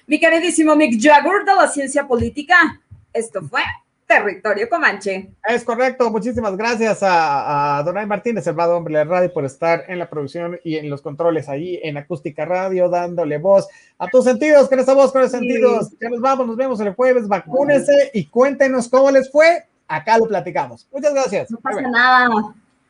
Mi 0.07 0.17
queridísimo 0.17 0.77
Mick 0.77 0.97
Jagger 0.97 1.43
de 1.45 1.55
la 1.55 1.67
ciencia 1.67 2.07
política 2.07 2.79
esto 3.15 3.41
fue 3.41 3.61
Territorio 4.05 4.69
Comanche. 4.69 5.31
Es 5.47 5.63
correcto, 5.63 6.11
muchísimas 6.11 6.55
gracias 6.55 7.01
a, 7.01 7.77
a 7.77 7.83
Donay 7.83 8.05
Martínez, 8.05 8.45
el 8.45 8.59
hombre 8.59 8.99
de 8.99 9.03
radio, 9.03 9.33
por 9.33 9.45
estar 9.45 9.85
en 9.87 9.97
la 9.97 10.09
producción 10.09 10.59
y 10.63 10.75
en 10.75 10.89
los 10.89 11.01
controles 11.01 11.49
ahí 11.49 11.79
en 11.81 11.97
Acústica 11.97 12.45
Radio, 12.45 12.87
dándole 12.89 13.39
voz 13.39 13.67
a 13.97 14.07
tus 14.07 14.25
sentidos, 14.25 14.69
con 14.69 14.79
esa 14.79 14.93
voz, 14.93 15.11
con 15.11 15.21
los 15.21 15.31
sentidos. 15.31 15.91
Ya 15.99 16.09
nos 16.09 16.21
vamos, 16.21 16.45
nos 16.45 16.55
vemos 16.55 16.79
el 16.81 16.93
jueves, 16.93 17.27
vacúnese 17.27 18.11
y 18.13 18.27
cuéntenos 18.27 18.87
cómo 18.89 19.09
les 19.09 19.31
fue. 19.31 19.63
Acá 19.87 20.17
lo 20.17 20.27
platicamos. 20.27 20.87
Muchas 20.91 21.13
gracias. 21.13 21.49
No 21.49 21.57
pasa 21.59 21.81
nada. 21.81 22.29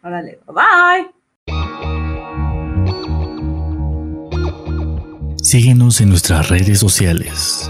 Órale, 0.03 0.39
bye. 0.47 1.11
Síguenos 5.41 6.01
en 6.01 6.09
nuestras 6.09 6.49
redes 6.49 6.79
sociales 6.79 7.69